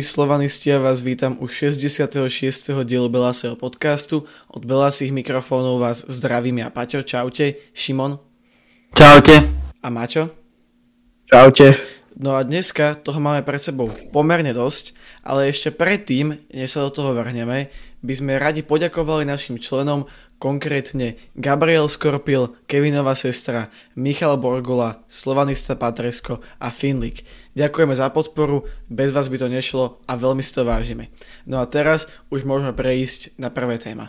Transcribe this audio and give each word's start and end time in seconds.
Slovanisti, 0.00 0.72
ja 0.72 0.80
vás 0.80 1.04
vítam 1.04 1.36
u 1.36 1.44
66. 1.44 2.08
dielu 2.88 3.12
Belasého 3.12 3.60
podcastu. 3.60 4.24
Od 4.48 4.64
Belasých 4.64 5.12
mikrofónov 5.12 5.84
vás 5.84 6.08
zdravím 6.08 6.64
ja 6.64 6.72
Paťo, 6.72 7.04
čaute, 7.04 7.60
Šimon. 7.76 8.16
Čaute. 8.96 9.44
A 9.84 9.92
Maťo. 9.92 10.32
Čaute. 11.28 11.76
No 12.16 12.32
a 12.32 12.40
dneska 12.40 12.96
toho 13.04 13.20
máme 13.20 13.44
pred 13.44 13.60
sebou 13.60 13.92
pomerne 14.16 14.56
dosť, 14.56 14.96
ale 15.20 15.52
ešte 15.52 15.68
predtým, 15.68 16.40
než 16.48 16.72
sa 16.72 16.88
do 16.88 16.90
toho 16.92 17.12
vrhneme, 17.12 17.68
by 18.00 18.14
sme 18.16 18.40
radi 18.40 18.64
poďakovali 18.64 19.28
našim 19.28 19.60
členom, 19.60 20.08
konkrétne 20.40 21.20
Gabriel 21.38 21.86
Skorpil, 21.86 22.58
Kevinová 22.66 23.14
sestra, 23.14 23.70
Michal 23.94 24.40
Borgola, 24.40 25.04
Slovanista 25.06 25.78
Patresko 25.78 26.42
a 26.58 26.74
Finlik. 26.74 27.22
Ďakujeme 27.52 27.92
za 27.92 28.08
podporu, 28.08 28.64
bez 28.88 29.12
vás 29.12 29.28
by 29.28 29.36
to 29.36 29.48
nešlo 29.52 30.00
a 30.08 30.16
veľmi 30.16 30.40
si 30.40 30.56
to 30.56 30.64
vážime. 30.64 31.12
No 31.44 31.60
a 31.60 31.68
teraz 31.68 32.08
už 32.32 32.48
môžeme 32.48 32.72
prejsť 32.72 33.36
na 33.36 33.52
prvé 33.52 33.76
téma. 33.76 34.08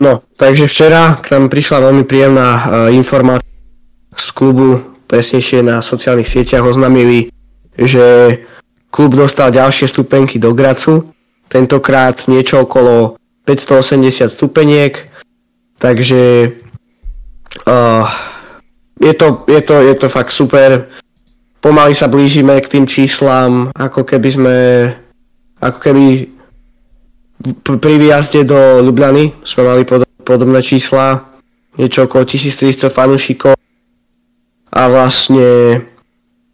No, 0.00 0.24
takže 0.40 0.66
včera 0.66 1.20
k 1.20 1.36
nám 1.36 1.52
prišla 1.52 1.84
veľmi 1.84 2.04
príjemná 2.08 2.48
uh, 2.48 2.62
informácia 2.88 3.46
z 4.16 4.28
klubu, 4.32 4.96
presnejšie 5.04 5.60
na 5.60 5.84
sociálnych 5.84 6.26
sieťach 6.26 6.64
oznámili, 6.64 7.28
že 7.76 8.40
klub 8.88 9.12
dostal 9.12 9.52
ďalšie 9.52 9.84
stupenky 9.84 10.40
do 10.40 10.56
Gracu, 10.56 11.12
tentokrát 11.52 12.24
niečo 12.24 12.64
okolo 12.64 13.20
580 13.44 14.32
stupeniek, 14.32 15.12
takže 15.76 16.56
uh, 17.68 18.08
je, 18.96 19.12
to, 19.12 19.44
je, 19.44 19.60
to, 19.60 19.74
je 19.84 19.94
to 19.94 20.08
fakt 20.08 20.32
super. 20.32 20.88
Pomaly 21.64 21.96
sa 21.96 22.12
blížime 22.12 22.60
k 22.60 22.76
tým 22.76 22.84
číslam, 22.84 23.72
ako 23.72 24.04
keby 24.04 24.28
sme 24.28 24.56
ako 25.64 25.78
keby 25.80 26.28
pri 27.64 27.94
výjazde 27.96 28.44
do 28.44 28.84
Ljubljany 28.84 29.32
sme 29.48 29.72
mali 29.72 29.88
pod, 29.88 30.04
podobné 30.28 30.60
čísla, 30.60 31.24
niečo 31.80 32.04
okolo 32.04 32.28
1300 32.28 32.92
fanúšikov. 32.92 33.56
A 34.76 34.80
vlastne 34.92 35.80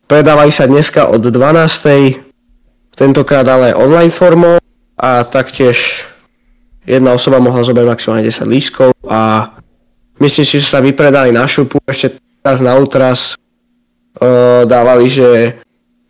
predávali 0.07 0.55
sa 0.55 0.71
dneska 0.71 1.11
od 1.11 1.27
12. 1.27 2.95
tentokrát 2.95 3.47
ale 3.51 3.75
online 3.75 4.15
formou. 4.15 4.63
A 5.01 5.25
taktiež 5.25 6.07
jedna 6.85 7.17
osoba 7.17 7.41
mohla 7.41 7.65
zobrať 7.65 7.89
maximálne 7.89 8.29
10 8.29 8.45
lístkov 8.47 8.93
a 9.09 9.49
myslím 10.21 10.45
si, 10.45 10.61
že 10.61 10.69
sa 10.69 10.85
vypredali 10.85 11.33
na 11.33 11.49
šupu, 11.49 11.81
ešte 11.89 12.21
teraz 12.45 12.61
na 12.61 12.77
ultras 12.77 13.40
dávali, 14.69 15.09
že 15.09 15.59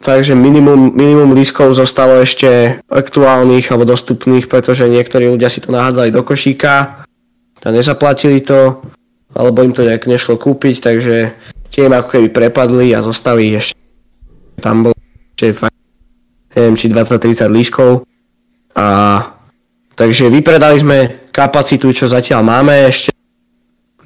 fakt, 0.03 0.27
minimum, 0.35 0.93
minimum 0.93 1.33
lístkov 1.37 1.79
zostalo 1.79 2.19
ešte 2.21 2.83
aktuálnych 2.91 3.71
alebo 3.71 3.87
dostupných, 3.87 4.51
pretože 4.51 4.91
niektorí 4.91 5.31
ľudia 5.31 5.47
si 5.47 5.63
to 5.63 5.71
nahádzali 5.71 6.11
do 6.11 6.27
košíka 6.27 7.07
a 7.61 7.69
nezaplatili 7.71 8.43
to, 8.43 8.83
alebo 9.37 9.63
im 9.63 9.77
to 9.77 9.87
nejak 9.87 10.09
nešlo 10.11 10.41
kúpiť, 10.41 10.81
takže 10.81 11.37
tie 11.71 11.87
im 11.87 11.95
ako 11.95 12.19
keby 12.19 12.29
prepadli 12.33 12.91
a 12.97 13.05
zostali 13.05 13.55
ešte 13.55 13.79
tam 14.59 14.85
bolo 14.85 14.97
ešte 15.37 15.57
fakt, 15.57 15.79
neviem, 16.53 16.77
či 16.77 16.93
20-30 16.93 17.49
líškov 17.49 17.91
a 18.75 18.87
Takže 20.01 20.33
vypredali 20.33 20.81
sme 20.81 20.99
kapacitu, 21.29 21.93
čo 21.93 22.09
zatiaľ 22.09 22.41
máme 22.41 22.89
ešte. 22.89 23.13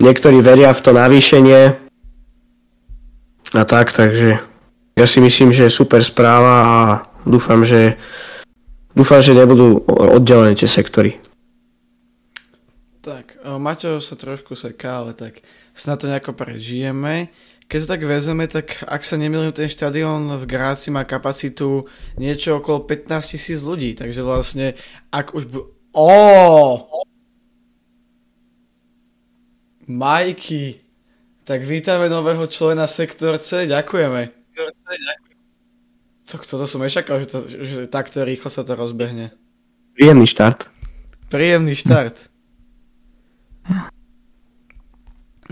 Niektorí 0.03 0.43
veria 0.43 0.75
v 0.75 0.83
to 0.83 0.91
navýšenie. 0.91 1.84
A 3.55 3.63
tak, 3.63 3.95
takže 3.95 4.43
ja 4.99 5.07
si 5.07 5.19
myslím, 5.23 5.55
že 5.55 5.67
je 5.67 5.79
super 5.79 6.03
správa 6.03 6.55
a 6.67 6.77
dúfam, 7.23 7.63
že 7.63 7.95
dúfam, 8.95 9.23
že 9.23 9.35
nebudú 9.35 9.83
oddelené 9.87 10.59
tie 10.59 10.67
sektory. 10.67 11.23
Tak, 12.99 13.39
Maťo 13.47 14.03
sa 14.03 14.19
trošku 14.19 14.59
seká, 14.59 15.07
ale 15.07 15.15
tak 15.15 15.45
snad 15.71 16.03
to 16.03 16.11
nejako 16.11 16.35
prežijeme. 16.35 17.31
Keď 17.65 17.79
to 17.85 17.91
tak 17.97 18.03
vezeme, 18.05 18.45
tak 18.45 18.85
ak 18.85 19.07
sa 19.07 19.17
nemýlim, 19.17 19.55
ten 19.55 19.73
štadión 19.73 20.37
v 20.37 20.45
Gráci 20.45 20.93
má 20.93 21.07
kapacitu 21.09 21.89
niečo 22.21 22.61
okolo 22.61 22.85
15 22.85 23.39
tisíc 23.39 23.65
ľudí, 23.65 23.97
takže 23.97 24.21
vlastne 24.21 24.77
ak 25.09 25.33
už 25.33 25.49
Ó! 25.95 26.11
Majky. 29.87 30.84
Tak 31.45 31.61
vítame 31.61 32.09
nového 32.09 32.49
člena 32.49 32.89
Sektor 32.89 33.37
C, 33.37 33.69
ďakujeme. 33.69 34.33
To, 36.25 36.41
toto 36.41 36.65
som 36.65 36.81
nečakal, 36.81 37.21
že, 37.21 37.29
to, 37.29 37.39
že 37.45 37.81
takto 37.93 38.25
rýchlo 38.25 38.49
sa 38.49 38.65
to 38.65 38.73
rozbehne. 38.73 39.29
Príjemný 39.93 40.25
štart. 40.25 40.73
Príjemný 41.29 41.77
štart. 41.77 42.33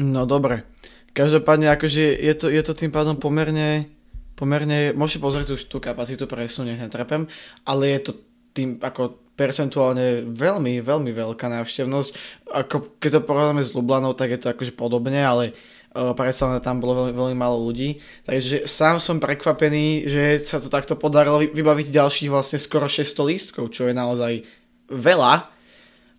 No 0.01 0.25
dobre. 0.25 0.65
Každopádne 1.13 1.69
akože 1.77 2.17
je 2.25 2.35
to, 2.41 2.49
je 2.49 2.63
to 2.65 2.73
tým 2.73 2.89
pádom 2.89 3.21
pomerne, 3.21 3.93
pomerne, 4.33 4.97
môžete 4.97 5.21
pozrieť 5.21 5.53
tú, 5.53 5.77
tú 5.77 5.79
kapacitu 5.85 6.25
presnú, 6.25 6.73
nech 6.73 6.81
netrepem, 6.81 7.29
ale 7.69 8.01
je 8.01 8.01
to 8.09 8.13
tým 8.57 8.81
ako 8.81 9.21
percentuálne 9.37 10.25
veľmi, 10.25 10.81
veľmi 10.81 11.13
veľká 11.13 11.53
návštevnosť. 11.53 12.11
Ako 12.49 12.97
keď 12.97 13.21
to 13.21 13.27
porovnáme 13.29 13.61
s 13.61 13.77
Lublanou, 13.77 14.17
tak 14.17 14.33
je 14.33 14.41
to 14.41 14.49
akože 14.53 14.73
podobne, 14.73 15.21
ale 15.21 15.53
predsa 15.93 16.57
tam 16.65 16.81
bolo 16.81 17.05
veľmi, 17.05 17.13
veľmi 17.13 17.37
málo 17.37 17.61
ľudí. 17.61 18.01
Takže 18.25 18.65
sám 18.65 18.97
som 18.97 19.21
prekvapený, 19.21 20.09
že 20.09 20.23
sa 20.41 20.59
to 20.59 20.73
takto 20.73 20.97
podarilo 20.97 21.45
vybaviť 21.45 21.93
ďalších 21.93 22.33
vlastne 22.33 22.57
skoro 22.57 22.89
600 22.89 23.29
lístkov, 23.29 23.69
čo 23.71 23.87
je 23.89 23.95
naozaj 23.95 24.43
veľa. 24.89 25.53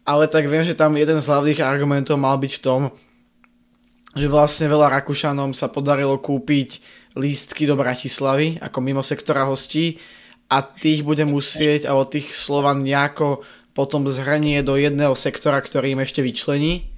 Ale 0.04 0.30
tak 0.30 0.46
viem, 0.46 0.62
že 0.68 0.78
tam 0.78 0.94
jeden 1.00 1.18
z 1.18 1.30
hlavných 1.30 1.64
argumentov 1.64 2.22
mal 2.22 2.38
byť 2.38 2.54
v 2.60 2.64
tom, 2.64 2.82
že 4.14 4.30
vlastne 4.30 4.70
veľa 4.70 4.94
Rakúšanom 5.02 5.58
sa 5.58 5.74
podarilo 5.74 6.22
kúpiť 6.22 6.84
lístky 7.18 7.66
do 7.66 7.74
Bratislavy 7.74 8.62
ako 8.62 8.78
mimo 8.78 9.02
sektora 9.02 9.50
hostí 9.50 9.98
a 10.54 10.62
tých 10.62 11.02
bude 11.02 11.26
musieť, 11.26 11.90
alebo 11.90 12.06
tých 12.06 12.30
Slovan 12.30 12.86
nejako 12.86 13.42
potom 13.74 14.06
zhrnie 14.06 14.62
do 14.62 14.78
jedného 14.78 15.18
sektora, 15.18 15.58
ktorý 15.58 15.98
im 15.98 16.06
ešte 16.06 16.22
vyčlení, 16.22 16.93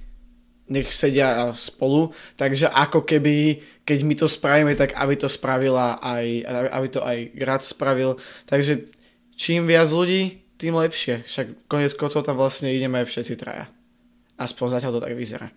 nech 0.66 0.90
sedia 0.90 1.54
spolu, 1.54 2.10
takže 2.34 2.66
ako 2.66 3.06
keby, 3.06 3.62
keď 3.86 3.98
my 4.02 4.14
to 4.18 4.26
spravíme, 4.26 4.72
tak 4.74 4.98
aby 4.98 5.14
to 5.14 5.30
spravila 5.30 6.02
aj, 6.02 6.42
aby 6.74 6.88
to 6.90 7.00
aj 7.02 7.18
Grad 7.38 7.62
spravil, 7.62 8.18
takže 8.50 8.90
čím 9.38 9.70
viac 9.70 9.86
ľudí, 9.90 10.42
tým 10.56 10.72
lepšie, 10.72 11.28
však 11.28 11.68
konec 11.68 11.92
koncov 11.94 12.24
tam 12.24 12.40
vlastne 12.40 12.72
ideme 12.72 13.04
všetci 13.04 13.34
traja. 13.36 13.68
Aspoň 14.40 14.80
zatiaľ 14.80 14.96
to 14.96 15.04
tak 15.04 15.12
vyzerá. 15.12 15.52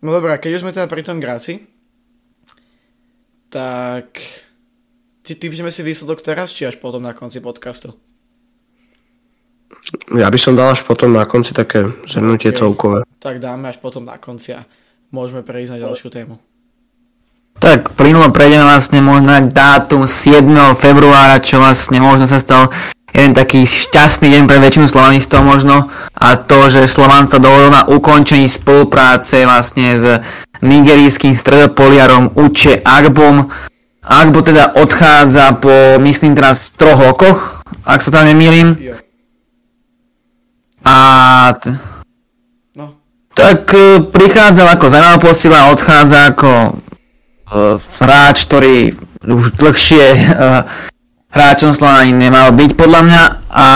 No 0.00 0.12
dobré, 0.12 0.36
keď 0.40 0.56
už 0.56 0.62
sme 0.64 0.72
teda 0.72 0.88
pri 0.88 1.04
tom 1.04 1.20
Gráci, 1.20 1.68
tak 3.52 4.20
typneme 5.24 5.72
si 5.72 5.84
výsledok 5.84 6.24
teraz, 6.24 6.52
či 6.52 6.64
až 6.64 6.80
potom 6.80 7.04
na 7.04 7.12
konci 7.12 7.40
podcastu? 7.40 7.96
Ja 10.18 10.26
by 10.26 10.38
som 10.38 10.58
dal 10.58 10.74
až 10.74 10.82
potom 10.82 11.14
na 11.14 11.22
konci 11.26 11.54
také 11.54 11.94
zhrnutie 12.10 12.50
okay. 12.50 12.58
celkové. 12.58 12.98
Tak 13.22 13.38
dáme 13.38 13.70
až 13.70 13.78
potom 13.78 14.02
na 14.02 14.18
konci 14.18 14.54
a 14.54 14.66
môžeme 15.14 15.46
prejsť 15.46 15.78
na 15.78 15.82
ďalšiu 15.86 16.08
tému. 16.10 16.34
Tak 17.56 17.96
plynulo 17.96 18.28
prejdeme 18.34 18.68
vlastne 18.68 19.00
možno 19.00 19.32
na 19.32 19.40
dátum 19.40 20.04
7. 20.04 20.44
februára, 20.76 21.40
čo 21.40 21.62
vlastne 21.62 22.02
možno 22.02 22.28
sa 22.28 22.36
stal 22.36 22.68
jeden 23.16 23.32
taký 23.32 23.64
šťastný 23.64 24.28
deň 24.28 24.44
pre 24.44 24.60
väčšinu 24.60 24.84
slovanistov 24.84 25.40
možno 25.40 25.88
a 26.12 26.36
to, 26.36 26.68
že 26.68 26.84
Slovan 26.84 27.24
sa 27.24 27.40
dohodol 27.40 27.72
na 27.72 27.88
ukončení 27.88 28.44
spolupráce 28.44 29.48
vlastne 29.48 29.96
s 29.96 30.04
nigerijským 30.60 31.32
stredopoliarom 31.32 32.36
Uche 32.36 32.84
Agbom 32.84 33.48
Agbo 34.06 34.38
teda 34.38 34.78
odchádza 34.78 35.58
po, 35.58 35.98
myslím 35.98 36.38
teraz, 36.38 36.70
troch 36.78 37.02
rokoch, 37.02 37.66
ak 37.82 37.98
sa 37.98 38.14
tam 38.14 38.30
nemýlim. 38.30 38.78
A... 40.86 40.96
T- 41.58 41.74
no. 42.78 42.94
Tak 43.34 43.74
e, 43.74 44.06
prichádzal 44.06 44.78
ako 44.78 44.86
zaujímavá 44.86 45.18
posila 45.18 45.74
odchádza 45.74 46.30
ako 46.30 46.78
uh, 47.50 47.76
hráč, 47.98 48.46
ktorý 48.46 48.94
už 49.26 49.58
dlhšie 49.58 50.06
uh, 50.14 50.62
hráčom 51.34 51.74
Slovana 51.74 52.06
nemal 52.06 52.54
byť 52.54 52.70
podľa 52.78 53.00
mňa 53.02 53.22
a 53.50 53.66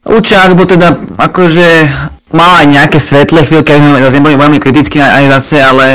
Učák 0.00 0.56
bo 0.56 0.64
teda 0.64 0.96
akože 1.20 1.68
mal 2.32 2.64
aj 2.64 2.66
nejaké 2.66 2.98
svetlé 2.98 3.44
chvíľky, 3.44 3.76
zase 3.76 4.16
neboli 4.16 4.36
veľmi 4.38 4.58
kriticky 4.58 4.96
aj 4.96 5.38
zase, 5.38 5.60
ale 5.60 5.86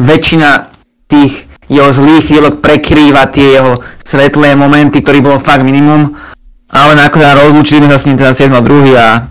väčšina 0.00 0.72
tých 1.10 1.44
jeho 1.70 1.90
zlý 1.92 2.18
chvíľok 2.18 2.64
prekrýva 2.64 3.30
tie 3.30 3.60
jeho 3.60 3.78
svetlé 4.02 4.58
momenty, 4.58 5.04
ktorý 5.04 5.22
bolo 5.22 5.38
fakt 5.38 5.62
minimum. 5.62 6.18
Ale 6.70 6.94
nakoniec 6.94 7.34
rozlúčili 7.34 7.86
sa 7.90 7.98
s 7.98 8.06
ním 8.06 8.16
teda 8.18 8.30
7 8.30 8.54
druhý 8.62 8.94
a 8.94 9.26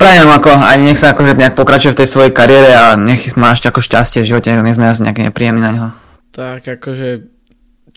prajem 0.00 0.28
ako, 0.32 0.50
aj 0.50 0.76
nech 0.80 0.98
sa 0.98 1.12
akože 1.12 1.36
nejak 1.36 1.54
pokračuje 1.56 1.92
v 1.92 2.00
tej 2.00 2.08
svojej 2.08 2.32
kariére 2.32 2.72
a 2.72 2.96
nech 2.96 3.24
má 3.36 3.52
ešte 3.52 3.68
ako 3.68 3.84
šťastie 3.84 4.24
v 4.24 4.30
živote, 4.32 4.48
nie 4.50 4.76
sme 4.76 4.88
asi 4.88 5.04
nejaké 5.04 5.28
nepríjemní 5.28 5.60
na 5.60 5.70
neho. 5.72 5.88
Tak 6.32 6.66
akože 6.80 7.34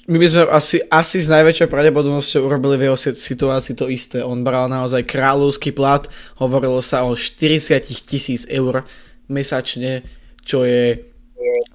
my 0.07 0.17
by 0.23 0.27
sme 0.27 0.41
asi, 0.47 0.79
asi 0.87 1.19
s 1.19 1.27
najväčšou 1.27 1.67
pravdepodobnosťou 1.67 2.47
urobili 2.47 2.79
v 2.79 2.85
jeho 2.87 2.95
situácii 2.95 3.75
to 3.75 3.91
isté. 3.91 4.23
On 4.23 4.39
bral 4.39 4.71
naozaj 4.71 5.03
kráľovský 5.03 5.75
plat, 5.75 6.07
hovorilo 6.39 6.79
sa 6.79 7.03
o 7.03 7.11
40 7.11 7.83
tisíc 8.07 8.47
eur 8.47 8.87
mesačne, 9.27 10.07
čo 10.47 10.63
je 10.63 11.11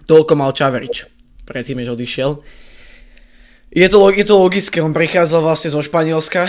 toľko 0.09 0.33
mal 0.33 0.57
Čaverič 0.57 1.05
predtým, 1.45 1.85
než 1.85 1.93
odišiel. 1.93 2.41
Je 3.73 3.89
to, 3.89 4.13
je 4.13 4.25
to 4.29 4.37
logické, 4.37 4.85
on 4.85 4.93
prichádzal 4.93 5.41
vlastne 5.41 5.73
zo 5.73 5.81
Španielska. 5.81 6.45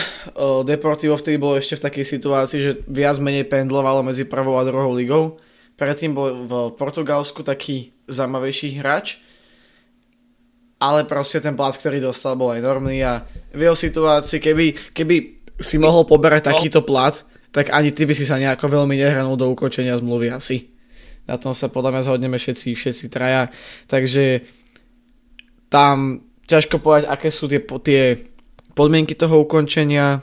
Deportivo 0.68 1.16
vtedy 1.16 1.40
bolo 1.40 1.56
ešte 1.56 1.80
v 1.80 1.86
takej 1.88 2.06
situácii, 2.20 2.60
že 2.60 2.72
viac 2.92 3.16
menej 3.24 3.48
pendlovalo 3.48 4.04
medzi 4.04 4.28
prvou 4.28 4.60
a 4.60 4.68
druhou 4.68 4.92
ligou. 4.92 5.40
Predtým 5.80 6.12
bol 6.12 6.28
v 6.44 6.54
Portugalsku 6.76 7.40
taký 7.48 7.96
zaujímavejší 8.12 8.76
hráč 8.84 9.24
ale 10.84 11.08
proste 11.08 11.40
ten 11.40 11.56
plat, 11.56 11.72
ktorý 11.72 12.04
dostal, 12.04 12.36
bol 12.36 12.52
enormný 12.52 13.00
a 13.08 13.24
v 13.56 13.62
jeho 13.64 13.78
situácii, 13.78 14.44
keby, 14.44 14.92
keby 14.92 15.16
si 15.56 15.80
mohol 15.80 16.04
poberať 16.04 16.44
no. 16.44 16.48
takýto 16.52 16.84
plat, 16.84 17.16
tak 17.56 17.72
ani 17.72 17.96
ty 17.96 18.04
by 18.04 18.12
si 18.12 18.28
sa 18.28 18.36
nejako 18.36 18.68
veľmi 18.68 19.00
nehranul 19.00 19.40
do 19.40 19.48
ukončenia 19.48 19.96
zmluvy 19.96 20.36
asi. 20.36 20.76
Na 21.24 21.40
tom 21.40 21.56
sa 21.56 21.72
podľa 21.72 21.96
mňa 21.96 22.02
zhodneme 22.04 22.36
všetci, 22.36 22.76
všetci 22.76 23.06
traja. 23.08 23.48
Takže 23.88 24.44
tam 25.72 26.20
ťažko 26.48 26.80
povedať, 26.80 27.10
aké 27.10 27.30
sú 27.32 27.48
tie, 27.48 27.64
tie 27.64 28.02
podmienky 28.76 29.16
toho 29.16 29.44
ukončenia. 29.44 30.22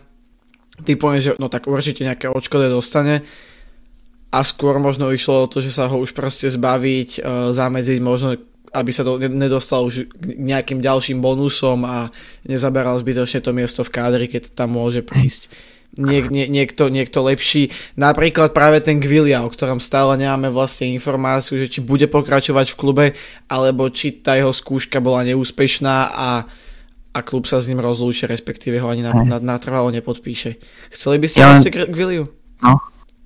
Ty 0.81 0.93
povieš, 0.96 1.22
že 1.22 1.32
no 1.37 1.52
tak 1.52 1.69
určite 1.69 2.05
nejaké 2.08 2.32
odškode 2.32 2.72
dostane 2.72 3.20
a 4.31 4.40
skôr 4.46 4.78
možno 4.81 5.11
išlo 5.12 5.44
o 5.44 5.50
to, 5.50 5.61
že 5.61 5.75
sa 5.75 5.90
ho 5.90 6.00
už 6.00 6.17
proste 6.17 6.49
zbaviť, 6.49 7.11
e, 7.19 7.52
zamedziť 7.52 7.99
možno 8.00 8.38
aby 8.70 8.94
sa 8.94 9.02
to 9.02 9.19
nedostal 9.19 9.82
už 9.90 10.06
k 10.14 10.25
nejakým 10.38 10.78
ďalším 10.78 11.19
bonusom 11.19 11.82
a 11.82 12.06
nezaberal 12.46 12.94
zbytočne 13.02 13.43
to 13.43 13.50
miesto 13.50 13.82
v 13.82 13.90
kádri, 13.90 14.26
keď 14.31 14.55
tam 14.55 14.78
môže 14.78 15.02
prísť 15.02 15.50
niek, 15.98 16.31
nie, 16.31 16.46
niekto, 16.46 16.87
niekto 16.87 17.19
lepší. 17.25 17.75
Napríklad 17.98 18.54
práve 18.54 18.78
ten 18.84 19.02
Gvilia, 19.02 19.42
o 19.42 19.50
ktorom 19.50 19.82
stále 19.82 20.14
nemáme 20.14 20.52
vlastne 20.52 20.90
informáciu, 20.94 21.58
že 21.58 21.66
či 21.66 21.81
bude 21.82 22.06
pokračovať 22.06 22.75
v 22.75 22.78
klube, 22.78 23.06
alebo 23.50 23.90
či 23.90 24.14
tá 24.22 24.38
jeho 24.38 24.54
skúška 24.54 25.02
bola 25.02 25.26
neúspešná 25.26 25.96
a, 26.14 26.31
a 27.10 27.19
klub 27.26 27.50
sa 27.50 27.58
s 27.58 27.66
ním 27.66 27.82
rozlúči, 27.82 28.31
respektíve 28.31 28.78
ho 28.78 28.87
ani 28.87 29.02
natrvalo 29.42 29.90
na, 29.90 29.94
na 29.94 29.96
nepodpíše. 29.98 30.62
Chceli 30.94 31.16
by 31.19 31.26
ste 31.26 31.40
ja, 31.42 31.54
asi 31.54 31.69
Gviliu? 31.70 32.31
No, 32.62 32.78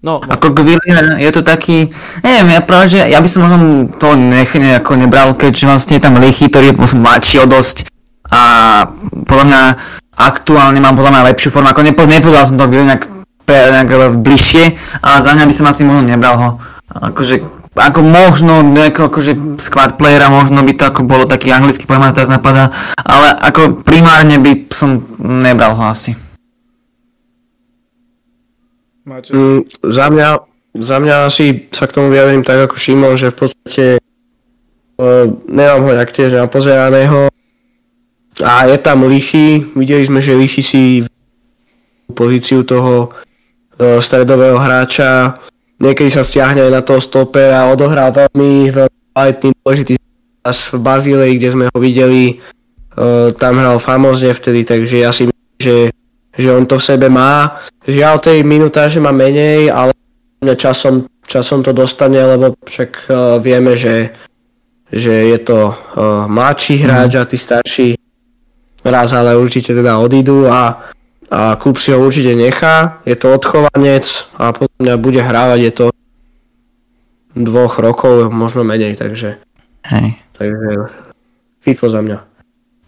No, 0.04 0.20
ako 0.20 0.52
Gvillier 0.52 1.16
je 1.16 1.32
to 1.32 1.40
taký, 1.40 1.88
neviem, 2.20 2.52
ja 2.52 2.60
práve, 2.60 2.92
že 2.92 3.00
ja 3.08 3.24
by 3.24 3.24
som 3.24 3.48
možno 3.48 3.88
to 3.96 4.12
nech 4.20 4.52
nejako 4.52 5.00
nebral, 5.00 5.32
keďže 5.32 5.64
vlastne 5.64 5.96
je 5.96 6.04
tam 6.04 6.20
Lichy, 6.20 6.52
ktorý 6.52 6.76
je 6.76 7.00
mladší 7.00 7.40
o 7.40 7.48
dosť 7.48 7.88
a 8.30 8.42
podľa 9.28 9.44
mňa 9.44 9.62
aktuálne 10.14 10.78
mám 10.80 10.96
podľa 10.96 11.12
mňa 11.12 11.28
lepšiu 11.34 11.50
formu, 11.50 11.68
ako 11.68 11.82
nepo, 11.84 12.06
nepovedal 12.06 12.46
som 12.46 12.56
to 12.56 12.66
nejak, 12.70 13.10
nejak 13.48 13.90
bližšie, 14.22 14.64
ale 15.02 15.18
za 15.20 15.30
mňa 15.34 15.44
by 15.44 15.54
som 15.54 15.66
asi 15.68 15.82
možno 15.84 16.08
nebral 16.08 16.36
ho. 16.38 16.48
Akože 16.88 17.42
ako 17.74 18.00
možno 18.06 18.62
nejako 18.62 19.10
akože 19.10 19.58
squad 19.58 19.98
playera, 19.98 20.30
možno 20.30 20.62
by 20.62 20.78
to 20.78 20.86
ako 20.86 21.02
bolo 21.02 21.26
taký 21.26 21.50
anglický 21.50 21.90
pojem, 21.90 22.06
teraz 22.14 22.30
napadá, 22.30 22.70
ale 23.02 23.34
ako 23.34 23.82
primárne 23.82 24.38
by 24.38 24.70
som 24.70 25.02
nebral 25.18 25.74
ho 25.74 25.84
asi. 25.90 26.14
Máte? 29.04 29.34
Mm, 29.34 29.68
za, 29.90 30.06
mňa, 30.08 30.28
za 30.80 30.96
mňa 31.02 31.14
asi 31.28 31.68
sa 31.74 31.84
k 31.90 31.94
tomu 31.98 32.08
vyjadrím 32.08 32.46
tak 32.46 32.70
ako 32.70 32.78
Šimon, 32.78 33.20
že 33.20 33.34
v 33.34 33.36
podstate 33.36 33.86
uh, 34.00 35.28
nemám 35.50 35.84
ho 35.84 35.90
jak 35.92 36.08
tiež 36.14 36.40
napozeraného 36.40 37.28
a 38.42 38.66
je 38.66 38.78
tam 38.82 39.06
Lichy, 39.06 39.62
videli 39.78 40.02
sme, 40.06 40.18
že 40.18 40.34
Lichy 40.34 40.62
si 40.62 40.82
pozíciu 42.10 42.66
toho 42.66 43.10
uh, 43.10 44.02
stredového 44.02 44.58
hráča 44.58 45.38
niekedy 45.78 46.10
sa 46.10 46.22
stiahne 46.22 46.64
aj 46.64 46.72
na 46.72 46.82
toho 46.82 47.00
stopera, 47.02 47.70
odohrá 47.70 48.10
veľmi, 48.10 48.70
veľmi 48.70 49.00
kvalitný 49.12 49.50
dôležitý 49.60 49.94
čas 50.44 50.58
v 50.70 50.78
Bazílei, 50.80 51.36
kde 51.36 51.48
sme 51.52 51.64
ho 51.68 51.78
videli, 51.78 52.38
uh, 52.38 53.34
tam 53.34 53.58
hral 53.58 53.78
famozne 53.82 54.32
vtedy, 54.34 54.64
takže 54.64 54.96
ja 55.02 55.10
si 55.12 55.28
myslím, 55.28 55.60
že 55.60 55.76
že 56.34 56.50
on 56.50 56.66
to 56.66 56.82
v 56.82 56.86
sebe 56.90 57.06
má. 57.06 57.62
Žiaľ 57.86 58.18
tej 58.18 58.42
minutáže 58.42 58.98
má 58.98 59.14
menej, 59.14 59.70
ale 59.70 59.94
časom, 60.58 61.06
časom 61.30 61.62
to 61.62 61.70
dostane, 61.70 62.18
lebo 62.18 62.58
však 62.58 62.90
uh, 63.06 63.38
vieme, 63.38 63.78
že, 63.78 64.10
že 64.90 65.30
je 65.30 65.38
to 65.38 65.78
mladší 66.26 66.82
hráč 66.82 67.14
mm. 67.14 67.20
a 67.22 67.24
tí 67.30 67.38
starší 67.38 67.88
raz 68.84 69.12
ale 69.16 69.36
určite 69.36 69.72
teda 69.72 69.98
odídu 69.98 70.46
a, 70.48 70.92
a 71.32 71.56
klub 71.56 71.80
si 71.80 71.90
ho 71.90 71.98
určite 71.98 72.36
nechá. 72.36 73.00
Je 73.08 73.16
to 73.16 73.32
odchovanec 73.32 74.04
a 74.36 74.52
potom 74.52 74.76
mňa 74.78 74.94
bude 75.00 75.20
hrávať, 75.20 75.60
je 75.60 75.72
to 75.72 75.86
dvoch 77.34 77.82
rokov, 77.82 78.30
možno 78.30 78.62
menej, 78.62 78.94
takže 78.94 79.42
Hej. 79.90 80.16
takže 80.38 80.70
FIFO 81.66 81.86
za 81.90 82.00
mňa. 82.00 82.18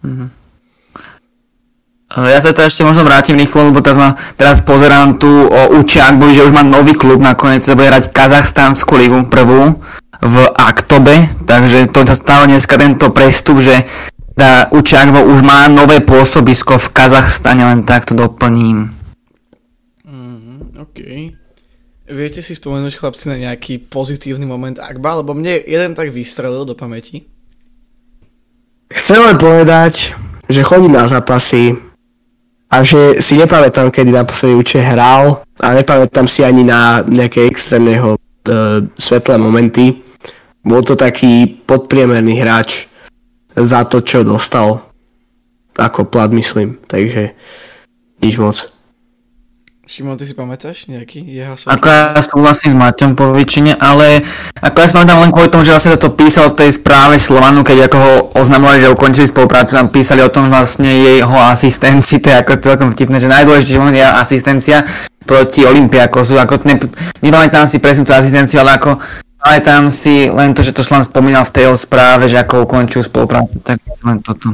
Mm-hmm. 0.05 0.29
Ja 2.07 2.39
sa 2.39 2.55
to 2.55 2.63
ešte 2.63 2.87
možno 2.87 3.03
vrátim 3.03 3.35
rýchlo, 3.35 3.67
lebo 3.67 3.83
teraz, 3.83 3.99
ma, 3.99 4.15
teraz 4.39 4.63
pozerám 4.63 5.19
tu 5.19 5.27
o 5.27 5.61
Učiakbu, 5.83 6.31
že 6.31 6.47
už 6.47 6.55
má 6.55 6.63
nový 6.63 6.95
klub, 6.95 7.19
nakoniec 7.19 7.59
sa 7.59 7.75
bude 7.75 7.91
hrať 7.91 8.15
Kazachstánsku 8.15 8.95
ligu 8.95 9.27
prvú 9.27 9.83
v 10.23 10.35
Aktobe, 10.55 11.27
takže 11.43 11.91
to 11.91 12.07
stále 12.15 12.47
dneska 12.47 12.79
tento 12.79 13.11
prestup, 13.11 13.59
že 13.59 13.83
tá 14.37 14.69
Učiakbo 14.69 15.25
už 15.33 15.41
má 15.41 15.65
nové 15.65 15.97
pôsobisko 16.05 16.77
v 16.77 16.87
Kazachstane, 16.93 17.65
len 17.65 17.81
takto 17.81 18.13
doplním. 18.13 18.93
Mm, 20.05 20.77
OK. 20.77 20.97
Viete 22.07 22.39
si 22.45 22.53
spomenúť 22.53 22.95
chlapci 22.95 23.33
na 23.33 23.37
nejaký 23.41 23.89
pozitívny 23.89 24.45
moment 24.45 24.77
Akba, 24.77 25.19
lebo 25.19 25.33
mne 25.33 25.59
jeden 25.65 25.97
tak 25.97 26.13
vystrelil 26.13 26.63
do 26.63 26.77
pamäti. 26.77 27.25
Chcem 28.93 29.19
len 29.19 29.35
povedať, 29.35 30.15
že 30.47 30.63
chodí 30.63 30.87
na 30.87 31.03
zápasy, 31.03 31.75
a 32.67 32.83
že 32.83 33.23
si 33.23 33.39
nepamätám, 33.39 33.91
kedy 33.91 34.11
naposledy 34.11 34.55
uče 34.55 34.79
hral 34.83 35.39
a 35.63 35.67
nepamätám 35.71 36.27
si 36.27 36.43
ani 36.43 36.67
na 36.67 36.99
nejaké 36.99 37.47
extrémneho 37.47 38.15
e, 38.15 38.19
svetlé 38.99 39.39
momenty. 39.39 40.03
Bol 40.67 40.83
to 40.83 40.99
taký 40.99 41.47
podpriemerný 41.63 42.43
hráč 42.43 42.91
za 43.57 43.81
to, 43.89 44.05
čo 44.05 44.21
dostal 44.21 44.85
ako 45.77 46.05
plat, 46.09 46.29
myslím. 46.33 46.77
Takže 46.85 47.33
nič 48.21 48.37
moc. 48.37 48.69
Šimon, 49.87 50.19
ty 50.19 50.27
si 50.27 50.35
pamätáš 50.35 50.91
nejaký 50.91 51.23
jeho 51.23 51.55
svoj? 51.55 51.71
Ako 51.79 51.87
ja 51.87 52.19
súhlasím 52.19 52.75
s 52.75 52.79
Maťom 52.83 53.15
po 53.15 53.31
väčšine, 53.31 53.79
ale 53.79 54.19
ako 54.59 54.83
ja 54.83 54.87
si 54.91 54.93
pamätám 54.99 55.23
len 55.23 55.31
kvôli 55.31 55.47
tomu, 55.47 55.63
že 55.63 55.71
vlastne 55.71 55.95
to 55.95 56.11
písal 56.11 56.51
v 56.51 56.59
tej 56.59 56.75
správe 56.75 57.15
Slovanu, 57.15 57.63
keď 57.63 57.87
ako 57.87 57.97
ho 57.97 58.13
oznamovali, 58.35 58.83
že 58.83 58.91
ukončili 58.91 59.31
spoluprácu, 59.31 59.79
tam 59.79 59.87
písali 59.87 60.19
o 60.19 60.27
tom 60.27 60.51
vlastne 60.51 60.91
jeho 60.91 61.39
asistencii, 61.39 62.19
to 62.19 62.27
je 62.27 62.35
ako 62.35 62.53
celkom 62.59 62.91
vtipné, 62.91 63.15
že 63.15 63.31
najdôležitejšie 63.31 63.79
moment 63.79 63.95
je 63.95 64.03
asistencia 64.03 64.83
proti 65.23 65.63
Olympiakosu, 65.63 66.35
ako 66.35 66.67
ne, 66.67 66.75
nepamätám 67.23 67.63
si 67.63 67.79
presne 67.79 68.03
tú 68.03 68.11
asistenciu, 68.11 68.59
ale 68.59 68.75
ako 68.75 68.99
pamätám 69.41 69.89
si 69.93 70.29
len 70.29 70.53
to, 70.53 70.61
že 70.65 70.73
to 70.73 70.85
Slovan 70.85 71.05
spomínal 71.05 71.45
v 71.45 71.53
tej 71.53 71.65
správe, 71.77 72.29
že 72.29 72.37
ako 72.37 72.67
ukončil 72.67 73.05
spoluprácu, 73.05 73.61
tak 73.61 73.81
len 74.05 74.21
toto. 74.21 74.53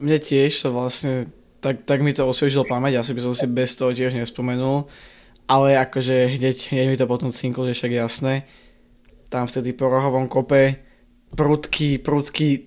Mne 0.00 0.16
tiež 0.16 0.64
sa 0.64 0.68
vlastne 0.72 1.28
tak, 1.60 1.84
tak 1.84 2.00
mi 2.00 2.16
to 2.16 2.24
osviežil 2.24 2.64
pamäť, 2.64 3.04
asi 3.04 3.12
by 3.12 3.20
som 3.20 3.34
si 3.36 3.44
bez 3.44 3.76
toho 3.76 3.92
tiež 3.92 4.16
nespomenul, 4.16 4.88
ale 5.44 5.76
akože 5.76 6.40
hneď, 6.40 6.72
hneď 6.72 6.86
mi 6.88 6.96
to 6.96 7.04
potom 7.04 7.36
cinklo, 7.36 7.68
že 7.68 7.76
však 7.76 7.92
jasné. 7.92 8.48
Tam 9.28 9.44
vtedy 9.44 9.76
po 9.76 9.92
rohovom 9.92 10.26
kope 10.26 10.80
prudký, 11.36 12.00
prudký, 12.00 12.66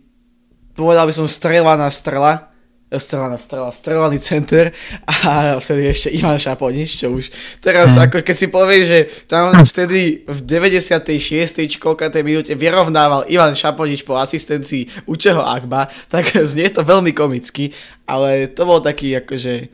povedal 0.78 1.10
by 1.10 1.14
som 1.14 1.28
strela 1.28 1.74
na 1.76 1.90
strela, 1.90 2.53
strela 3.00 3.30
na 3.30 3.40
strela, 3.42 3.70
strelaný 3.74 4.20
center 4.20 4.74
a 5.08 5.58
vtedy 5.58 5.90
ešte 5.90 6.10
Ivan 6.14 6.38
Šaponič, 6.38 7.02
čo 7.02 7.14
už 7.14 7.30
teraz, 7.64 7.98
mm. 7.98 8.10
ako 8.10 8.18
keď 8.22 8.36
si 8.36 8.48
povie, 8.50 8.80
že 8.86 9.00
tam 9.26 9.54
vtedy 9.66 10.28
v 10.28 10.40
96. 10.46 11.70
či 11.70 11.78
koľka 11.82 12.14
tej 12.14 12.24
minúte 12.26 12.54
vyrovnával 12.54 13.26
Ivan 13.30 13.58
Šaponič 13.58 14.06
po 14.06 14.18
asistencii 14.20 15.10
Učeho 15.10 15.42
Akba, 15.42 15.90
tak 16.12 16.30
znie 16.52 16.70
to 16.70 16.86
veľmi 16.86 17.16
komicky, 17.16 17.74
ale 18.06 18.52
to 18.52 18.68
bol 18.68 18.84
taký 18.84 19.18
akože 19.18 19.72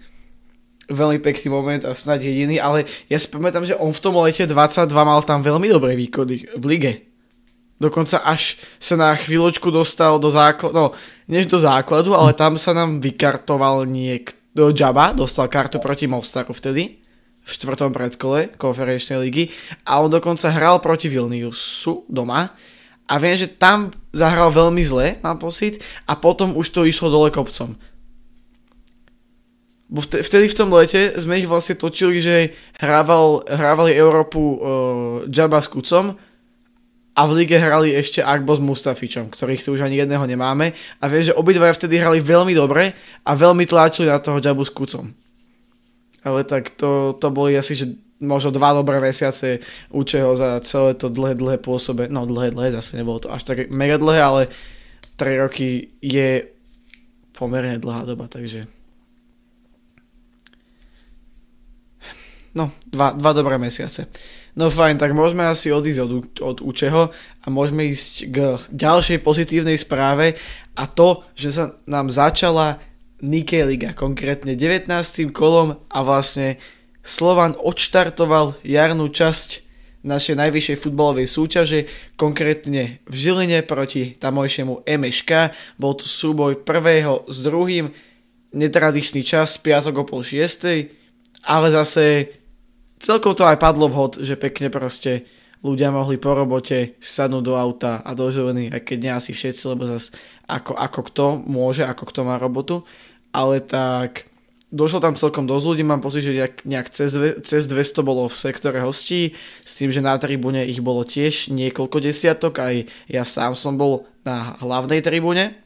veľmi 0.90 1.22
pekný 1.22 1.48
moment 1.54 1.84
a 1.86 1.94
snad 1.94 2.22
jediný, 2.22 2.58
ale 2.58 2.90
ja 3.08 3.18
si 3.22 3.30
pamätám, 3.30 3.62
že 3.66 3.78
on 3.78 3.94
v 3.94 4.02
tom 4.02 4.18
lete 4.26 4.50
22 4.50 4.90
mal 4.90 5.22
tam 5.22 5.46
veľmi 5.46 5.70
dobré 5.70 5.94
výkony 5.94 6.50
v 6.58 6.66
lige. 6.66 7.09
Dokonca 7.80 8.20
až 8.28 8.60
sa 8.76 9.00
na 9.00 9.16
chvíľočku 9.16 9.72
dostal 9.72 10.20
do 10.20 10.28
základu, 10.28 10.76
no, 10.76 10.86
než 11.32 11.48
do 11.48 11.56
základu, 11.56 12.12
ale 12.12 12.36
tam 12.36 12.60
sa 12.60 12.76
nám 12.76 13.00
vykartoval 13.00 13.88
niekto, 13.88 14.76
Jabba, 14.76 15.16
dostal 15.16 15.48
kartu 15.48 15.80
proti 15.80 16.04
Mostaru 16.04 16.52
vtedy, 16.52 17.00
v 17.40 17.50
štvrtom 17.50 17.96
predkole 17.96 18.52
konferenčnej 18.60 19.24
ligy 19.24 19.50
a 19.88 20.04
on 20.04 20.12
dokonca 20.12 20.52
hral 20.52 20.84
proti 20.84 21.08
Vilniusu 21.08 22.04
doma 22.12 22.52
a 23.10 23.14
viem, 23.18 23.40
že 23.40 23.48
tam 23.50 23.90
zahral 24.14 24.54
veľmi 24.54 24.84
zle, 24.86 25.18
mám 25.26 25.42
pocit, 25.42 25.82
a 26.06 26.14
potom 26.14 26.54
už 26.54 26.70
to 26.70 26.86
išlo 26.86 27.10
dole 27.10 27.34
kopcom. 27.34 27.74
Bo 29.90 30.06
vtedy 30.06 30.46
v 30.46 30.58
tom 30.58 30.70
lete 30.70 31.18
sme 31.18 31.42
ich 31.42 31.50
vlastne 31.50 31.74
točili, 31.74 32.22
že 32.22 32.54
hrával, 32.78 33.42
hrávali 33.50 33.98
Európu 33.98 34.38
uh, 34.38 34.58
Jabba 35.26 35.66
s 35.66 35.72
Kucom 35.74 36.14
a 37.20 37.28
v 37.28 37.44
lige 37.44 37.60
hrali 37.60 37.92
ešte 37.92 38.24
Akbo 38.24 38.56
s 38.56 38.64
Mustafičom, 38.64 39.28
ktorých 39.28 39.60
tu 39.60 39.76
už 39.76 39.84
ani 39.84 40.00
jedného 40.00 40.24
nemáme 40.24 40.72
a 41.04 41.12
viem, 41.12 41.28
že 41.28 41.36
obidvaja 41.36 41.76
vtedy 41.76 42.00
hrali 42.00 42.24
veľmi 42.24 42.56
dobre 42.56 42.96
a 43.28 43.32
veľmi 43.36 43.68
tlačili 43.68 44.08
na 44.08 44.24
toho 44.24 44.40
Jabbu 44.40 44.64
s 44.64 44.72
Kucom. 44.72 45.12
Ale 46.24 46.48
tak 46.48 46.80
to, 46.80 47.20
to 47.20 47.28
boli 47.28 47.60
asi, 47.60 47.76
že 47.76 47.92
možno 48.24 48.56
dva 48.56 48.72
dobré 48.72 49.04
mesiace 49.04 49.60
Učeho 49.92 50.32
za 50.40 50.64
celé 50.64 50.96
to 50.96 51.12
dlhé, 51.12 51.36
dlhé 51.36 51.60
pôsobe. 51.60 52.08
No 52.08 52.24
dlhé, 52.24 52.56
dlhé, 52.56 52.72
zase 52.72 52.96
nebolo 52.96 53.20
to 53.20 53.32
až 53.32 53.44
tak 53.44 53.68
mega 53.68 54.00
dlhé, 54.00 54.20
ale 54.24 54.42
3 55.20 55.44
roky 55.44 55.92
je 56.00 56.48
pomerne 57.36 57.76
dlhá 57.84 58.08
doba, 58.08 58.32
takže 58.32 58.64
No, 62.50 62.74
dva, 62.90 63.14
dva 63.14 63.32
dobré 63.38 63.62
mesiace. 63.62 64.10
No 64.60 64.68
fajn, 64.68 65.00
tak 65.00 65.16
môžeme 65.16 65.48
asi 65.48 65.72
odísť 65.72 66.00
od, 66.04 66.12
od 66.44 66.58
Učeho 66.60 67.16
a 67.16 67.46
môžeme 67.48 67.88
ísť 67.88 68.14
k 68.28 68.38
ďalšej 68.76 69.24
pozitívnej 69.24 69.80
správe 69.80 70.36
a 70.76 70.84
to, 70.84 71.24
že 71.32 71.56
sa 71.56 71.80
nám 71.88 72.12
začala 72.12 72.84
Nike 73.24 73.64
Liga, 73.64 73.96
konkrétne 73.96 74.60
19. 74.60 74.92
kolom 75.32 75.80
a 75.88 76.00
vlastne 76.04 76.60
Slovan 77.00 77.56
odštartoval 77.56 78.60
jarnú 78.68 79.08
časť 79.08 79.64
našej 80.04 80.36
najvyššej 80.36 80.78
futbalovej 80.84 81.28
súťaže, 81.32 81.88
konkrétne 82.20 83.00
v 83.08 83.16
Žiline 83.16 83.64
proti 83.64 84.20
tamojšiemu 84.20 84.84
MŠK. 84.84 85.56
Bol 85.80 85.96
to 85.96 86.04
súboj 86.04 86.68
prvého 86.68 87.24
s 87.32 87.40
druhým, 87.48 87.96
netradičný 88.52 89.24
čas, 89.24 89.56
5 89.56 89.96
o 89.96 90.04
pol 90.04 90.20
6, 90.20 91.48
ale 91.48 91.68
zase 91.72 92.39
celkom 93.00 93.34
to 93.34 93.48
aj 93.48 93.58
padlo 93.58 93.88
vhod, 93.88 94.20
že 94.22 94.36
pekne 94.36 94.70
proste 94.70 95.26
ľudia 95.64 95.92
mohli 95.92 96.16
po 96.16 96.36
robote 96.36 96.96
sadnúť 97.04 97.44
do 97.44 97.56
auta 97.56 98.00
a 98.00 98.16
do 98.16 98.32
želeny, 98.32 98.72
aj 98.72 98.82
keď 98.84 98.98
nie 99.00 99.12
asi 99.12 99.32
všetci, 99.36 99.64
lebo 99.76 99.84
zase 99.88 100.16
ako, 100.48 100.72
ako 100.76 101.00
kto 101.12 101.26
môže, 101.44 101.84
ako 101.84 102.04
kto 102.08 102.22
má 102.24 102.40
robotu, 102.40 102.88
ale 103.36 103.60
tak 103.60 104.30
došlo 104.72 105.02
tam 105.02 105.18
celkom 105.18 105.50
dosť 105.50 105.66
ľudí, 105.66 105.84
mám 105.84 106.00
pocit, 106.00 106.24
že 106.24 106.38
nejak, 106.38 106.64
nejak 106.64 106.88
cez, 106.94 107.12
cez 107.44 107.64
200 107.66 108.06
bolo 108.06 108.30
v 108.30 108.38
sektore 108.38 108.80
hostí, 108.80 109.34
s 109.66 109.76
tým, 109.76 109.90
že 109.90 110.00
na 110.00 110.16
tribúne 110.16 110.64
ich 110.64 110.80
bolo 110.80 111.02
tiež 111.04 111.50
niekoľko 111.50 111.98
desiatok, 112.00 112.62
aj 112.62 112.76
ja 113.10 113.24
sám 113.26 113.58
som 113.58 113.76
bol 113.76 114.06
na 114.22 114.56
hlavnej 114.62 115.02
tribúne. 115.02 115.58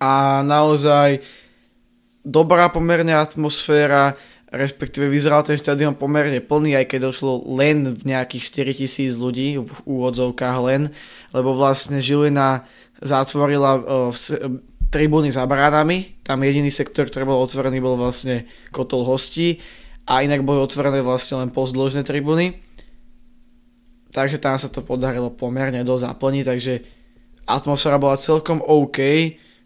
A 0.00 0.40
naozaj 0.42 1.22
dobrá 2.24 2.72
pomerne 2.72 3.14
atmosféra, 3.14 4.18
respektíve 4.50 5.06
vyzeral 5.06 5.46
ten 5.46 5.54
štadión 5.54 5.94
pomerne 5.94 6.42
plný, 6.42 6.74
aj 6.74 6.86
keď 6.90 7.00
došlo 7.10 7.46
len 7.54 7.94
v 7.94 8.02
nejakých 8.02 8.50
4000 8.50 9.14
ľudí, 9.14 9.62
v 9.62 9.78
úvodzovkách 9.86 10.58
len, 10.66 10.90
lebo 11.30 11.54
vlastne 11.54 12.02
Žilina 12.02 12.66
zatvorila 12.98 13.78
uh, 13.78 13.82
v, 14.10 14.18
tribúny 14.90 15.30
za 15.30 15.46
bránami, 15.46 16.18
tam 16.26 16.42
jediný 16.42 16.68
sektor, 16.68 17.06
ktorý 17.06 17.30
bol 17.30 17.38
otvorený, 17.46 17.78
bol 17.78 17.94
vlastne 17.94 18.50
kotol 18.74 19.06
hostí 19.06 19.62
a 20.10 20.26
inak 20.26 20.42
boli 20.42 20.58
otvorené 20.58 20.98
vlastne 20.98 21.46
len 21.46 21.54
pozdĺžne 21.54 22.02
tribúny. 22.02 22.58
Takže 24.10 24.42
tam 24.42 24.58
sa 24.58 24.66
to 24.66 24.82
podarilo 24.82 25.30
pomerne 25.30 25.86
dosť 25.86 26.10
zaplniť, 26.10 26.44
takže 26.44 26.74
atmosféra 27.46 28.02
bola 28.02 28.18
celkom 28.18 28.58
OK 28.58 28.98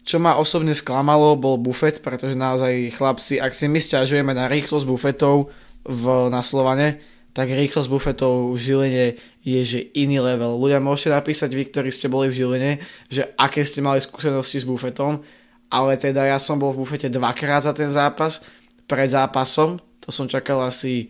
čo 0.05 0.21
ma 0.21 0.37
osobne 0.37 0.77
sklamalo, 0.77 1.33
bol 1.33 1.57
bufet, 1.57 2.05
pretože 2.05 2.37
naozaj 2.37 2.93
chlapci, 2.93 3.41
ak 3.41 3.57
si 3.57 3.65
my 3.65 3.81
stiažujeme 3.81 4.37
na 4.37 4.45
rýchlosť 4.45 4.85
bufetov 4.85 5.49
v, 5.81 6.29
na 6.29 6.45
Slovane, 6.45 7.01
tak 7.33 7.49
rýchlosť 7.49 7.89
bufetov 7.89 8.53
v 8.53 8.57
Žiline 8.61 9.05
je 9.41 9.61
že 9.65 9.81
iný 9.97 10.21
level. 10.21 10.61
Ľudia 10.61 10.77
môžete 10.77 11.09
napísať 11.09 11.51
vy, 11.57 11.67
ktorí 11.67 11.89
ste 11.89 12.07
boli 12.07 12.29
v 12.29 12.37
Žiline, 12.37 12.71
že 13.09 13.33
aké 13.35 13.65
ste 13.65 13.81
mali 13.81 13.97
skúsenosti 13.97 14.61
s 14.61 14.69
bufetom, 14.69 15.25
ale 15.73 15.97
teda 15.97 16.29
ja 16.29 16.37
som 16.37 16.61
bol 16.61 16.69
v 16.71 16.85
bufete 16.85 17.09
dvakrát 17.09 17.65
za 17.65 17.73
ten 17.73 17.89
zápas, 17.89 18.45
pred 18.85 19.09
zápasom, 19.09 19.81
to 19.99 20.13
som 20.13 20.29
čakal 20.29 20.61
asi 20.61 21.09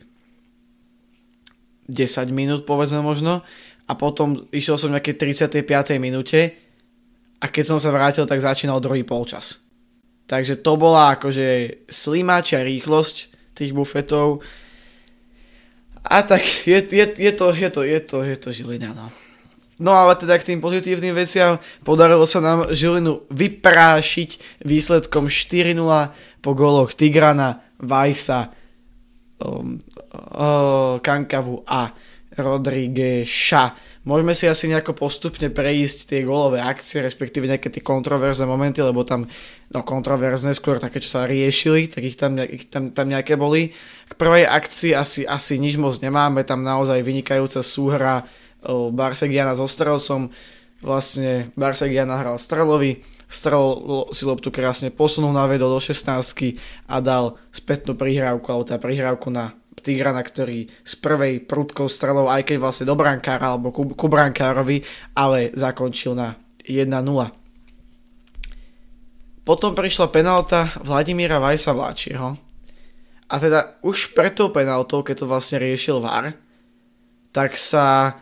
10 1.91 2.31
minút 2.31 2.63
povedzme 2.63 3.03
možno, 3.03 3.43
a 3.85 3.93
potom 3.93 4.49
išiel 4.49 4.81
som 4.81 4.89
v 4.89 4.97
nejakej 4.97 5.15
35. 5.61 6.01
minúte, 6.01 6.64
a 7.45 7.53
keď 7.53 7.65
som 7.69 7.77
sa 7.77 7.93
vrátil, 7.93 8.25
tak 8.25 8.41
začínal 8.41 8.81
druhý 8.81 9.05
polčas. 9.05 9.69
Takže 10.25 10.65
to 10.65 10.73
bola 10.81 11.13
akože 11.13 11.85
slimačia 11.85 12.65
rýchlosť 12.65 13.15
tých 13.53 13.69
bufetov. 13.69 14.41
A 16.01 16.25
tak 16.25 16.41
je, 16.65 16.81
je, 16.81 17.05
je, 17.05 17.31
to, 17.37 17.53
je, 17.53 17.69
to, 17.69 17.81
je, 17.85 17.99
to, 18.01 18.17
je 18.25 18.35
to 18.41 18.49
Žilina, 18.49 18.97
no. 18.97 19.13
No 19.77 19.91
ale 19.93 20.17
teda 20.17 20.39
k 20.41 20.55
tým 20.55 20.63
pozitívnym 20.63 21.13
veciam 21.13 21.61
podarilo 21.85 22.25
sa 22.25 22.41
nám 22.41 22.73
Žilinu 22.73 23.27
vyprášiť 23.29 24.63
výsledkom 24.65 25.29
4-0 25.29 25.77
po 26.41 26.51
goloch 26.57 26.97
Tigrana, 26.97 27.61
Vajsa, 27.77 28.55
um, 29.43 29.77
uh, 30.15 30.97
Kankavu 31.03 31.61
a 31.67 31.91
Rodrígueša. 32.35 33.75
Môžeme 34.05 34.37
si 34.37 34.45
asi 34.45 34.69
nejako 34.69 34.93
postupne 34.93 35.49
prejsť 35.49 36.13
tie 36.13 36.19
golové 36.21 36.61
akcie, 36.61 37.01
respektíve 37.01 37.49
nejaké 37.49 37.73
tie 37.73 37.81
kontroverzné 37.81 38.45
momenty, 38.45 38.85
lebo 38.85 39.01
tam, 39.01 39.25
no 39.73 39.79
kontroverzné 39.81 40.53
skôr 40.53 40.77
také, 40.77 41.01
čo 41.01 41.17
sa 41.17 41.25
riešili, 41.25 41.89
tak 41.89 42.05
ich 42.05 42.13
tam, 42.13 42.37
ich 42.37 42.69
tam, 42.69 42.93
tam 42.93 43.09
nejaké 43.09 43.33
boli. 43.33 43.73
K 44.05 44.13
prvej 44.13 44.45
akcii 44.45 44.93
asi, 44.93 45.25
asi 45.25 45.57
nič 45.57 45.81
moc 45.81 45.97
nemáme, 46.05 46.45
tam 46.45 46.61
naozaj 46.61 47.01
vynikajúca 47.01 47.65
súhra 47.65 48.29
Barsegiana 48.93 49.57
so 49.57 49.65
Strelcom, 49.65 50.29
vlastne 50.85 51.49
Barsegiana 51.57 52.21
hral 52.21 52.37
Strelovi, 52.37 53.01
Strel 53.25 53.81
si 54.13 54.21
loptu 54.21 54.53
krásne 54.53 54.93
posunul 54.93 55.33
na 55.33 55.49
vedo 55.49 55.65
do 55.65 55.81
16 55.81 56.61
a 56.85 56.95
dal 57.01 57.41
spätnú 57.49 57.97
prihrávku, 57.97 58.45
alebo 58.53 58.69
tá 58.69 58.77
prihrávku 58.77 59.33
na 59.33 59.57
Tigrana, 59.85 60.25
ktorý 60.25 60.65
z 60.65 60.93
prvej 60.97 61.45
prudkou 61.45 61.85
strelou, 61.85 62.25
aj 62.25 62.49
keď 62.49 62.57
vlastne 62.57 62.89
do 62.89 62.97
brankára 62.97 63.53
alebo 63.53 63.69
ku, 63.69 63.93
ku 63.93 64.09
brankárovi, 64.09 64.81
ale 65.13 65.53
zakončil 65.53 66.17
na 66.17 66.33
1-0. 66.65 66.89
Potom 69.45 69.77
prišla 69.77 70.09
penálta 70.09 70.73
Vladimíra 70.81 71.37
Vajsa 71.37 71.69
Vláčieho. 71.77 72.33
A 73.29 73.35
teda 73.37 73.77
už 73.85 74.17
pred 74.17 74.33
tou 74.33 74.49
penáltou, 74.49 75.05
keď 75.05 75.21
to 75.21 75.29
vlastne 75.29 75.61
riešil 75.61 76.01
VAR, 76.01 76.33
tak 77.29 77.53
sa 77.53 78.17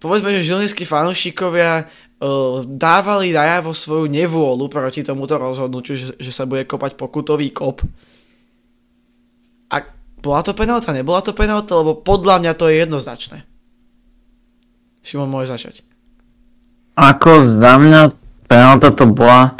povedzme, 0.00 0.32
že 0.36 0.48
žilinskí 0.48 0.88
fanúšikovia 0.88 1.84
uh, 1.84 2.64
dávali 2.64 3.36
najavo 3.36 3.72
svoju 3.76 4.08
nevôľu 4.08 4.68
proti 4.72 5.04
tomuto 5.04 5.36
rozhodnutiu, 5.36 5.96
že, 5.96 6.16
že 6.16 6.32
sa 6.32 6.48
bude 6.48 6.64
kopať 6.64 6.96
pokutový 6.96 7.52
kop. 7.52 7.84
Bola 10.20 10.40
to 10.44 10.52
penálta, 10.52 10.92
nebola 10.92 11.20
to 11.24 11.32
penálta, 11.32 11.74
lebo 11.80 11.96
podľa 11.96 12.40
mňa 12.44 12.52
to 12.56 12.68
je 12.68 12.84
jednoznačné. 12.84 13.44
Šimon, 15.00 15.32
môže 15.32 15.48
začať. 15.48 15.80
Ako 16.96 17.48
za 17.48 17.72
mňa 17.80 18.12
penálta 18.44 18.92
to 18.92 19.08
bola... 19.08 19.56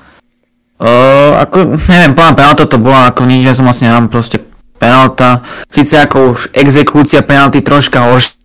Uh, 0.81 1.37
ako, 1.45 1.77
neviem, 1.77 2.17
podľa 2.17 2.37
penálta 2.37 2.65
to 2.69 2.77
bola 2.81 3.13
ako 3.13 3.25
nič, 3.29 3.45
ja 3.45 3.57
som 3.57 3.69
vlastne 3.69 3.89
nemám 3.93 4.09
proste 4.13 4.41
penálta. 4.81 5.45
Sice 5.69 6.01
ako 6.01 6.33
už 6.37 6.53
exekúcia 6.57 7.21
penálty 7.21 7.61
troška 7.61 8.09
horšia, 8.09 8.37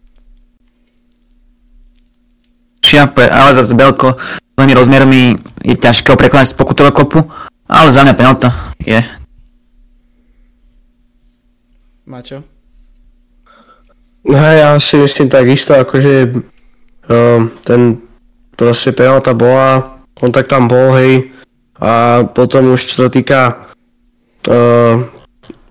ale 3.32 3.56
zase 3.56 3.72
Belko 3.76 4.20
svojimi 4.56 4.74
rozmermi 4.76 5.22
je 5.64 5.76
ťažké 5.76 6.16
prekonať 6.16 6.56
z 6.56 6.58
pokutového 6.60 6.96
kopu, 6.96 7.28
ale 7.68 7.92
za 7.92 8.04
mňa 8.04 8.16
penálta 8.16 8.52
je 8.80 9.04
Maťo? 12.06 12.46
No 14.26 14.38
ja 14.38 14.78
si 14.82 14.98
myslím 14.98 15.30
takisto, 15.30 15.74
akože 15.74 16.14
uh, 16.34 17.42
ten 17.66 18.02
proste 18.58 18.94
penalta 18.94 19.34
bola, 19.34 20.02
kontakt 20.18 20.50
tam 20.50 20.70
bol, 20.70 20.98
hej, 20.98 21.30
a 21.78 22.24
potom 22.26 22.74
už 22.74 22.90
čo 22.90 23.06
sa 23.06 23.10
týka 23.10 23.70
uh, 24.50 25.02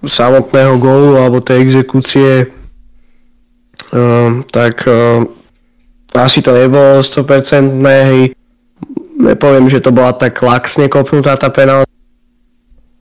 samotného 0.06 0.78
gólu 0.78 1.18
alebo 1.18 1.42
tej 1.42 1.66
exekúcie, 1.66 2.50
uh, 3.90 4.42
tak 4.50 4.86
uh, 4.86 5.26
asi 6.14 6.42
to 6.42 6.54
nebolo 6.54 7.02
100% 7.02 7.78
hej, 7.82 8.34
nepoviem, 9.18 9.66
že 9.66 9.82
to 9.82 9.90
bola 9.90 10.14
tak 10.14 10.38
laxne 10.42 10.86
kopnutá 10.86 11.34
tá 11.34 11.50
penalta, 11.50 11.90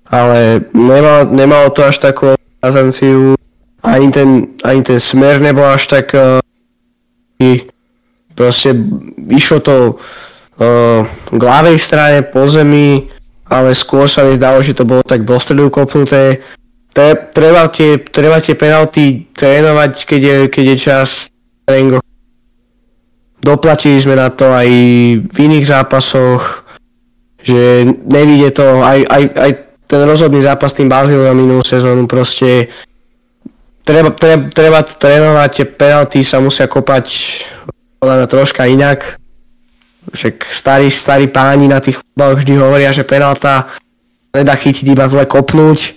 ale 0.09 0.65
nemalo, 0.73 1.29
nemalo 1.29 1.67
to 1.69 1.85
až 1.85 1.97
takú 1.97 2.33
azenciu, 2.63 3.35
ani 3.83 4.07
ten, 4.15 4.55
ani 4.63 4.79
ten 4.79 4.99
smer 4.99 5.43
nebol 5.43 5.67
až 5.67 5.91
tak 5.91 6.15
uh, 6.15 6.39
proste 8.31 8.71
išlo 9.27 9.59
to 9.59 9.75
uh, 9.99 11.03
k 11.27 11.41
ľavej 11.41 11.75
strane 11.75 12.23
po 12.23 12.47
zemi, 12.47 13.11
ale 13.51 13.75
skôr 13.75 14.07
sa 14.07 14.23
mi 14.23 14.39
zdalo, 14.39 14.63
že 14.63 14.73
to 14.73 14.87
bolo 14.87 15.03
tak 15.03 15.27
do 15.27 15.35
stredu 15.35 15.67
kopnuté. 15.67 16.39
Treba 17.33 17.67
tie, 17.73 17.97
treba 18.05 18.37
tie 18.37 18.53
penalty 18.53 19.27
trénovať, 19.33 19.91
keď 20.05 20.21
je, 20.21 20.37
keď 20.47 20.63
je 20.63 20.77
čas 20.77 21.09
tréningu. 21.65 21.99
Doplatili 23.43 23.99
sme 23.99 24.15
na 24.15 24.29
to 24.29 24.53
aj 24.53 24.69
v 25.19 25.37
iných 25.37 25.65
zápasoch, 25.67 26.63
že 27.43 27.83
nevidie 28.07 28.53
to, 28.55 28.79
aj, 28.79 29.03
aj, 29.09 29.23
aj 29.35 29.51
ten 29.87 30.01
rozhodný 30.03 30.41
zápas 30.41 30.73
tým 30.73 30.89
Bazíliom 30.89 31.35
minulú 31.35 31.61
sezónu 31.61 32.07
proste 32.07 32.71
treba, 33.83 34.09
treba, 34.11 34.49
treba 34.49 34.79
trénovať, 34.83 35.49
tie 35.51 35.65
penalty 35.67 36.19
sa 36.23 36.39
musia 36.39 36.65
kopať 36.65 37.05
podľa 37.99 38.15
mňa 38.23 38.27
troška 38.27 38.61
inak. 38.67 38.99
Však 40.03 40.35
starí, 40.51 40.91
starí 40.91 41.31
páni 41.31 41.71
na 41.71 41.79
tých 41.79 41.99
futbaloch 41.99 42.43
vždy 42.43 42.53
hovoria, 42.59 42.91
že 42.91 43.07
penalta 43.07 43.71
nedá 44.35 44.55
chytiť 44.55 44.85
iba 44.91 45.07
zle 45.07 45.23
kopnúť. 45.23 45.95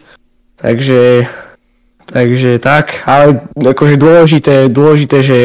Takže, 0.56 1.26
takže 2.06 2.62
tak, 2.62 3.02
ale 3.04 3.42
akože 3.58 3.98
dôležité, 3.98 4.70
dôležité, 4.70 5.18
že 5.20 5.38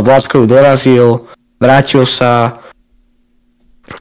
Vládko 0.00 0.38
ju 0.38 0.46
dorazil, 0.48 1.08
vrátil 1.60 2.08
sa, 2.08 2.62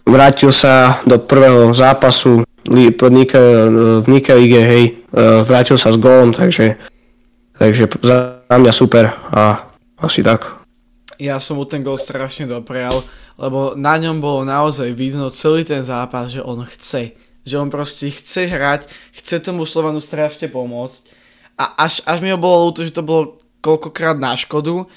vrátil 0.08 0.56
sa 0.56 1.04
do 1.04 1.20
prvého 1.20 1.74
zápasu 1.76 2.48
v 2.70 4.06
Nike 4.08 4.34
Lige, 4.34 4.62
hej, 4.62 4.84
e, 4.86 5.22
vrátil 5.42 5.78
sa 5.78 5.90
s 5.90 5.98
gólom, 5.98 6.34
takže, 6.34 6.78
takže 7.58 7.90
za 8.02 8.38
mňa 8.54 8.74
super 8.74 9.10
a 9.34 9.66
asi 10.02 10.22
tak 10.22 10.62
ja 11.22 11.38
som 11.38 11.62
mu 11.62 11.70
ten 11.70 11.86
gol 11.86 12.02
strašne 12.02 12.50
doprial, 12.50 13.06
lebo 13.38 13.78
na 13.78 13.94
ňom 14.02 14.18
bolo 14.18 14.42
naozaj 14.42 14.90
vidno 14.98 15.30
celý 15.30 15.62
ten 15.62 15.86
zápas, 15.86 16.34
že 16.34 16.42
on 16.42 16.66
chce. 16.66 17.14
Že 17.46 17.62
on 17.62 17.70
proste 17.70 18.10
chce 18.10 18.50
hrať, 18.50 18.90
chce 19.14 19.38
tomu 19.38 19.70
Slovanu 19.70 20.02
strašne 20.02 20.50
pomôcť. 20.50 21.14
A 21.62 21.86
až, 21.86 22.02
až 22.10 22.26
mi 22.26 22.34
ho 22.34 22.42
bolo 22.42 22.74
ľúto, 22.74 22.82
že 22.82 22.90
to 22.90 23.06
bolo 23.06 23.38
koľkokrát 23.62 24.18
na 24.18 24.34
škodu, 24.34 24.90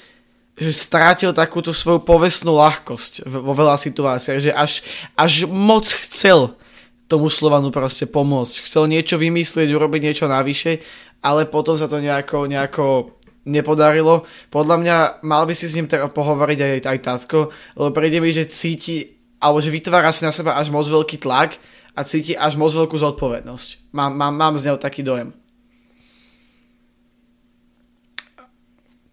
že 0.57 0.73
strátil 0.73 1.29
takúto 1.29 1.69
svoju 1.77 2.01
povestnú 2.01 2.57
ľahkosť 2.57 3.29
vo 3.29 3.53
veľa 3.53 3.77
situáciách, 3.77 4.39
že 4.41 4.49
až, 4.49 4.81
až 5.13 5.45
moc 5.45 5.85
chcel 5.85 6.57
tomu 7.05 7.29
Slovanu 7.29 7.69
proste 7.69 8.09
pomôcť. 8.09 8.65
Chcel 8.65 8.89
niečo 8.89 9.21
vymyslieť, 9.21 9.69
urobiť 9.69 10.01
niečo 10.01 10.25
navyše, 10.25 10.81
ale 11.21 11.45
potom 11.45 11.77
sa 11.77 11.85
to 11.85 12.01
nejako, 12.01 12.49
nejako 12.49 13.15
nepodarilo. 13.45 14.25
Podľa 14.49 14.75
mňa 14.81 14.97
mal 15.21 15.45
by 15.45 15.53
si 15.53 15.69
s 15.69 15.77
ním 15.77 15.85
teda 15.85 16.09
pohovoriť 16.09 16.59
aj, 16.59 16.73
aj 16.85 16.99
tatko, 17.05 17.53
lebo 17.77 17.89
príde 17.93 18.17
mi, 18.17 18.33
že 18.33 18.49
cíti, 18.49 19.21
alebo 19.37 19.61
že 19.61 19.69
vytvára 19.69 20.09
si 20.09 20.25
na 20.25 20.33
seba 20.33 20.57
až 20.57 20.73
moc 20.73 20.85
veľký 20.89 21.21
tlak 21.21 21.61
a 21.93 22.01
cíti 22.01 22.33
až 22.33 22.57
moc 22.57 22.73
veľkú 22.73 22.97
zodpovednosť. 22.97 23.93
Mám, 23.93 24.17
mám, 24.17 24.33
mám 24.33 24.53
z 24.57 24.69
neho 24.69 24.81
taký 24.81 25.05
dojem. 25.05 25.31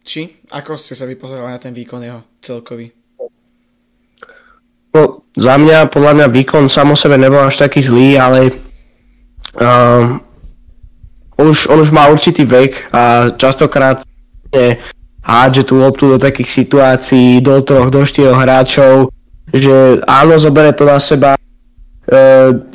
Či? 0.03 0.43
Ako 0.51 0.75
ste 0.75 0.99
sa 0.99 1.07
vypozerali 1.07 1.55
na 1.55 1.63
ten 1.63 1.71
výkon 1.71 2.03
jeho 2.03 2.27
celkový? 2.43 3.02
No, 4.93 5.25
za 5.33 5.57
mňa, 5.57 5.89
podľa 5.89 6.13
mňa 6.15 6.27
výkon 6.29 6.69
samo 6.69 6.93
sebe 6.93 7.17
nebol 7.17 7.41
až 7.41 7.57
taký 7.65 7.81
zlý, 7.81 8.21
ale 8.21 8.53
uh, 9.57 10.21
on, 11.41 11.47
už, 11.49 11.73
on 11.73 11.81
už 11.81 11.91
má 11.91 12.13
určitý 12.13 12.45
vek 12.45 12.93
a 12.93 13.33
častokrát 13.35 14.05
hádže 15.23 15.63
tú 15.65 15.81
loptu 15.81 16.13
do 16.13 16.19
takých 16.21 16.51
situácií, 16.51 17.41
do 17.41 17.63
troch, 17.65 17.89
do 17.89 18.05
štyroch 18.05 18.37
hráčov, 18.37 19.09
že 19.49 20.03
áno, 20.05 20.37
zobere 20.37 20.77
to 20.77 20.85
na 20.85 21.01
seba, 21.01 21.35
e, 21.35 21.41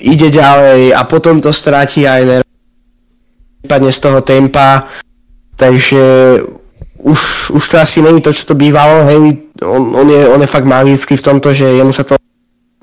ide 0.02 0.34
ďalej 0.34 0.96
a 0.96 1.02
potom 1.06 1.38
to 1.38 1.54
stráti 1.54 2.08
aj 2.08 2.42
prípadne 3.62 3.92
z 3.92 4.00
toho 4.00 4.20
tempa, 4.24 4.88
takže 5.54 6.04
už, 7.08 7.52
už 7.56 7.64
to 7.70 7.76
asi 7.80 8.04
není 8.04 8.20
to, 8.20 8.36
čo 8.36 8.44
to 8.44 8.56
bývalo, 8.60 9.08
hej, 9.08 9.48
on, 9.64 9.96
on, 9.96 10.08
je, 10.12 10.28
on 10.28 10.40
je 10.44 10.50
fakt 10.50 10.68
magický 10.68 11.16
v 11.16 11.26
tomto, 11.26 11.56
že 11.56 11.80
jemu 11.80 11.96
sa 11.96 12.04
to 12.04 12.20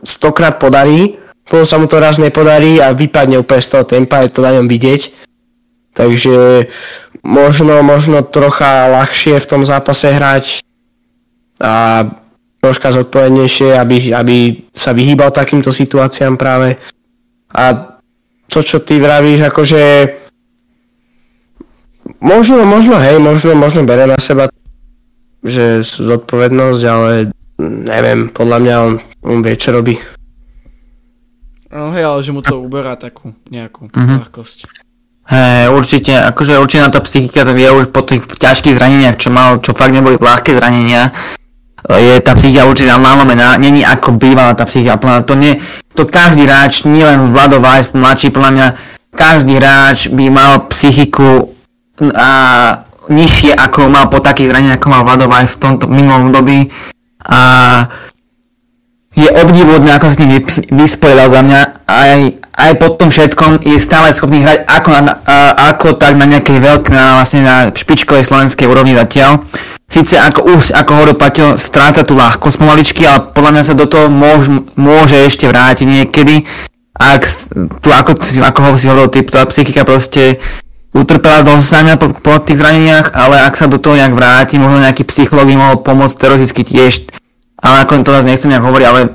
stokrát 0.01 0.57
podarí, 0.57 1.21
potom 1.45 1.69
sa 1.69 1.77
mu 1.77 1.85
to 1.85 2.01
raz 2.01 2.17
nepodarí 2.17 2.81
a 2.81 2.97
vypadne 2.97 3.37
úplne 3.37 3.61
z 3.61 3.69
toho 3.69 3.85
tempa, 3.85 4.25
je 4.25 4.33
to 4.33 4.41
na 4.41 4.57
ňom 4.57 4.65
vidieť. 4.65 5.13
Takže 5.95 6.67
možno, 7.23 7.85
možno 7.85 8.25
trocha 8.25 8.89
ľahšie 8.89 9.37
v 9.39 9.47
tom 9.47 9.63
zápase 9.63 10.09
hrať 10.09 10.65
a 11.61 12.09
troška 12.65 12.97
zodpovednejšie, 12.97 13.77
aby, 13.77 13.97
aby 14.17 14.37
sa 14.73 14.97
vyhýbal 14.97 15.31
takýmto 15.31 15.69
situáciám 15.69 16.41
práve. 16.41 16.81
A 17.53 17.93
to, 18.49 18.65
čo 18.65 18.81
ty 18.81 18.97
vravíš, 18.97 19.53
akože 19.53 19.83
možno, 22.25 22.65
možno, 22.65 22.97
hej, 22.97 23.21
možno, 23.21 23.53
možno 23.53 23.85
bere 23.85 24.09
na 24.09 24.17
seba, 24.17 24.49
že 25.45 25.85
zodpovednosť, 25.85 26.83
ale 26.89 27.31
neviem, 27.61 28.33
podľa 28.33 28.59
mňa 28.65 28.75
on, 28.81 28.95
on 29.29 29.39
vie, 29.45 29.55
čo 29.61 29.77
robí. 29.77 30.01
No 31.69 31.93
hej, 31.93 32.09
ale 32.09 32.21
že 32.25 32.33
mu 32.33 32.41
to 32.41 32.65
uberá 32.65 32.97
takú 32.97 33.37
nejakú 33.53 33.93
mm-hmm. 33.93 34.19
ľahkosť. 34.25 34.59
Hej, 35.25 35.73
určite, 35.73 36.13
akože 36.17 36.61
určite 36.61 36.85
na 36.85 36.93
to 36.93 37.01
psychika 37.05 37.45
je 37.45 37.71
už 37.73 37.93
po 37.93 38.05
tých 38.05 38.25
ťažkých 38.29 38.77
zraneniach, 38.77 39.17
čo 39.21 39.29
mal, 39.29 39.61
čo 39.61 39.77
fakt 39.77 39.93
neboli 39.93 40.17
ľahké 40.21 40.57
zranenia, 40.57 41.13
je 41.85 42.17
tá 42.25 42.33
psychika 42.37 42.65
určite 42.65 42.93
nalomená, 42.97 43.61
není 43.61 43.85
ako 43.85 44.17
bývala 44.17 44.57
tá 44.57 44.65
psychika 44.65 44.97
plná, 44.97 45.21
to 45.29 45.37
nie, 45.37 45.61
to 45.93 46.09
každý 46.09 46.49
hráč, 46.49 46.89
nielen 46.89 47.33
Vlado 47.33 47.61
Vajs, 47.61 47.93
mladší, 47.93 48.33
podľa 48.33 48.51
mňa, 48.53 48.67
každý 49.13 49.61
hráč 49.61 50.09
by 50.09 50.25
mal 50.33 50.65
psychiku 50.73 51.53
a 52.01 52.29
nižšie 53.09 53.55
ako 53.55 53.87
mal 53.93 54.11
po 54.11 54.19
takých 54.19 54.51
zraneniach, 54.51 54.81
ako 54.81 54.89
mal 54.91 55.05
Vlado 55.07 55.27
Vajs 55.31 55.57
v 55.57 55.63
tomto 55.63 55.85
minulom 55.87 56.33
dobi 56.35 56.67
a 57.25 57.41
je 59.15 59.31
obdivodné, 59.31 59.95
ako 59.95 60.11
sa 60.11 60.15
s 60.15 60.21
tým 60.21 60.31
vysporiadal 60.75 61.29
za 61.31 61.41
mňa. 61.47 61.61
Aj, 61.87 62.21
aj 62.35 62.73
po 62.83 62.99
tom 62.99 63.15
všetkom 63.15 63.63
je 63.63 63.79
stále 63.79 64.11
schopný 64.11 64.43
hrať 64.43 64.67
ako, 64.67 64.89
na, 64.91 65.01
ako 65.71 65.95
tak 65.95 66.19
na 66.19 66.27
nejakej 66.27 66.59
veľkej, 66.59 66.91
na, 66.91 67.23
vlastne 67.23 67.47
na 67.47 67.57
špičkovej 67.71 68.27
slovenskej 68.27 68.67
úrovni 68.67 68.99
zatiaľ. 68.99 69.47
Sice 69.87 70.19
ako 70.19 70.59
už, 70.59 70.75
ako 70.75 70.91
hovoril 70.99 71.15
Paťo, 71.15 71.55
stráca 71.55 72.03
tú 72.03 72.19
ľahkosť 72.19 72.59
pomaličky, 72.59 73.07
ale 73.07 73.31
podľa 73.31 73.51
mňa 73.55 73.63
sa 73.63 73.79
do 73.79 73.87
toho 73.87 74.11
môž, 74.11 74.51
môže 74.75 75.15
ešte 75.15 75.47
vrátiť 75.47 75.87
niekedy. 75.87 76.43
Ak 76.99 77.23
tu, 77.79 77.95
ako, 77.95 78.19
ako 78.19 78.59
ho 78.67 78.71
si 78.75 78.91
hovoril, 78.91 79.15
typ, 79.15 79.31
tá 79.31 79.47
psychika 79.47 79.87
proste 79.87 80.43
utrpela 80.95 81.43
dosť 81.43 81.67
za 81.67 81.81
mňa 81.83 81.95
po, 81.99 82.07
po 82.23 82.39
tých 82.39 82.63
zraneniach, 82.63 83.13
ale 83.13 83.43
ak 83.43 83.59
sa 83.59 83.67
do 83.67 83.83
toho 83.83 83.99
nejak 83.99 84.15
vráti, 84.15 84.63
možno 84.63 84.79
nejaký 84.79 85.03
psychológ 85.11 85.51
by 85.51 85.57
mohol 85.59 85.77
pomôcť 85.83 86.15
teoreticky 86.17 86.63
tiež 86.63 87.11
ale 87.65 87.77
ako 87.81 88.05
to 88.05 88.13
nás 88.13 88.29
nechcem 88.29 88.53
nejak 88.53 88.69
hovoriť, 88.69 88.87
ale 88.87 89.01
e, 89.09 89.11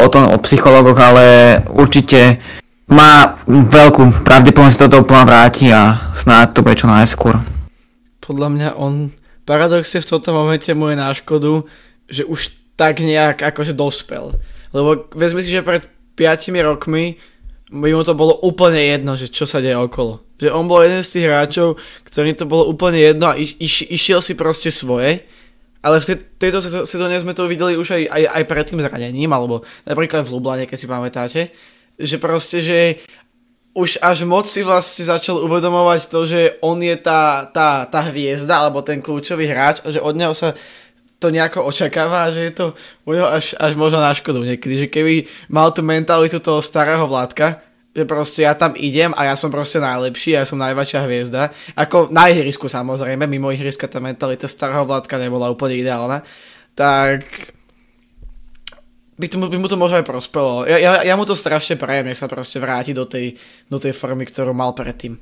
o 0.00 0.08
tom, 0.08 0.24
o 0.32 0.38
psychologoch, 0.40 0.96
ale 0.96 1.60
určite 1.68 2.40
má 2.88 3.36
veľkú 3.46 4.24
pravdepodobnosť 4.24 4.74
sa 4.74 4.84
toto 4.88 5.04
úplne 5.04 5.28
vráti 5.28 5.68
a 5.68 6.10
snáď 6.16 6.56
to 6.56 6.64
bude 6.64 6.80
čo 6.80 6.88
najskôr. 6.88 7.36
Podľa 8.24 8.48
mňa 8.48 8.68
on 8.80 9.12
paradoxne 9.44 10.00
v 10.00 10.08
tomto 10.08 10.32
momente 10.32 10.72
mu 10.72 10.88
je 10.88 10.96
na 10.96 11.12
škodu, 11.12 11.68
že 12.08 12.24
už 12.24 12.56
tak 12.74 13.04
nejak 13.04 13.44
akože 13.44 13.76
dospel. 13.76 14.40
Lebo 14.72 15.12
vezmi 15.12 15.44
si, 15.44 15.52
že 15.52 15.66
pred 15.66 15.84
5 16.16 16.50
rokmi 16.64 17.20
by 17.70 17.90
mu 17.94 18.02
to 18.02 18.18
bolo 18.18 18.34
úplne 18.42 18.82
jedno, 18.82 19.14
že 19.14 19.30
čo 19.30 19.46
sa 19.46 19.62
deje 19.62 19.78
okolo. 19.78 20.20
Že 20.42 20.50
on 20.50 20.66
bol 20.66 20.82
jeden 20.82 21.06
z 21.06 21.12
tých 21.14 21.26
hráčov, 21.30 21.78
ktorým 22.10 22.34
to 22.34 22.44
bolo 22.50 22.66
úplne 22.66 22.98
jedno 22.98 23.30
a 23.30 23.38
iš, 23.38 23.54
iš, 23.62 23.74
išiel 23.88 24.20
si 24.20 24.34
proste 24.34 24.74
svoje 24.74 25.22
ale 25.80 25.96
v 26.04 26.20
tejto 26.36 26.60
sezóne 26.84 27.16
sme 27.16 27.32
to 27.32 27.48
videli 27.48 27.72
už 27.80 27.96
aj, 27.96 28.04
aj, 28.04 28.22
aj 28.36 28.44
pred 28.44 28.64
tým 28.68 28.80
zranením, 28.84 29.32
alebo 29.32 29.64
napríklad 29.88 30.28
v 30.28 30.32
Lublane, 30.36 30.68
keď 30.68 30.76
si 30.76 30.84
pamätáte, 30.84 31.40
že 31.96 32.16
proste, 32.20 32.60
že 32.60 33.00
už 33.72 33.96
až 34.04 34.28
moc 34.28 34.44
si 34.44 34.60
vlastne 34.60 35.08
začal 35.08 35.40
uvedomovať 35.40 36.00
to, 36.12 36.20
že 36.28 36.40
on 36.60 36.84
je 36.84 36.96
tá, 37.00 37.48
tá, 37.48 37.88
tá 37.88 38.00
hviezda, 38.12 38.60
alebo 38.60 38.84
ten 38.84 39.00
kľúčový 39.00 39.48
hráč, 39.48 39.80
a 39.80 39.88
že 39.88 40.04
od 40.04 40.18
neho 40.20 40.36
sa 40.36 40.52
to 41.20 41.28
nejako 41.28 41.68
očakáva, 41.68 42.32
že 42.32 42.48
je 42.48 42.52
to 42.56 42.66
u 43.04 43.12
neho 43.12 43.28
až, 43.28 43.52
až 43.60 43.76
možno 43.76 44.00
na 44.00 44.16
škodu 44.16 44.40
niekedy, 44.40 44.74
že 44.74 44.86
keby 44.88 45.28
mal 45.52 45.68
tú 45.68 45.84
mentalitu 45.84 46.40
toho 46.40 46.64
starého 46.64 47.04
vládka, 47.04 47.60
že 47.92 48.08
proste 48.08 48.48
ja 48.48 48.56
tam 48.56 48.72
idem 48.72 49.12
a 49.12 49.28
ja 49.28 49.36
som 49.36 49.52
proste 49.52 49.84
najlepší, 49.84 50.32
ja 50.32 50.48
som 50.48 50.56
najväčšia 50.56 51.04
hviezda. 51.04 51.52
Ako 51.76 52.08
na 52.08 52.32
ihrisku 52.32 52.72
samozrejme, 52.72 53.28
mimo 53.28 53.52
ihriska 53.52 53.84
tá 53.84 54.00
mentalita 54.00 54.48
starého 54.48 54.88
vládka 54.88 55.20
nebola 55.20 55.52
úplne 55.52 55.76
ideálna. 55.76 56.24
Tak 56.72 57.52
by, 59.20 59.26
to, 59.28 59.36
by 59.36 59.58
mu 59.60 59.68
to 59.68 59.76
možno 59.76 60.00
aj 60.00 60.08
prospelo. 60.08 60.64
Ja, 60.64 60.80
ja, 60.80 60.90
ja 61.04 61.14
mu 61.20 61.28
to 61.28 61.36
strašne 61.36 61.76
prajem, 61.76 62.08
nech 62.08 62.16
sa 62.16 62.32
proste 62.32 62.56
vráti 62.56 62.96
do 62.96 63.04
tej, 63.04 63.36
do 63.68 63.76
tej 63.76 63.92
formy, 63.92 64.24
ktorú 64.24 64.56
mal 64.56 64.72
predtým. 64.72 65.20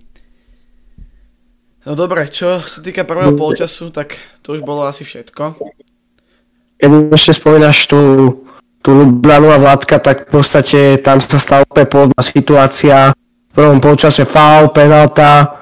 No 1.89 1.97
dobre, 1.97 2.29
čo 2.29 2.61
sa 2.61 2.85
týka 2.85 3.09
prvého 3.09 3.33
polčasu, 3.33 3.89
tak 3.89 4.21
to 4.45 4.53
už 4.55 4.61
bolo 4.61 4.85
asi 4.85 5.09
všetko. 5.09 5.57
Keď 6.79 7.13
ešte 7.13 7.43
spomínaš 7.43 7.91
tú, 7.91 8.01
tú 8.81 8.91
Lublanu 8.95 9.51
a 9.51 9.59
Vládka, 9.59 9.99
tak 9.99 10.31
v 10.31 10.39
podstate 10.39 11.03
tam 11.03 11.19
sa 11.19 11.37
stala 11.37 11.67
úplne 11.67 11.91
podobná 11.91 12.23
situácia. 12.23 13.13
V 13.51 13.53
prvom 13.53 13.83
polčase 13.83 14.23
faul, 14.23 14.71
penalta 14.71 15.59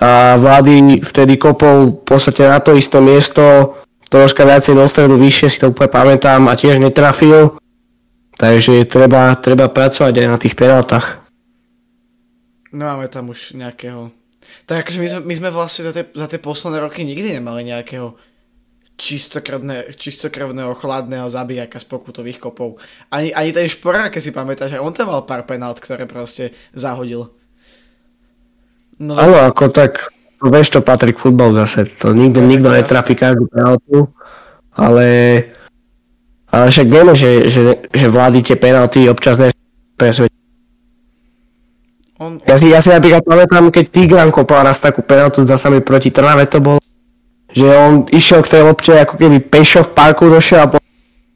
a 0.00 0.34
Vlády 0.40 1.04
vtedy 1.04 1.36
kopol 1.38 2.00
v 2.00 2.02
podstate 2.02 2.48
na 2.48 2.58
to 2.58 2.74
isté 2.74 2.98
miesto, 2.98 3.76
troška 4.10 4.42
viacej 4.42 4.74
do 4.74 4.88
stredu 4.88 5.14
vyššie, 5.20 5.46
si 5.52 5.58
to 5.60 5.70
úplne 5.70 5.92
pamätám 5.92 6.42
a 6.50 6.58
tiež 6.58 6.80
netrafil. 6.80 7.60
Takže 8.34 8.82
treba, 8.90 9.38
treba 9.38 9.70
pracovať 9.70 10.14
aj 10.18 10.26
na 10.26 10.38
tých 10.42 10.58
penaltách. 10.58 11.22
No 12.74 12.90
máme 12.90 13.06
tam 13.06 13.30
už 13.30 13.54
nejakého... 13.54 14.10
Tak 14.66 14.82
akože 14.82 14.98
my 14.98 15.08
sme, 15.08 15.20
my 15.30 15.34
sme 15.38 15.50
vlastne 15.54 15.86
za 15.86 15.92
tie, 15.94 16.04
za 16.10 16.26
tie 16.26 16.42
posledné 16.42 16.82
roky 16.82 17.06
nikdy 17.06 17.38
nemali 17.38 17.62
nejakého 17.62 18.18
čistokrvné, 18.94 19.90
čistokrvného, 19.98 20.78
chladného 20.78 21.26
zabijaka 21.26 21.82
z 21.82 21.86
pokutových 21.90 22.38
kopov. 22.38 22.78
Ani, 23.10 23.34
ani 23.34 23.50
ten 23.50 23.66
šporák, 23.66 24.14
keď 24.14 24.22
si 24.22 24.30
pamätáš, 24.30 24.78
že 24.78 24.82
on 24.82 24.94
tam 24.94 25.10
mal 25.10 25.26
pár 25.26 25.42
penalt, 25.42 25.82
ktoré 25.82 26.06
proste 26.06 26.54
zahodil. 26.74 27.34
No, 29.02 29.18
Áno, 29.18 29.42
ako 29.42 29.74
tak, 29.74 30.14
vieš, 30.38 30.78
to 30.78 30.80
patrí 30.80 31.10
k 31.10 31.18
futbalu 31.18 31.58
zase, 31.66 31.90
to 31.90 32.14
nikto, 32.14 32.38
ja, 32.38 32.46
nikto 32.46 32.68
netrafí 32.70 33.18
každú 33.18 33.50
penaltu, 33.50 34.06
ale, 34.70 35.06
ale 36.46 36.64
však 36.70 36.86
vieme, 36.86 37.18
že, 37.18 37.50
že, 37.50 37.90
že 37.90 38.06
vlády 38.06 38.46
tie 38.46 38.54
penalty 38.54 39.10
občas 39.10 39.34
presvedčí. 39.98 40.38
On, 42.22 42.38
on... 42.38 42.46
Ja, 42.46 42.54
si, 42.54 42.70
ja 42.70 42.78
si 42.78 42.94
napríklad 42.94 43.26
pamätám, 43.26 43.74
keď 43.74 43.84
Tigran 43.90 44.30
kopal 44.30 44.62
raz 44.62 44.78
takú 44.78 45.02
penaltu, 45.02 45.42
zdá 45.42 45.58
sa 45.58 45.66
mi 45.74 45.82
proti 45.82 46.14
Trnave 46.14 46.46
to 46.46 46.62
bolo, 46.62 46.78
že 47.54 47.66
on 47.70 48.04
išiel 48.10 48.42
k 48.42 48.58
tej 48.58 48.62
lopte 48.66 48.90
ako 48.90 49.14
keby 49.14 49.38
pešo 49.38 49.86
v 49.86 49.94
parku 49.94 50.26
došiel 50.26 50.66
a 50.66 50.70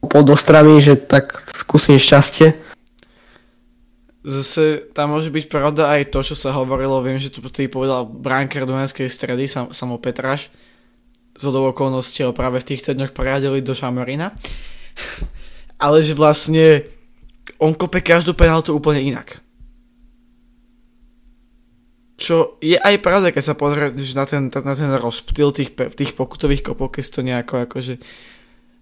po 0.09 0.19
do 0.19 0.35
strany, 0.35 0.83
že 0.83 0.99
tak 0.99 1.47
skúsim 1.47 1.95
šťastie. 1.95 2.59
Zase 4.19 4.83
tam 4.91 5.15
môže 5.15 5.31
byť 5.31 5.47
pravda 5.47 5.95
aj 5.95 6.11
to, 6.11 6.19
čo 6.19 6.35
sa 6.35 6.51
hovorilo, 6.51 6.99
viem, 6.99 7.15
že 7.15 7.31
tu 7.31 7.39
ty 7.47 7.71
povedal 7.71 8.03
bránker 8.03 8.67
Dunajskej 8.67 9.07
stredy, 9.07 9.47
Sam, 9.47 9.71
Samo 9.71 9.95
Petraš, 9.95 10.51
z 11.39 11.43
okolností 11.47 12.27
ho 12.27 12.35
práve 12.35 12.59
v 12.59 12.67
týchto 12.75 12.91
dňoch 12.91 13.15
poradili 13.15 13.63
do 13.63 13.71
Šamorina. 13.71 14.35
Ale 15.83 16.03
že 16.03 16.11
vlastne 16.11 16.83
on 17.55 17.71
kope 17.71 18.03
každú 18.03 18.35
penaltu 18.35 18.75
úplne 18.75 18.99
inak. 18.99 19.39
Čo 22.19 22.59
je 22.59 22.75
aj 22.75 22.99
pravda, 22.99 23.31
keď 23.31 23.43
sa 23.43 23.55
pozrieš 23.55 24.11
na 24.11 24.27
ten, 24.27 24.51
na 24.51 24.75
ten 24.75 24.91
rozptyl 24.99 25.55
tých, 25.55 25.71
tých 25.71 26.11
pokutových 26.19 26.67
kopov, 26.67 26.91
keď 26.91 27.03
to 27.07 27.21
nejako 27.23 27.63
akože 27.63 27.95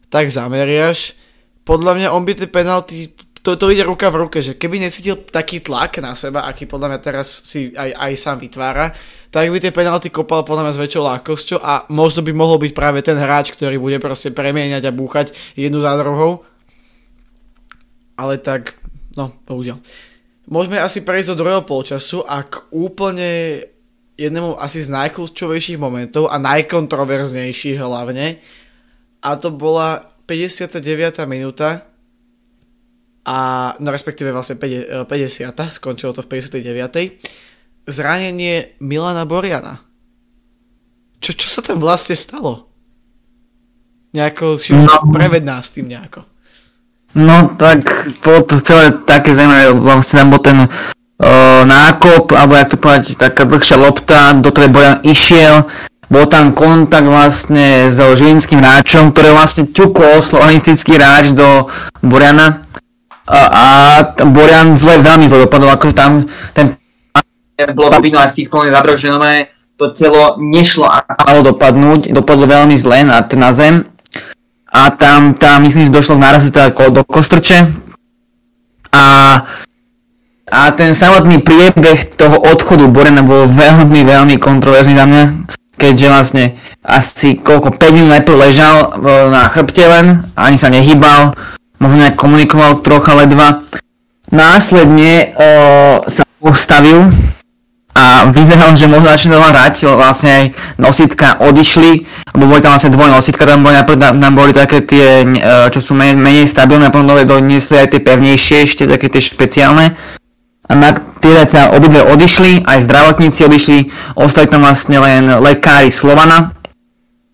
tak 0.10 0.34
zameriaš. 0.34 1.13
Podľa 1.62 1.93
mňa 2.02 2.08
on 2.17 2.26
by 2.26 2.34
tie 2.34 2.50
penalty, 2.50 3.13
to, 3.45 3.54
to 3.56 3.69
ide 3.71 3.86
ruka 3.86 4.10
v 4.10 4.28
ruke, 4.28 4.41
že 4.41 4.58
keby 4.58 4.82
necítil 4.82 5.21
taký 5.21 5.62
tlak 5.62 6.02
na 6.02 6.17
seba, 6.17 6.50
aký 6.50 6.65
podľa 6.65 6.95
mňa 6.95 7.00
teraz 7.00 7.45
si 7.45 7.71
aj, 7.78 7.93
aj 7.93 8.12
sám 8.17 8.38
vytvára, 8.41 8.91
tak 9.30 9.47
by 9.47 9.62
tie 9.62 9.76
penalty 9.76 10.10
kopal 10.10 10.41
podľa 10.41 10.67
mňa 10.67 10.73
s 10.73 10.82
väčšou 10.82 11.04
ľahkosťou 11.06 11.58
a 11.62 11.86
možno 11.93 12.26
by 12.26 12.34
mohol 12.34 12.58
byť 12.58 12.73
práve 12.73 13.00
ten 13.06 13.15
hráč, 13.15 13.54
ktorý 13.54 13.78
bude 13.78 14.02
proste 14.02 14.34
premieňať 14.34 14.84
a 14.89 14.95
búchať 14.95 15.38
jednu 15.54 15.80
za 15.80 15.93
druhou. 15.95 16.41
Ale 18.17 18.41
tak, 18.41 18.76
no, 19.13 19.32
bohužiaľ. 19.45 19.78
Môžeme 20.47 20.79
asi 20.79 21.03
prejsť 21.03 21.36
do 21.36 21.43
druhého 21.43 21.63
polčasu 21.67 22.23
a 22.23 22.39
k 22.47 22.63
úplne 22.71 23.62
jednému 24.15 24.55
asi 24.55 24.79
z 24.79 24.89
najkľúčovejších 24.89 25.75
momentov 25.75 26.31
a 26.31 26.39
najkontroverznejších 26.39 27.77
hlavne. 27.77 28.39
A 29.21 29.29
to 29.36 29.51
bola 29.51 30.07
59. 30.25 30.79
minúta 31.27 31.86
a 33.27 33.38
no 33.83 33.91
respektíve 33.91 34.31
vlastne 34.31 34.55
50. 34.55 35.05
skončilo 35.67 36.15
to 36.15 36.23
v 36.23 36.39
59. 36.39 37.91
Zranenie 37.91 38.79
Milana 38.79 39.27
Boriana. 39.27 39.83
Čo, 41.19 41.36
čo 41.36 41.47
sa 41.51 41.60
tam 41.60 41.83
vlastne 41.83 42.15
stalo? 42.15 42.71
Nejako, 44.15 44.55
no. 44.71 45.12
preved 45.12 45.43
nás 45.43 45.75
tým 45.75 45.91
nejako. 45.91 46.23
No 47.17 47.58
tak 47.58 48.13
bolo 48.21 48.45
to 48.45 48.62
celé 48.62 48.93
také 48.93 49.34
zaujímavé, 49.34 49.73
vlastne 49.73 50.21
tam 50.21 50.30
bol 50.30 50.41
ten 50.41 50.58
uh, 50.69 51.62
nákop, 51.65 52.30
alebo 52.38 52.53
jak 52.53 52.69
to 52.69 52.77
povedať, 52.77 53.17
taká 53.17 53.49
dlhšia 53.49 53.77
lopta, 53.82 54.38
do 54.38 54.53
ktorej 54.53 54.69
Bojan 54.69 54.97
išiel, 55.01 55.65
bol 56.08 56.30
tam 56.30 56.53
kontakt 56.53 57.10
vlastne 57.10 57.89
s 57.89 57.97
žilinským 57.97 58.62
hráčom, 58.62 59.12
ktorý 59.12 59.34
vlastne 59.34 59.65
ťukol 59.67 60.21
slovanistický 60.21 60.95
hráč 60.95 61.34
do 61.34 61.65
Boriana. 62.06 62.62
A, 63.27 63.39
a 63.43 63.65
Borian 64.23 64.80
zle, 64.80 65.03
veľmi 65.03 65.27
zle 65.27 65.43
dopadol, 65.49 65.75
akože 65.75 65.95
tam 65.97 66.32
ten 66.56 66.80
bolo 67.73 67.89
vidno 67.99 68.21
aj 68.21 68.30
v 68.30 68.45
tých 68.45 68.49
záberoch, 68.53 69.01
že 69.01 69.10
to 69.77 69.89
telo 69.93 70.38
nešlo 70.38 70.86
a 70.86 71.01
malo 71.25 71.41
dopadnúť, 71.53 72.13
dopadlo 72.13 72.45
veľmi 72.45 72.77
zle 72.77 73.01
na, 73.06 73.21
na 73.21 73.49
zem 73.53 73.86
a 74.67 74.91
tam, 74.91 75.34
tam 75.34 75.63
myslím, 75.63 75.88
že 75.88 75.95
došlo 75.95 76.19
k 76.19 76.23
náraze 76.27 76.51
teda 76.51 76.71
do 76.89 77.03
Kostrče 77.08 77.67
a, 78.91 79.06
a 80.47 80.60
ten 80.75 80.95
samotný 80.95 81.43
priebeh 81.43 82.15
toho 82.15 82.39
odchodu 82.39 82.88
Borena 82.88 83.23
bol 83.23 83.47
veľmi, 83.47 84.03
veľmi 84.03 84.36
kontroverzný 84.39 84.95
za 84.95 85.06
mňa, 85.06 85.23
keďže 85.75 86.08
vlastne 86.08 86.45
asi 86.84 87.36
koľko 87.39 87.75
5 87.75 87.95
minút 87.95 88.12
najprv 88.15 88.38
ležal 88.47 88.75
e, 88.80 88.88
na 89.32 89.47
chrbte 89.51 89.84
len, 89.84 90.23
ani 90.34 90.56
sa 90.56 90.71
nehýbal, 90.71 91.36
možno 91.77 91.97
nejak 92.03 92.17
komunikoval 92.17 92.82
trocha 92.82 93.13
ledva. 93.13 93.62
Následne 94.27 95.32
uh, 95.39 96.03
sa 96.03 96.27
postavil 96.43 97.08
a 97.97 98.29
vyzeral, 98.29 98.77
že 98.77 98.86
možno 98.86 99.10
začne 99.10 99.33
znova 99.33 99.49
hrať, 99.49 99.89
vlastne 99.97 100.29
aj 100.29 100.43
nositka 100.77 101.41
odišli, 101.41 102.05
lebo 102.38 102.45
boli 102.45 102.62
tam 102.62 102.77
vlastne 102.77 102.93
dvoj 102.93 103.10
nositka, 103.10 103.49
tam 103.49 103.65
boli, 103.65 103.73
tam 103.97 104.33
boli 104.38 104.53
také 104.53 104.86
tie, 104.86 105.25
e, 105.25 105.73
čo 105.73 105.81
sú 105.81 105.97
menej, 105.97 106.13
menej 106.13 106.45
stabilné, 106.45 106.93
potom 106.93 107.10
nové 107.10 107.25
doniesli 107.25 107.81
aj 107.81 107.97
tie 107.97 108.01
pevnejšie, 108.05 108.69
ešte 108.69 108.83
také 108.86 109.10
tie 109.10 109.17
špeciálne. 109.17 109.97
A 110.67 110.71
na 110.77 110.93
tie 110.93 111.41
teda 111.47 111.73
obidve 111.73 112.05
odišli, 112.05 112.67
aj 112.69 112.86
zdravotníci 112.86 113.41
odišli, 113.49 113.77
ostali 114.13 114.45
tam 114.45 114.62
vlastne 114.67 115.01
len 115.01 115.25
lekári 115.41 115.89
Slovana 115.89 116.53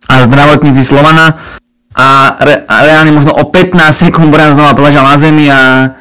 a 0.08 0.14
zdravotníci 0.24 0.86
Slovana 0.86 1.44
a, 1.98 2.40
re, 2.40 2.64
a 2.70 2.76
reálne 2.88 3.12
možno 3.12 3.36
o 3.36 3.44
15 3.50 3.90
sekúnd 3.90 4.32
Brian 4.32 4.54
znova 4.54 4.78
ležal 4.80 5.04
na 5.04 5.18
zemi 5.18 5.50
a 5.50 5.92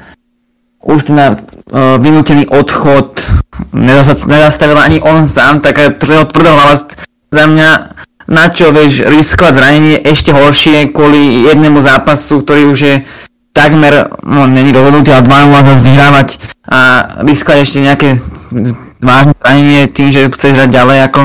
už 0.85 1.09
teda 1.09 1.35
uh, 1.71 2.01
vynútený 2.03 2.51
odchod. 2.51 3.23
Nezastavil 3.77 4.79
ani 4.81 4.99
on 4.99 5.29
sám, 5.31 5.63
taká 5.63 5.95
tvrdá 5.95 6.75
za 7.33 7.45
mňa, 7.49 7.71
na 8.29 8.45
čo 8.49 8.75
vieš 8.75 9.07
riskovať 9.07 9.53
zranenie 9.55 9.97
ešte 10.03 10.35
horšie 10.35 10.91
kvôli 10.91 11.47
jednému 11.47 11.79
zápasu, 11.85 12.43
ktorý 12.43 12.73
už 12.73 12.79
je 12.81 12.95
takmer, 13.53 14.09
no 14.25 14.49
není 14.49 14.73
dohodnutý, 14.73 15.13
ale 15.13 15.29
2-0 15.29 15.69
zase 15.69 15.83
vyhrávať 15.85 16.29
a 16.65 16.81
riskovať 17.21 17.59
ešte 17.61 17.79
nejaké 17.85 18.09
vážne 19.05 19.35
zranenie 19.37 19.81
tým, 19.93 20.09
že 20.09 20.33
chceš 20.33 20.53
hrať 20.57 20.71
ďalej 20.73 20.99
ako 21.13 21.23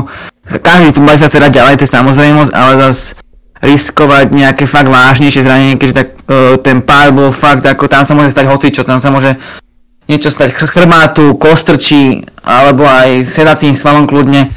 každý 0.47 0.95
tu 0.95 1.03
sa 1.03 1.27
chce 1.27 1.37
hrať 1.43 1.53
ďalej, 1.59 1.73
to 1.75 1.83
je 1.83 1.91
samozrejmosť, 1.91 2.51
ale 2.55 2.73
zase 2.87 3.19
riskovať 3.57 4.27
nejaké 4.31 4.63
fakt 4.69 4.87
vážnejšie 4.87 5.43
zranenie, 5.43 5.75
keďže 5.75 5.95
tak, 5.97 6.07
uh, 6.29 6.55
ten 6.61 6.79
pád 6.85 7.11
bol 7.11 7.33
fakt, 7.33 7.65
ako 7.65 7.89
tam 7.89 8.05
sa 8.07 8.13
môže 8.13 8.31
stať 8.31 8.45
hocičo, 8.47 8.87
tam 8.87 9.01
sa 9.01 9.09
môže 9.11 9.35
niečo 10.07 10.31
stať 10.31 10.55
z 10.55 10.71
chrbátu, 10.71 11.35
kostrčí, 11.35 12.23
alebo 12.43 12.87
aj 12.87 13.27
sedacím 13.27 13.75
svalom 13.75 14.07
kľudne. 14.07 14.49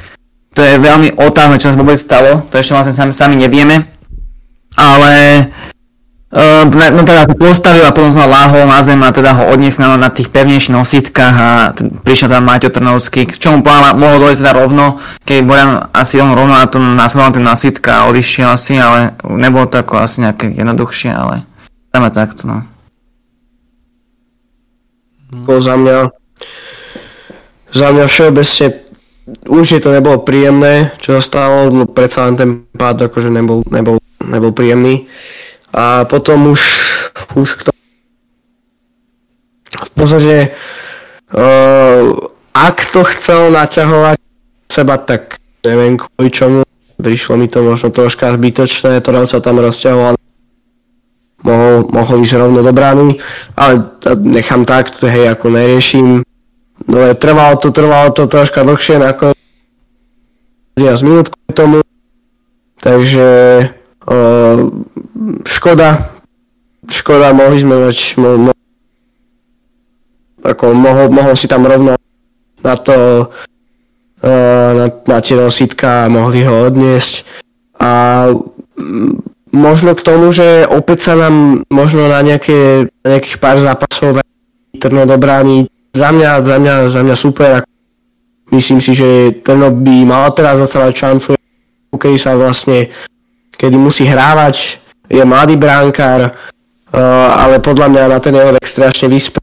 To 0.54 0.62
je 0.62 0.82
veľmi 0.82 1.14
otázne, 1.18 1.62
čo 1.62 1.70
sa 1.70 1.78
vôbec 1.78 1.98
stalo, 1.98 2.42
to 2.50 2.58
ešte 2.58 2.74
vlastne 2.74 2.94
sami, 2.94 3.12
sami 3.14 3.34
nevieme. 3.38 3.86
Ale 4.74 5.46
Uh, 6.30 6.62
no 6.94 7.02
teda 7.02 7.26
sa 7.26 7.34
postavil 7.34 7.82
a 7.82 7.90
potom 7.90 8.14
znova 8.14 8.46
láhol 8.46 8.62
na 8.62 8.78
zem 8.86 9.02
a 9.02 9.10
teda 9.10 9.34
ho 9.34 9.50
odniesli 9.50 9.82
na, 9.82 9.98
na 9.98 10.14
tých 10.14 10.30
pevnejších 10.30 10.70
nositkách 10.70 11.34
a 11.34 11.74
t- 11.74 11.90
prišiel 12.06 12.30
tam 12.30 12.46
Maťo 12.46 12.70
Trnovský, 12.70 13.26
k 13.26 13.34
čomu 13.34 13.66
povedal, 13.66 13.98
mohol 13.98 14.30
dojsť 14.30 14.38
teda 14.38 14.52
rovno, 14.54 15.02
keď 15.26 15.38
Bojan 15.42 15.70
asi 15.90 16.22
on 16.22 16.30
rovno 16.38 16.54
na 16.54 16.70
to 16.70 16.78
nasledal 16.78 17.34
ten 17.34 17.42
nositka 17.42 17.90
a 17.90 18.06
odišiel 18.14 18.46
asi, 18.46 18.78
ale 18.78 19.18
nebolo 19.26 19.66
to 19.66 19.82
ako 19.82 20.06
asi 20.06 20.22
nejaké 20.22 20.54
jednoduchšie, 20.54 21.10
ale 21.10 21.42
dáme 21.90 22.14
takto 22.14 22.46
no. 22.46 22.62
Bol 25.30 25.62
za 25.62 25.78
mňa 25.78 26.10
za 27.70 27.86
mňa 27.94 28.04
všeobecne 28.10 28.66
je 29.46 29.80
to 29.80 29.94
nebolo 29.94 30.26
príjemné, 30.26 30.90
čo 30.98 31.14
sa 31.18 31.22
stalo, 31.22 31.70
lebo 31.70 31.86
predsa 31.86 32.26
len 32.26 32.34
ten 32.34 32.50
pád 32.74 33.06
akože 33.06 33.30
nebol, 33.30 33.62
nebol, 33.70 34.02
nebol 34.18 34.50
príjemný 34.50 35.06
a 35.70 36.02
potom 36.02 36.50
už, 36.50 36.60
už 37.38 37.48
kto 37.62 37.70
v 39.70 39.90
podstate 39.94 40.36
uh, 41.30 42.10
ak 42.50 42.76
to 42.90 43.06
chcel 43.14 43.54
naťahovať 43.54 44.18
seba, 44.66 44.98
tak 44.98 45.38
neviem 45.62 45.94
kvôli 45.94 46.30
čomu, 46.34 46.60
prišlo 46.98 47.38
mi 47.38 47.46
to 47.46 47.62
možno 47.62 47.94
troška 47.94 48.34
zbytočné, 48.34 48.98
to 48.98 49.10
sa 49.30 49.38
tam 49.38 49.62
rozťahoval 49.62 50.19
mohol, 51.50 51.74
mohol 51.90 52.16
ísť 52.22 52.38
rovno 52.38 52.62
do 52.62 52.70
brány, 52.70 53.18
ale 53.58 53.90
nechám 54.22 54.62
tak, 54.62 54.94
to 54.94 55.10
hej, 55.10 55.34
ako 55.34 55.50
neriešim. 55.50 56.22
No 56.86 56.98
trvalo 57.18 57.58
to, 57.58 57.74
trvalo 57.74 58.14
to 58.14 58.30
troška 58.30 58.62
dlhšie, 58.62 59.02
ako 59.02 59.34
z 60.80 61.02
minút 61.02 61.28
k 61.28 61.52
tomu, 61.52 61.84
takže 62.80 63.28
uh, 64.08 64.56
škoda, 65.44 66.08
škoda, 66.88 67.36
mohli 67.36 67.60
sme 67.60 67.74
mať, 67.84 67.98
mo, 68.16 68.30
mo, 68.48 68.52
ako 70.40 70.64
mohol, 70.72 71.06
mohol 71.12 71.34
si 71.36 71.44
tam 71.50 71.68
rovno 71.68 72.00
na 72.64 72.74
to 72.80 73.28
na, 74.22 74.86
na 75.08 75.18
tie 75.20 75.36
nositka 75.36 76.04
a 76.04 76.12
mohli 76.12 76.44
ho 76.44 76.68
odniesť. 76.68 77.24
A 77.80 77.90
možno 79.50 79.94
k 79.98 80.04
tomu, 80.04 80.30
že 80.30 80.66
opäť 80.66 81.10
sa 81.10 81.14
nám 81.18 81.66
možno 81.70 82.06
na, 82.06 82.22
nejaké, 82.22 82.90
nejakých 83.02 83.36
pár 83.38 83.58
zápasov 83.60 84.22
Trno 84.80 85.04
dobráni 85.04 85.66
za 85.92 86.14
mňa, 86.14 86.30
za 86.46 86.56
mňa, 86.56 86.74
za 86.88 87.00
mňa 87.02 87.16
super. 87.18 87.52
Myslím 88.54 88.80
si, 88.80 88.94
že 88.94 89.42
Trno 89.42 89.74
by 89.74 89.96
mal 90.06 90.30
teraz 90.32 90.62
zastávať 90.62 90.94
šancu, 90.94 91.30
keď 91.94 92.12
sa 92.16 92.32
vlastne, 92.38 92.88
kedy 93.58 93.76
musí 93.76 94.06
hrávať, 94.06 94.78
je 95.10 95.22
mladý 95.26 95.58
bránkár, 95.58 96.32
ale 97.34 97.58
podľa 97.58 97.86
mňa 97.90 98.02
na 98.08 98.18
ten 98.22 98.34
vek 98.34 98.66
strašne 98.66 99.10
vyspel. 99.10 99.42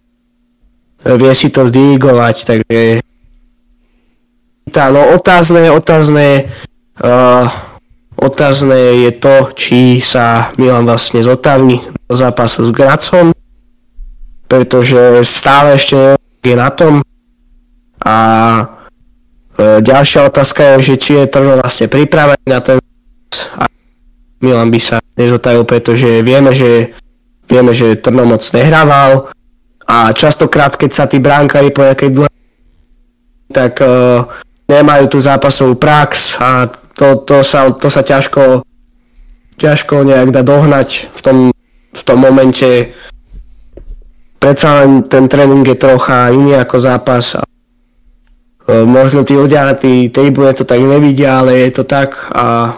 Vie 1.06 1.32
si 1.36 1.54
to 1.54 1.68
zdirigovať, 1.68 2.36
takže 2.44 2.80
tá, 4.72 4.92
no 4.92 5.16
otázne, 5.16 5.72
otázne 5.72 6.52
uh, 7.00 7.48
Otázne 8.18 9.06
je 9.06 9.12
to, 9.14 9.54
či 9.54 10.02
sa 10.02 10.50
Milan 10.58 10.90
vlastne 10.90 11.22
zotaví 11.22 11.78
do 12.10 12.14
zápasu 12.18 12.66
s 12.66 12.72
Gracom, 12.74 13.30
pretože 14.50 15.22
stále 15.22 15.78
ešte 15.78 16.18
je 16.42 16.56
na 16.58 16.74
tom. 16.74 17.06
A 18.02 18.16
e, 19.54 19.86
ďalšia 19.86 20.26
otázka 20.26 20.82
je, 20.82 20.94
že 20.94 20.96
či 20.98 21.12
je 21.22 21.30
Trno 21.30 21.62
vlastne 21.62 21.86
pripravený 21.86 22.46
na 22.50 22.58
ten 22.58 22.82
a 23.54 23.70
Milan 24.42 24.74
by 24.74 24.80
sa 24.82 24.98
nezotavil, 25.14 25.66
pretože 25.70 26.26
vieme, 26.26 26.58
že 26.58 26.98
vieme, 27.46 27.70
že 27.70 28.02
Trno 28.02 28.26
moc 28.26 28.42
nehrával 28.42 29.30
a 29.86 30.10
častokrát, 30.10 30.74
keď 30.74 30.92
sa 30.92 31.06
tí 31.06 31.22
bránkári 31.22 31.70
po 31.70 31.86
nejakej 31.86 32.12
dlhej 32.18 32.38
tak 33.48 33.80
uh, 33.80 34.28
nemajú 34.68 35.08
tú 35.08 35.18
zápasovú 35.24 35.80
prax 35.80 36.36
a 36.40 36.68
to, 36.98 37.22
to, 37.22 37.46
sa, 37.46 37.70
to 37.70 37.88
sa 37.94 38.02
ťažko, 38.02 38.66
ťažko 39.62 39.96
nejak 40.02 40.34
dá 40.34 40.42
dohnať 40.42 41.14
v 41.14 41.20
tom, 41.22 41.38
v 41.94 42.02
tom 42.02 42.18
momente. 42.18 42.92
Predsa 44.42 44.82
len 44.82 45.06
ten 45.06 45.30
tréning 45.30 45.62
je 45.62 45.78
trocha 45.78 46.34
iný 46.34 46.58
ako 46.58 46.78
zápas. 46.82 47.38
A, 47.38 47.46
e, 48.66 48.82
možno 48.82 49.22
tí 49.22 49.38
ľudia 49.38 49.70
na 49.70 49.78
tej 49.78 50.10
tribúne 50.10 50.58
to 50.58 50.66
tak 50.66 50.82
nevidia, 50.82 51.46
ale 51.46 51.70
je 51.70 51.72
to 51.78 51.84
tak 51.86 52.18
a 52.34 52.78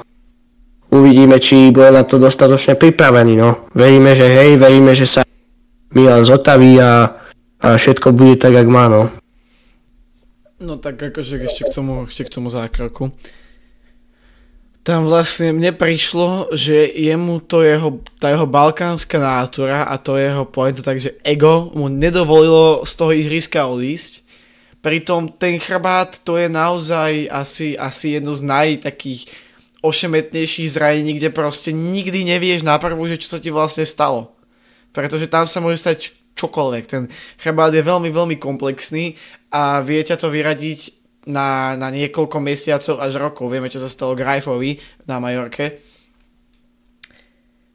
uvidíme, 0.92 1.40
či 1.40 1.72
bude 1.72 1.88
na 1.96 2.04
to 2.04 2.20
dostatočne 2.20 2.76
pripravený. 2.76 3.40
No. 3.40 3.72
Veríme, 3.72 4.20
že 4.20 4.28
hej, 4.28 4.60
veríme, 4.60 4.92
že 4.92 5.08
sa 5.08 5.24
Milan 5.96 6.28
zotaví 6.28 6.76
a, 6.76 7.16
a 7.64 7.68
všetko 7.80 8.12
bude 8.12 8.36
tak, 8.36 8.52
jak 8.52 8.68
má. 8.68 8.92
No. 8.92 9.08
No 10.60 10.76
tak 10.76 11.00
akože 11.00 11.40
ešte 11.40 11.72
k 11.72 11.72
tomu, 11.72 12.04
ešte 12.04 12.28
k 12.28 12.34
tomu 12.36 12.52
zákroku 12.52 13.16
tam 14.89 15.06
vlastne 15.06 15.54
mne 15.54 15.78
prišlo, 15.78 16.49
že 16.49 16.89
jemu 16.89 17.45
to 17.45 17.62
jeho, 17.62 18.02
tá 18.17 18.34
jeho 18.34 18.49
balkánska 18.49 19.21
nátura 19.21 19.86
a 19.86 20.02
to 20.02 20.17
jeho 20.17 20.49
point, 20.49 20.82
takže 20.82 21.13
ego 21.21 21.69
mu 21.78 21.93
nedovolilo 21.93 22.82
z 22.89 22.93
toho 22.97 23.13
ihriska 23.13 23.69
odísť. 23.69 24.25
Pritom 24.82 25.30
ten 25.30 25.62
chrbát 25.62 26.17
to 26.25 26.41
je 26.41 26.49
naozaj 26.49 27.30
asi, 27.30 27.78
asi 27.78 28.17
jedno 28.17 28.34
z 28.34 28.41
naj 28.41 28.89
takých 28.89 29.30
ošemetnejších 29.86 30.73
zranení, 30.73 31.21
kde 31.21 31.30
proste 31.30 31.69
nikdy 31.69 32.25
nevieš 32.25 32.65
naprvu, 32.65 33.06
že 33.06 33.21
čo 33.21 33.38
sa 33.38 33.39
ti 33.39 33.54
vlastne 33.54 33.86
stalo. 33.86 34.34
Pretože 34.89 35.30
tam 35.30 35.45
sa 35.45 35.62
môže 35.62 35.86
stať 35.86 36.17
čokoľvek. 36.34 36.84
Ten 36.89 37.13
chrbát 37.38 37.78
je 37.78 37.86
veľmi, 37.86 38.10
veľmi 38.10 38.41
komplexný 38.41 39.13
a 39.54 39.86
vie 39.86 40.02
ťa 40.02 40.17
to 40.17 40.34
vyradiť 40.34 40.99
na, 41.30 41.78
na 41.78 41.94
niekoľko 41.94 42.38
mesiacov 42.42 42.98
až 42.98 43.22
rokov. 43.22 43.54
Vieme, 43.54 43.70
čo 43.70 43.78
sa 43.78 43.88
stalo 43.88 44.18
Grajfovi 44.18 44.82
na 45.06 45.22
Majorke. 45.22 45.86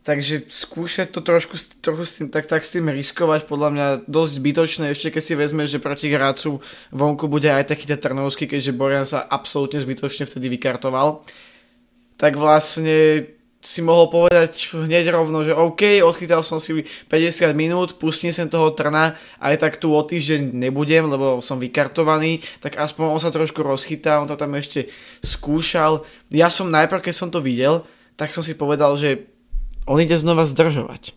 Takže 0.05 0.53
skúšať 0.53 1.17
to 1.17 1.25
trošku, 1.25 1.57
trochu 1.81 2.05
s 2.05 2.13
tým, 2.21 2.29
tak, 2.29 2.45
tak 2.45 2.61
s 2.61 2.77
tým 2.77 2.93
riskovať, 2.93 3.49
podľa 3.49 3.71
mňa 3.73 3.87
dosť 4.05 4.33
zbytočné, 4.37 4.85
ešte 4.93 5.09
keď 5.17 5.23
si 5.25 5.33
vezme, 5.33 5.65
že 5.65 5.81
proti 5.81 6.13
Grácu 6.13 6.61
vonku 6.93 7.25
bude 7.25 7.49
aj 7.49 7.73
taký 7.73 7.89
Trnovský, 7.89 8.45
keďže 8.45 8.77
Borian 8.77 9.09
sa 9.09 9.25
absolútne 9.25 9.81
zbytočne 9.81 10.29
vtedy 10.29 10.53
vykartoval. 10.53 11.25
Tak 12.21 12.37
vlastne 12.37 13.33
si 13.65 13.81
mohol 13.81 14.13
povedať 14.13 14.77
hneď 14.77 15.09
rovno, 15.09 15.41
že 15.41 15.57
OK, 15.57 16.05
odchytal 16.05 16.45
som 16.45 16.61
si 16.61 16.85
50 16.85 17.49
minút, 17.57 17.97
pustím 17.97 18.29
sem 18.29 18.45
toho 18.45 18.77
trna, 18.77 19.17
aj 19.41 19.57
tak 19.57 19.81
tu 19.81 19.89
o 19.89 20.03
týždeň 20.05 20.53
nebudem, 20.53 21.09
lebo 21.09 21.41
som 21.41 21.57
vykartovaný, 21.57 22.45
tak 22.61 22.77
aspoň 22.77 23.17
on 23.17 23.21
sa 23.25 23.33
trošku 23.33 23.65
rozchytá, 23.65 24.21
on 24.21 24.29
to 24.29 24.37
tam 24.37 24.53
ešte 24.53 24.93
skúšal. 25.25 26.05
Ja 26.29 26.53
som 26.53 26.69
najprv, 26.69 27.09
keď 27.09 27.15
som 27.17 27.33
to 27.33 27.41
videl, 27.41 27.89
tak 28.21 28.37
som 28.37 28.45
si 28.45 28.53
povedal, 28.53 29.01
že 29.01 29.25
on 29.89 29.97
ide 29.97 30.21
znova 30.21 30.45
zdržovať. 30.45 31.17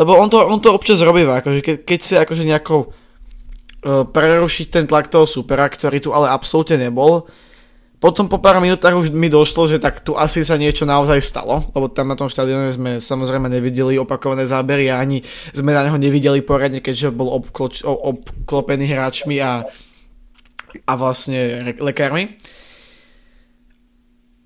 Lebo 0.00 0.16
on 0.16 0.32
to, 0.32 0.40
on 0.40 0.64
to 0.64 0.72
občas 0.72 1.04
robíva, 1.04 1.44
akože 1.44 1.60
keď, 1.60 1.76
keď 1.84 2.00
si 2.00 2.14
akože 2.16 2.44
nejako 2.48 2.76
uh, 2.88 4.08
prerušiť 4.08 4.66
ten 4.72 4.84
tlak 4.88 5.12
toho 5.12 5.28
supera, 5.28 5.68
ktorý 5.68 6.00
tu 6.00 6.16
ale 6.16 6.32
absolútne 6.32 6.88
nebol, 6.88 7.28
potom 7.98 8.30
po 8.30 8.38
pár 8.38 8.62
minútach 8.62 8.94
už 8.94 9.10
mi 9.10 9.26
došlo, 9.26 9.66
že 9.66 9.82
tak 9.82 9.98
tu 10.06 10.14
asi 10.14 10.46
sa 10.46 10.54
niečo 10.54 10.86
naozaj 10.86 11.18
stalo, 11.18 11.66
lebo 11.74 11.90
tam 11.90 12.06
na 12.06 12.14
tom 12.14 12.30
štadióne 12.30 12.70
sme 12.70 12.90
samozrejme 13.02 13.50
nevideli 13.50 13.98
opakované 13.98 14.46
zábery 14.46 14.86
a 14.86 15.02
ani 15.02 15.26
sme 15.50 15.74
na 15.74 15.82
neho 15.82 15.98
nevideli 15.98 16.38
poradne, 16.38 16.78
keďže 16.78 17.10
bol 17.10 17.34
obkloč, 17.42 17.82
obklopený 17.82 18.94
hráčmi 18.94 19.42
a, 19.42 19.66
a 20.86 20.92
vlastne 20.94 21.74
lekármi. 21.82 22.38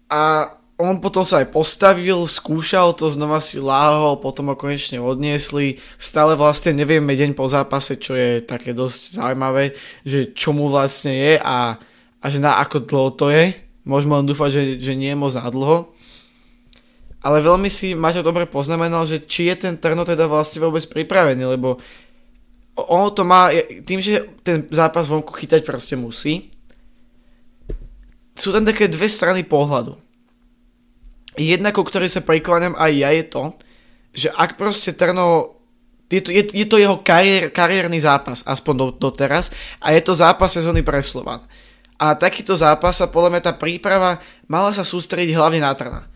A 0.08 0.48
on 0.80 1.04
potom 1.04 1.20
sa 1.20 1.44
aj 1.44 1.52
postavil, 1.52 2.24
skúšal 2.24 2.96
to, 2.96 3.12
znova 3.12 3.44
si 3.44 3.60
láhol, 3.60 4.16
potom 4.16 4.48
ho 4.48 4.56
konečne 4.56 4.96
odniesli. 4.96 5.76
Stále 6.00 6.40
vlastne 6.40 6.72
nevieme 6.72 7.12
deň 7.12 7.36
po 7.36 7.46
zápase, 7.52 8.00
čo 8.00 8.16
je 8.16 8.40
také 8.40 8.72
dosť 8.72 9.20
zaujímavé, 9.20 9.76
že 10.08 10.32
čo 10.32 10.56
mu 10.56 10.72
vlastne 10.72 11.12
je 11.12 11.34
a 11.36 11.76
a 12.22 12.30
že 12.30 12.38
na 12.38 12.62
ako 12.62 12.87
dlho 12.87 13.11
to 13.18 13.26
je. 13.35 13.52
Môžeme 13.82 14.14
len 14.14 14.30
dúfať, 14.30 14.50
že, 14.54 14.62
že 14.78 14.92
nie 14.94 15.11
je 15.11 15.18
moc 15.18 15.35
na 15.35 15.50
dlho. 15.50 15.90
Ale 17.22 17.42
veľmi 17.42 17.66
si 17.66 17.98
Maťo 17.98 18.22
dobre 18.22 18.46
poznamenal, 18.46 19.02
že 19.06 19.22
či 19.22 19.50
je 19.50 19.66
ten 19.66 19.74
Trno 19.78 20.06
teda 20.06 20.30
vlastne 20.30 20.62
vôbec 20.62 20.82
pripravený, 20.87 21.42
lebo 21.46 21.82
ono 22.74 23.11
to 23.14 23.22
má, 23.22 23.52
tým, 23.85 24.00
že 24.00 24.26
ten 24.42 24.66
zápas 24.72 25.06
vonku 25.06 25.30
chytať 25.35 25.62
proste 25.62 25.94
musí, 25.94 26.50
sú 28.32 28.50
tam 28.50 28.64
také 28.64 28.88
dve 28.88 29.06
strany 29.06 29.44
pohľadu. 29.44 29.94
Jedna, 31.37 31.70
ku 31.70 31.85
ktorej 31.85 32.11
sa 32.11 32.24
prikláňam 32.24 32.74
aj 32.74 32.92
ja, 32.96 33.11
je 33.12 33.24
to, 33.28 33.44
že 34.12 34.28
ak 34.35 34.56
proste 34.56 34.96
Trno 34.96 35.58
je 36.12 36.20
to, 36.20 36.28
je, 36.28 36.44
je 36.52 36.66
to 36.68 36.76
jeho 36.76 37.00
kariér, 37.00 37.48
kariérny 37.48 37.96
zápas, 37.96 38.44
aspoň 38.44 38.74
do, 38.76 38.87
doteraz, 39.08 39.48
a 39.80 39.96
je 39.96 40.00
to 40.04 40.12
zápas 40.12 40.52
sezóny 40.52 40.85
pre 40.85 41.00
Slovan. 41.00 41.40
A 42.00 42.16
takýto 42.18 42.57
zápas 42.57 42.98
sa 42.98 43.11
podľa 43.11 43.38
mňa 43.38 43.42
tá 43.42 43.52
príprava 43.57 44.18
mala 44.48 44.70
sa 44.74 44.83
sústrediť 44.83 45.37
hlavne 45.37 45.61
na 45.62 45.72
Trna. 45.72 46.12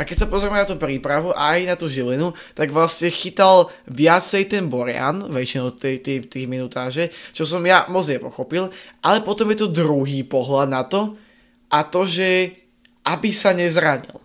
A 0.00 0.06
keď 0.06 0.24
sa 0.24 0.30
pozrieme 0.32 0.56
na 0.56 0.64
tú 0.64 0.80
prípravu 0.80 1.28
a 1.36 1.60
aj 1.60 1.60
na 1.68 1.76
tú 1.76 1.84
Žilinu, 1.84 2.32
tak 2.56 2.72
vlastne 2.72 3.12
chytal 3.12 3.68
viacej 3.84 4.48
ten 4.48 4.64
Borian, 4.72 5.28
väčšinou 5.28 5.76
tej, 5.76 6.00
tej, 6.00 6.24
tej 6.24 6.48
minutáže, 6.48 7.12
čo 7.36 7.44
som 7.44 7.60
ja 7.68 7.84
moc 7.92 8.08
nepochopil, 8.08 8.72
ale 9.04 9.20
potom 9.20 9.44
je 9.52 9.60
tu 9.60 9.68
druhý 9.68 10.24
pohľad 10.24 10.72
na 10.72 10.88
to 10.88 11.20
a 11.68 11.84
to, 11.84 12.08
že 12.08 12.56
aby 13.04 13.28
sa 13.28 13.52
nezranil. 13.52 14.16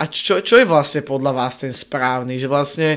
A 0.00 0.08
čo, 0.08 0.40
čo 0.40 0.56
je 0.56 0.64
vlastne 0.64 1.04
podľa 1.04 1.32
vás 1.36 1.60
ten 1.60 1.72
správny? 1.72 2.40
Že 2.40 2.48
vlastne 2.48 2.88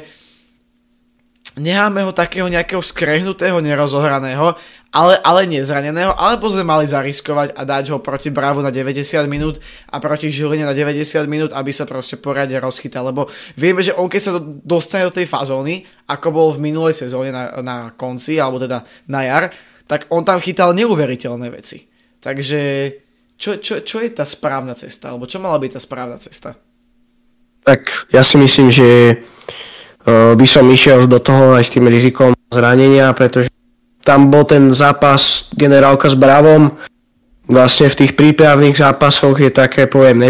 necháme 1.60 2.08
ho 2.08 2.15
takého 2.15 2.48
nejakého 2.48 2.80
skrehnutého, 2.80 3.60
nerozohraného, 3.60 4.56
ale, 4.89 5.19
ale 5.22 5.45
nezraneného, 5.45 6.15
alebo 6.17 6.50
sme 6.50 6.65
mali 6.65 6.89
zariskovať 6.89 7.54
a 7.54 7.62
dať 7.67 7.93
ho 7.93 8.02
proti 8.02 8.34
Bravo 8.34 8.63
na 8.63 8.74
90 8.74 9.04
minút 9.30 9.62
a 9.91 10.02
proti 10.02 10.34
Žiline 10.34 10.65
na 10.65 10.74
90 10.74 11.30
minút, 11.30 11.52
aby 11.54 11.69
sa 11.69 11.86
proste 11.86 12.17
poriadne 12.17 12.58
rozchytal, 12.58 13.12
lebo 13.12 13.30
vieme, 13.54 13.86
že 13.86 13.93
on 13.93 14.10
keď 14.10 14.22
sa 14.24 14.41
dostane 14.65 15.06
do 15.06 15.13
tej 15.13 15.30
fazóny, 15.30 15.86
ako 16.10 16.28
bol 16.34 16.48
v 16.56 16.72
minulej 16.72 16.98
sezóne 16.98 17.30
na, 17.30 17.62
na 17.62 17.78
konci, 17.93 18.41
alebo 18.41 18.58
teda 18.58 18.82
na 19.12 19.22
jar, 19.28 19.54
tak 19.86 20.10
on 20.10 20.26
tam 20.26 20.41
chytal 20.41 20.74
neuveriteľné 20.74 21.54
veci. 21.54 21.86
Takže 22.17 22.62
čo, 23.38 23.62
čo, 23.62 23.86
čo 23.86 24.02
je 24.02 24.10
tá 24.10 24.26
správna 24.26 24.74
cesta, 24.74 25.13
alebo 25.13 25.30
čo 25.30 25.38
mala 25.38 25.62
byť 25.62 25.72
tá 25.78 25.82
správna 25.84 26.17
cesta? 26.17 26.58
tak 27.69 28.10
ja 28.10 28.26
si 28.26 28.41
myslím, 28.41 28.74
že 28.74 29.19
by 30.36 30.48
som 30.48 30.65
išiel 30.69 31.06
do 31.06 31.19
toho 31.19 31.54
aj 31.54 31.63
s 31.65 31.74
tým 31.76 31.86
rizikom 31.86 32.34
zranenia, 32.50 33.13
pretože 33.13 33.50
tam 34.04 34.34
bol 34.34 34.48
ten 34.48 34.74
zápas 34.74 35.52
generálka 35.54 36.10
s 36.10 36.15
Bravom. 36.17 36.74
Vlastne 37.50 37.89
v 37.89 38.06
tých 38.06 38.13
prípravných 38.17 38.78
zápasoch 38.78 39.38
je 39.38 39.52
také, 39.54 39.86
poviem, 39.86 40.30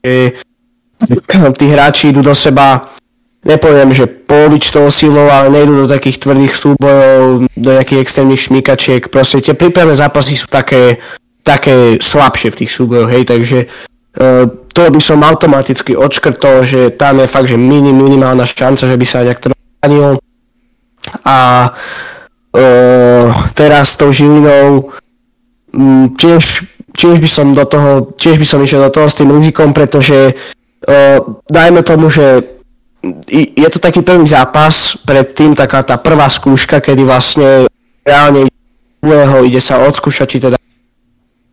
tí 1.60 1.66
hráči 1.68 2.12
idú 2.12 2.20
do 2.20 2.36
seba 2.36 2.88
nepoviem, 3.44 3.92
že 3.96 4.04
polovičnou 4.06 4.92
silou, 4.92 5.28
ale 5.32 5.48
nejdu 5.48 5.84
do 5.84 5.88
takých 5.88 6.20
tvrdých 6.20 6.52
súbojov, 6.52 7.48
do 7.48 7.68
nejakých 7.72 8.00
extrémnych 8.04 8.44
šmíkačiek. 8.44 9.08
Proste 9.08 9.40
tie 9.40 9.56
prípravné 9.56 9.96
zápasy 9.96 10.36
sú 10.36 10.46
také, 10.48 11.00
také 11.40 11.96
slabšie 11.96 12.52
v 12.52 12.58
tých 12.64 12.70
súbojoch, 12.72 13.08
hej, 13.08 13.24
takže 13.24 13.58
uh, 14.20 14.44
to 14.70 14.90
by 14.90 15.00
som 15.02 15.26
automaticky 15.26 15.96
odškrtol, 15.96 16.62
že 16.62 16.80
tam 16.94 17.18
je 17.20 17.26
fakt, 17.26 17.48
že 17.50 17.58
minim, 17.58 17.96
minimálna 17.96 18.46
šanca, 18.46 18.86
že 18.86 18.96
by 18.96 19.06
sa 19.06 19.26
nejak 19.26 19.40
zranil. 19.82 20.18
A 21.24 21.36
uh, 22.54 23.26
teraz 23.56 23.94
s 23.94 23.98
tou 23.98 24.12
Žilinou 24.12 24.92
um, 25.74 26.12
tiež, 26.14 26.64
tiež 26.94 27.16
by 27.18 27.28
som 27.28 27.52
do 27.56 27.64
toho, 27.66 28.14
tiež 28.14 28.38
by 28.38 28.46
som 28.46 28.62
išiel 28.62 28.86
do 28.86 28.94
toho 28.94 29.08
s 29.10 29.18
tým 29.18 29.32
rizikom, 29.32 29.74
pretože 29.74 30.34
uh, 30.34 31.18
dajme 31.50 31.82
tomu, 31.82 32.12
že 32.12 32.44
je 33.24 33.68
to 33.72 33.80
taký 33.80 34.04
prvý 34.04 34.28
zápas, 34.28 34.92
predtým 35.08 35.56
taká 35.56 35.80
tá 35.80 35.96
prvá 35.96 36.28
skúška, 36.28 36.84
kedy 36.84 37.00
vlastne 37.00 37.64
reálne 38.04 38.44
ide 39.48 39.60
sa 39.64 39.80
odskúšať, 39.80 40.26
či 40.28 40.38
teda 40.44 40.60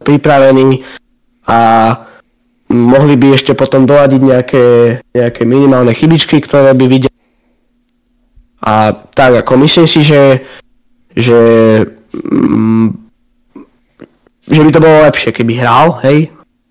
pripravený 0.04 0.84
a 1.48 1.58
mohli 2.68 3.16
by 3.16 3.36
ešte 3.36 3.56
potom 3.56 3.88
doľadiť 3.88 4.22
nejaké, 4.22 4.66
nejaké 5.16 5.42
minimálne 5.48 5.96
chybičky, 5.96 6.44
ktoré 6.44 6.76
by 6.76 6.86
videli. 6.88 7.16
A 8.64 8.92
tak 8.92 9.44
ako 9.46 9.64
myslím 9.64 9.88
si, 9.88 10.04
že, 10.04 10.44
že, 11.16 11.40
mm, 12.12 12.88
že 14.52 14.62
by 14.64 14.70
to 14.72 14.84
bolo 14.84 15.06
lepšie, 15.08 15.32
keby 15.32 15.64
hral, 15.64 16.04
hej, 16.04 16.28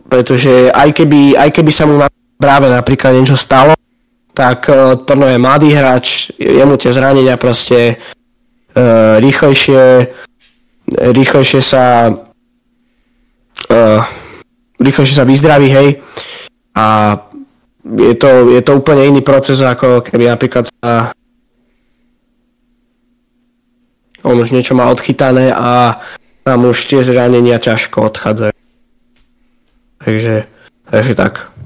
pretože 0.06 0.68
aj 0.70 0.92
keby, 0.92 1.40
aj 1.40 1.50
keby 1.56 1.72
sa 1.72 1.88
mu 1.88 1.96
práve 2.36 2.68
napríklad 2.68 3.16
niečo 3.16 3.38
stalo, 3.38 3.72
tak 4.36 4.68
uh, 4.68 5.00
Trno 5.00 5.24
je 5.32 5.40
mladý 5.40 5.72
hráč, 5.72 6.28
jemu 6.36 6.76
tie 6.76 6.92
zranenia 6.92 7.40
proste 7.40 7.96
uh, 7.96 9.16
rýchlejšie, 9.16 10.12
rýchlejšie 10.92 11.60
sa 11.64 12.12
uh, 12.12 14.00
rýchlejšie 14.80 15.16
sa 15.16 15.28
vyzdraví, 15.28 15.68
hej. 15.70 15.88
A 16.76 17.16
je 17.84 18.14
to, 18.18 18.50
je 18.52 18.62
to 18.62 18.72
úplne 18.76 19.06
iný 19.06 19.22
proces, 19.22 19.62
ako 19.62 20.02
keby 20.02 20.28
napríklad 20.30 20.66
sa 20.66 21.14
on 24.26 24.42
už 24.42 24.50
niečo 24.50 24.74
má 24.74 24.90
odchytané 24.90 25.54
a 25.54 26.02
tam 26.42 26.66
už 26.66 26.90
tie 26.90 27.06
zranenia 27.06 27.62
ťažko 27.62 28.10
odchádzajú. 28.10 28.54
Takže, 30.02 30.34
takže 30.90 31.12
tak 31.14 31.56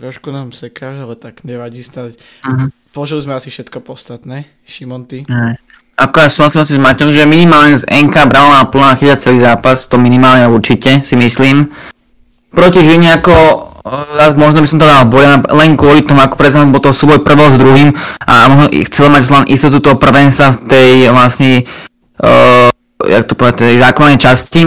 trošku 0.00 0.32
nám 0.32 0.56
sekáš, 0.56 1.04
ale 1.04 1.12
tak 1.12 1.44
nevadí 1.44 1.84
stať. 1.84 2.16
Uh-huh. 2.40 2.72
Počuli 2.96 3.20
sme 3.20 3.36
asi 3.36 3.52
všetko 3.52 3.84
podstatné, 3.84 4.48
Šimon, 4.64 5.04
ty. 5.04 5.28
Uh-huh. 5.28 5.52
Ako 6.00 6.16
ja 6.24 6.32
súhlasím 6.32 6.64
asi 6.64 6.74
s 6.74 6.80
Maťom, 6.80 7.12
že 7.12 7.28
minimálne 7.28 7.76
z 7.76 7.84
NK 7.84 8.16
bral 8.32 8.48
na 8.48 8.64
plná 8.64 8.96
chyťať 8.96 9.18
celý 9.20 9.44
zápas, 9.44 9.84
to 9.84 10.00
minimálne 10.00 10.48
určite, 10.48 11.04
si 11.04 11.12
myslím. 11.20 11.68
Proti 12.50 12.80
Žiline 12.82 13.22
ako 13.22 13.34
raz 14.18 14.36
možno 14.36 14.60
by 14.60 14.68
som 14.68 14.78
to 14.78 14.84
dal 14.84 15.08
boja 15.08 15.40
len 15.40 15.72
kvôli 15.78 16.04
tomu, 16.04 16.20
ako 16.20 16.36
predsa 16.36 16.66
bol 16.68 16.82
to 16.82 16.92
súboj 16.92 17.24
prvého 17.24 17.48
s 17.48 17.56
druhým 17.56 17.88
a 18.28 18.34
možno 18.52 18.66
chcel 18.84 19.08
mať 19.08 19.22
len 19.32 19.44
istotu 19.48 19.80
toho 19.80 19.96
prvenstva 19.96 20.52
v 20.52 20.58
tej 20.68 20.90
vlastne 21.08 21.64
uh, 22.20 22.68
jak 23.06 23.24
to 23.24 23.34
povedať, 23.38 23.56
tej 23.64 23.76
základnej 23.80 24.20
časti. 24.20 24.62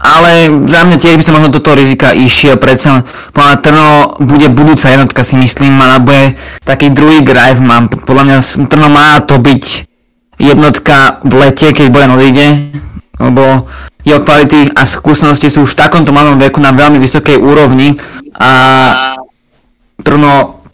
Ale 0.00 0.48
za 0.64 0.80
mňa 0.88 0.96
tiež 0.96 1.20
by 1.20 1.24
som 1.24 1.36
možno 1.36 1.52
do 1.52 1.60
toho 1.60 1.76
rizika 1.76 2.16
išiel, 2.16 2.56
predsa 2.56 3.04
podľa 3.36 3.60
Trno 3.60 3.88
bude 4.16 4.48
budúca 4.48 4.88
jednotka 4.88 5.20
si 5.20 5.36
myslím, 5.36 5.76
a 5.76 6.00
bude 6.00 6.40
taký 6.64 6.88
druhý 6.88 7.20
drive 7.20 7.60
mám, 7.60 7.92
podľa 7.92 8.24
mňa 8.24 8.36
Trno 8.64 8.88
má 8.88 9.20
to 9.20 9.36
byť 9.36 9.84
jednotka 10.40 11.20
v 11.20 11.32
lete, 11.36 11.68
keď 11.76 11.92
Bojan 11.92 12.16
odíde, 12.16 12.72
lebo 13.20 13.68
jeho 14.04 14.20
kvality 14.24 14.72
a 14.72 14.82
skúsenosti 14.88 15.52
sú 15.52 15.64
už 15.64 15.76
v 15.76 15.80
takomto 15.84 16.10
malom 16.10 16.40
veku 16.40 16.60
na 16.60 16.72
veľmi 16.72 17.00
vysokej 17.00 17.36
úrovni 17.40 17.96
a 18.36 18.50
Trno 20.00 20.64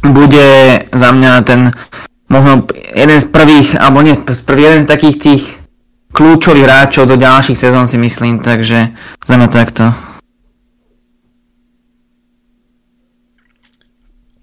bude 0.00 0.48
za 0.90 1.10
mňa 1.12 1.32
ten 1.44 1.70
možno 2.32 2.64
jeden 2.96 3.20
z 3.20 3.26
prvých, 3.28 3.76
alebo 3.76 4.00
nie, 4.00 4.16
jeden 4.16 4.82
z 4.82 4.88
takých 4.88 5.16
tých 5.20 5.44
kľúčových 6.16 6.64
hráčov 6.64 7.04
do 7.04 7.20
ďalších 7.20 7.60
sezón 7.60 7.84
si 7.84 8.00
myslím, 8.00 8.40
takže 8.40 8.96
zrejme 9.24 9.48
takto. 9.52 9.92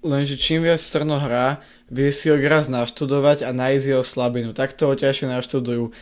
Lenže 0.00 0.40
čím 0.40 0.64
viac 0.64 0.80
Strno 0.80 1.20
hrá, 1.20 1.60
vie 1.92 2.08
si 2.08 2.32
ho 2.32 2.38
raz 2.40 2.72
naštudovať 2.72 3.44
a 3.44 3.52
nájsť 3.52 3.84
jeho 3.84 4.04
slabinu. 4.06 4.56
Takto 4.56 4.88
ho 4.88 4.94
ťažšie 4.96 5.28
naštudujú. 5.28 5.92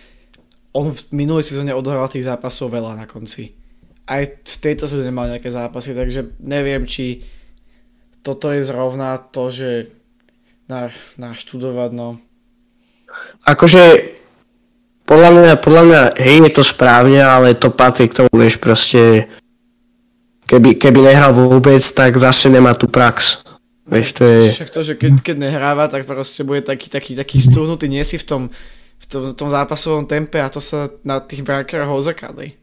On 0.78 0.94
v 0.94 1.02
minulej 1.10 1.50
sezóne 1.50 1.74
odohral 1.74 2.06
tých 2.06 2.30
zápasov 2.30 2.70
veľa 2.70 2.94
na 2.94 3.10
konci. 3.10 3.50
Aj 4.06 4.22
v 4.22 4.56
tejto 4.62 4.86
sezóne 4.86 5.10
mal 5.10 5.26
nejaké 5.26 5.50
zápasy, 5.50 5.90
takže 5.90 6.38
neviem, 6.38 6.86
či 6.86 7.26
toto 8.22 8.54
je 8.54 8.62
zrovna 8.62 9.18
to, 9.18 9.50
že 9.50 9.90
na, 10.70 10.94
naštudovať, 11.18 11.90
no. 11.90 12.22
Akože 13.42 14.14
podľa 15.08 15.30
mňa, 15.32 15.52
podľa 15.64 15.82
mňa, 15.88 16.00
hej, 16.20 16.36
je 16.44 16.52
to 16.52 16.64
správne, 16.64 17.16
ale 17.24 17.56
to 17.56 17.72
patrí 17.72 18.12
k 18.12 18.20
tomu, 18.20 18.28
vieš, 18.36 18.60
proste 18.60 19.24
keby, 20.44 20.76
keby 20.76 21.00
nehral 21.00 21.32
vôbec, 21.32 21.80
tak 21.80 22.20
zase 22.20 22.52
nemá 22.52 22.76
tú 22.76 22.92
prax. 22.92 23.40
Vieš, 23.88 24.08
to 24.20 24.22
je... 24.28 24.40
Však 24.52 24.68
to, 24.68 24.80
že 24.84 24.94
keď, 25.00 25.12
keď 25.24 25.36
nehráva, 25.40 25.88
tak 25.88 26.04
proste 26.04 26.44
bude 26.44 26.60
taký, 26.60 26.92
taký, 26.92 27.16
taký 27.16 27.40
stúhnutý, 27.40 27.88
nie 27.88 28.04
si 28.04 28.20
v 28.20 28.28
tom, 28.28 28.42
v 28.98 29.04
tom, 29.06 29.22
tom 29.34 29.48
zápasovom 29.48 30.04
tempe 30.04 30.42
a 30.42 30.52
to 30.52 30.58
sa 30.58 30.90
na 31.06 31.22
tých 31.22 31.46
brankároch 31.46 31.90
ozakadli. 31.90 32.58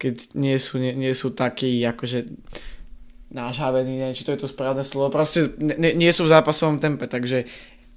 Keď 0.00 0.32
nie 0.38 0.56
sú, 0.56 0.80
nie, 0.80 0.96
nie 0.96 1.12
sú 1.12 1.34
takí, 1.36 1.82
akože 1.84 2.30
nážhavení, 3.30 4.00
neviem, 4.00 4.16
či 4.16 4.26
to 4.26 4.32
je 4.34 4.42
to 4.42 4.48
správne 4.50 4.82
slovo, 4.82 5.12
proste 5.12 5.54
nie, 5.60 5.94
nie 5.94 6.10
sú 6.10 6.26
v 6.26 6.34
zápasovom 6.34 6.82
tempe, 6.82 7.06
takže 7.06 7.46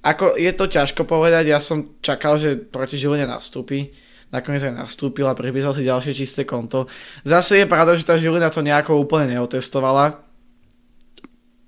ako 0.04 0.36
je 0.36 0.52
to 0.52 0.68
ťažko 0.68 1.08
povedať, 1.08 1.48
ja 1.48 1.58
som 1.58 1.96
čakal, 2.04 2.36
že 2.36 2.60
proti 2.60 3.00
Žiline 3.00 3.24
nastúpi, 3.24 3.88
nakoniec 4.28 4.66
aj 4.66 4.76
nastúpil 4.76 5.24
a 5.24 5.32
pripísal 5.32 5.72
si 5.72 5.86
ďalšie 5.86 6.12
čisté 6.12 6.42
konto. 6.44 6.90
Zase 7.24 7.62
je 7.62 7.70
pravda, 7.70 7.96
že 7.96 8.04
tá 8.04 8.18
Žilina 8.20 8.52
to 8.52 8.60
nejako 8.60 9.00
úplne 9.00 9.32
neotestovala. 9.32 10.23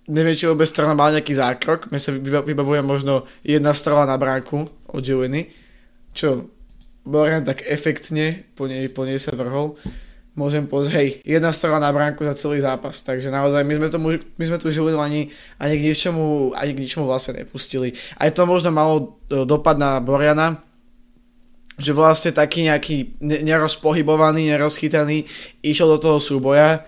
Neviem, 0.06 0.38
či 0.38 0.46
vôbec 0.46 0.70
strana 0.70 0.94
mal 0.94 1.10
nejaký 1.10 1.34
zákrok, 1.34 1.90
mne 1.90 1.98
sa 1.98 2.14
vybavuje 2.14 2.78
možno 2.78 3.26
jedna 3.42 3.74
strela 3.74 4.06
na 4.06 4.14
bránku 4.14 4.70
od 4.86 5.02
Žiliny, 5.02 5.50
čo 6.14 6.46
Boran 7.02 7.46
tak 7.46 7.66
efektne 7.66 8.46
po 8.54 8.70
nej, 8.70 8.86
po 8.90 9.02
nej 9.02 9.18
sa 9.18 9.34
vrhol. 9.34 9.74
Môžem 10.36 10.68
pozrieť, 10.68 10.94
hej, 11.00 11.08
jedna 11.24 11.48
strela 11.48 11.80
na 11.80 11.88
bránku 11.88 12.20
za 12.22 12.36
celý 12.36 12.60
zápas, 12.60 13.00
takže 13.00 13.32
naozaj 13.32 13.64
my 13.64 13.74
sme, 13.80 13.88
tomu, 13.88 14.06
my 14.20 14.44
sme 14.44 14.58
tu 14.60 14.68
žili 14.68 14.92
ani, 14.92 15.32
ani, 15.56 15.74
k 15.80 15.82
ničomu, 15.90 16.52
ani 16.52 16.76
k 16.76 16.82
ničomu 16.84 17.08
vlastne 17.08 17.40
nepustili. 17.40 17.96
Aj 18.20 18.28
to 18.28 18.44
možno 18.44 18.68
malo 18.68 19.16
e, 19.32 19.42
dopad 19.48 19.80
na 19.80 19.96
Boriana, 19.96 20.60
že 21.80 21.96
vlastne 21.96 22.36
taký 22.36 22.68
nejaký 22.68 23.16
nerozpohybovaný, 23.22 24.52
nerozchytaný 24.52 25.24
išiel 25.64 25.96
do 25.96 25.98
toho 25.98 26.18
súboja 26.20 26.84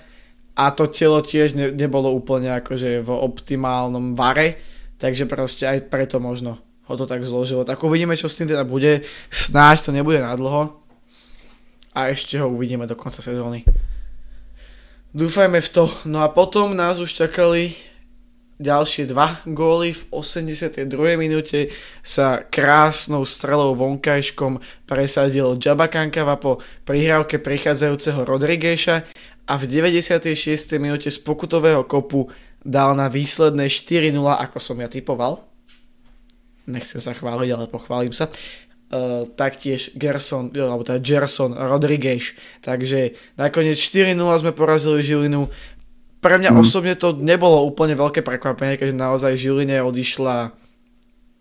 a 0.59 0.75
to 0.75 0.91
telo 0.91 1.23
tiež 1.23 1.55
ne, 1.55 1.71
nebolo 1.71 2.11
úplne 2.11 2.51
akože 2.59 3.07
v 3.07 3.11
optimálnom 3.15 4.19
vare, 4.19 4.59
takže 4.99 5.31
proste 5.31 5.71
aj 5.71 5.87
preto 5.87 6.19
možno 6.19 6.59
ho 6.91 6.95
to 6.99 7.07
tak 7.07 7.23
zložilo. 7.23 7.63
Tak 7.63 7.79
uvidíme, 7.87 8.19
čo 8.19 8.27
s 8.27 8.35
tým 8.35 8.51
teda 8.51 8.67
bude. 8.67 9.07
Snáď 9.31 9.87
to 9.87 9.91
nebude 9.95 10.19
nadlho, 10.19 10.79
a 11.99 12.15
ešte 12.15 12.39
ho 12.39 12.47
uvidíme 12.47 12.87
do 12.87 12.95
konca 12.95 13.19
sezóny. 13.19 13.67
Dúfajme 15.11 15.59
v 15.59 15.69
to. 15.75 15.91
No 16.07 16.23
a 16.23 16.31
potom 16.31 16.79
nás 16.79 17.03
už 17.03 17.11
čakali 17.11 17.75
ďalšie 18.63 19.11
dva 19.11 19.43
góly. 19.43 19.91
V 19.91 20.03
82. 20.15 20.87
minúte 21.19 21.75
sa 22.07 22.47
krásnou 22.47 23.27
strelou 23.27 23.75
vonkajškom 23.75 24.63
presadil 24.87 25.59
Jabba 25.59 25.91
Kankava 25.91 26.39
po 26.39 26.63
prihrávke 26.87 27.43
prichádzajúceho 27.43 28.23
Rodrigueša 28.23 29.03
a 29.49 29.57
v 29.57 29.65
96. 29.65 30.77
minúte 30.77 31.09
z 31.09 31.17
pokutového 31.25 31.81
kopu 31.89 32.29
dal 32.61 32.93
na 32.93 33.09
výsledné 33.09 33.73
4-0, 33.73 34.13
ako 34.21 34.61
som 34.61 34.77
ja 34.77 34.93
typoval. 34.93 35.41
Nechcem 36.69 37.01
sa 37.01 37.17
chváliť, 37.17 37.49
ale 37.57 37.65
pochválim 37.73 38.13
sa. 38.13 38.29
Uh, 38.89 39.29
taktiež 39.37 39.93
Gerson, 39.97 40.53
alebo 40.53 40.85
teda 40.85 41.01
Gerson 41.01 41.57
Rodriguez. 41.57 42.37
Takže 42.61 43.17
nakoniec 43.41 43.81
4-0 43.81 44.17
sme 44.17 44.53
porazili 44.53 45.01
Žilinu. 45.01 45.49
pre 46.21 46.37
mňa 46.37 46.53
mm. 46.53 46.61
osobne 46.61 46.93
to 46.97 47.17
nebolo 47.17 47.65
úplne 47.65 47.97
veľké 47.97 48.21
prekvapenie, 48.21 48.77
keďže 48.77 48.97
naozaj 48.97 49.33
Žiline 49.37 49.81
odišla 49.81 50.53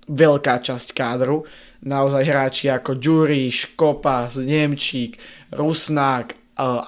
veľká 0.08 0.64
časť 0.64 0.96
kádru. 0.96 1.44
Naozaj 1.84 2.24
hráči 2.24 2.66
ako 2.72 2.96
Ďuri, 2.96 3.52
Škopa, 3.52 4.32
Nemčík, 4.32 5.20
Rusnák, 5.52 6.37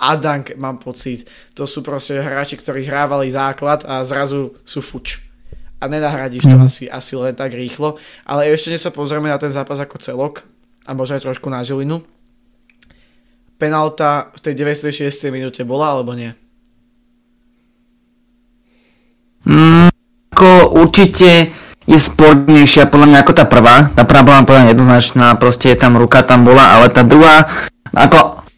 Adank, 0.01 0.57
mám 0.57 0.81
pocit. 0.81 1.29
To 1.53 1.69
sú 1.69 1.85
proste 1.85 2.17
hráči, 2.17 2.57
ktorí 2.57 2.89
hrávali 2.89 3.29
základ 3.29 3.85
a 3.85 4.01
zrazu 4.01 4.57
sú 4.65 4.81
fuč. 4.81 5.21
A 5.79 5.87
nenahradíš 5.87 6.43
to 6.43 6.57
mm. 6.57 6.65
asi, 6.65 6.85
asi 6.91 7.13
len 7.15 7.37
tak 7.37 7.55
rýchlo. 7.55 7.95
Ale 8.25 8.49
ešte 8.49 8.73
než 8.73 8.83
sa 8.83 8.91
pozrieme 8.91 9.29
na 9.29 9.37
ten 9.37 9.53
zápas 9.53 9.79
ako 9.79 10.01
celok 10.01 10.43
a 10.83 10.91
možno 10.97 11.15
aj 11.15 11.23
trošku 11.23 11.47
na 11.47 11.61
Žilinu. 11.61 12.01
Penalta 13.61 14.33
v 14.35 14.39
tej 14.41 14.53
96. 14.89 15.29
minúte 15.29 15.61
bola 15.63 15.95
alebo 15.95 16.17
nie? 16.17 16.33
Mm, 19.45 19.87
ako 20.33 20.81
určite 20.83 21.53
je 21.89 21.97
spornejšia 21.97 22.91
podľa 22.91 23.07
mňa 23.07 23.19
ako 23.23 23.33
tá 23.33 23.45
prvá. 23.47 23.89
Tá 23.93 24.03
prvá 24.03 24.21
bola 24.21 24.45
podľa 24.45 24.75
jednoznačná, 24.75 25.33
proste 25.39 25.71
je 25.73 25.77
tam 25.79 25.95
ruka 25.95 26.21
tam 26.21 26.43
bola, 26.43 26.75
ale 26.75 26.91
tá 26.91 27.01
druhá, 27.01 27.47
ako 27.95 28.48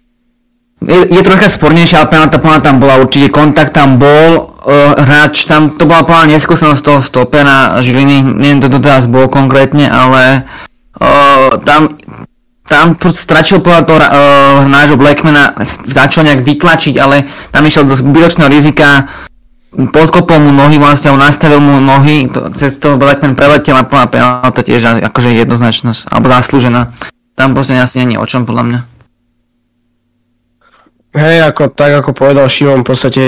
je, 0.81 0.99
je 1.13 1.21
trocha 1.21 1.45
spornejšia, 1.45 2.01
ale 2.01 2.09
penálta 2.09 2.41
podľa 2.41 2.65
tam 2.65 2.81
bola 2.81 2.97
určite, 2.97 3.29
kontakt 3.29 3.77
tam 3.77 4.01
bol, 4.01 4.57
uh, 4.65 4.97
hráč 4.97 5.45
tam, 5.45 5.77
to 5.77 5.85
bola 5.85 6.01
podľa 6.01 6.33
neskúsenosť 6.37 6.81
toho 6.81 6.99
stopera 7.05 7.77
Žiliny, 7.85 8.25
neviem 8.25 8.59
to 8.61 8.69
teraz 8.81 9.05
bol 9.05 9.29
konkrétne, 9.29 9.85
ale 9.85 10.49
uh, 10.97 11.61
tam 11.61 11.97
tam 12.71 12.95
stračil 12.95 13.59
podľa 13.59 13.83
toho 13.83 13.99
uh, 13.99 14.07
nášho 14.63 14.95
Blackmana, 14.95 15.59
začal 15.91 16.23
nejak 16.23 16.39
vytlačiť, 16.39 16.95
ale 17.03 17.27
tam 17.51 17.67
išiel 17.67 17.83
do 17.83 17.99
zbytočného 17.99 18.47
rizika, 18.47 19.11
podkopol 19.75 20.39
mu 20.39 20.55
nohy, 20.55 20.79
vlastne 20.79 21.11
nastavil 21.19 21.59
mu 21.59 21.83
nohy, 21.83 22.31
to, 22.31 22.47
cez 22.55 22.79
toho 22.79 22.95
Blackman 22.95 23.35
preletel 23.35 23.75
a 23.75 23.83
plná 23.83 24.07
penálta 24.07 24.63
tiež 24.63 25.03
akože 25.03 25.35
jednoznačnosť, 25.35 26.15
alebo 26.15 26.31
zaslúžená. 26.31 26.95
Tam 27.35 27.51
proste 27.51 27.75
asi 27.75 28.07
není 28.07 28.15
o 28.15 28.23
čom 28.23 28.47
podľa 28.47 28.63
mňa. 28.63 28.79
Hej, 31.11 31.43
ako, 31.43 31.75
tak 31.75 31.91
ako 31.99 32.15
povedal 32.15 32.47
Šimon, 32.47 32.83
v 32.83 32.87
podstate 32.87 33.25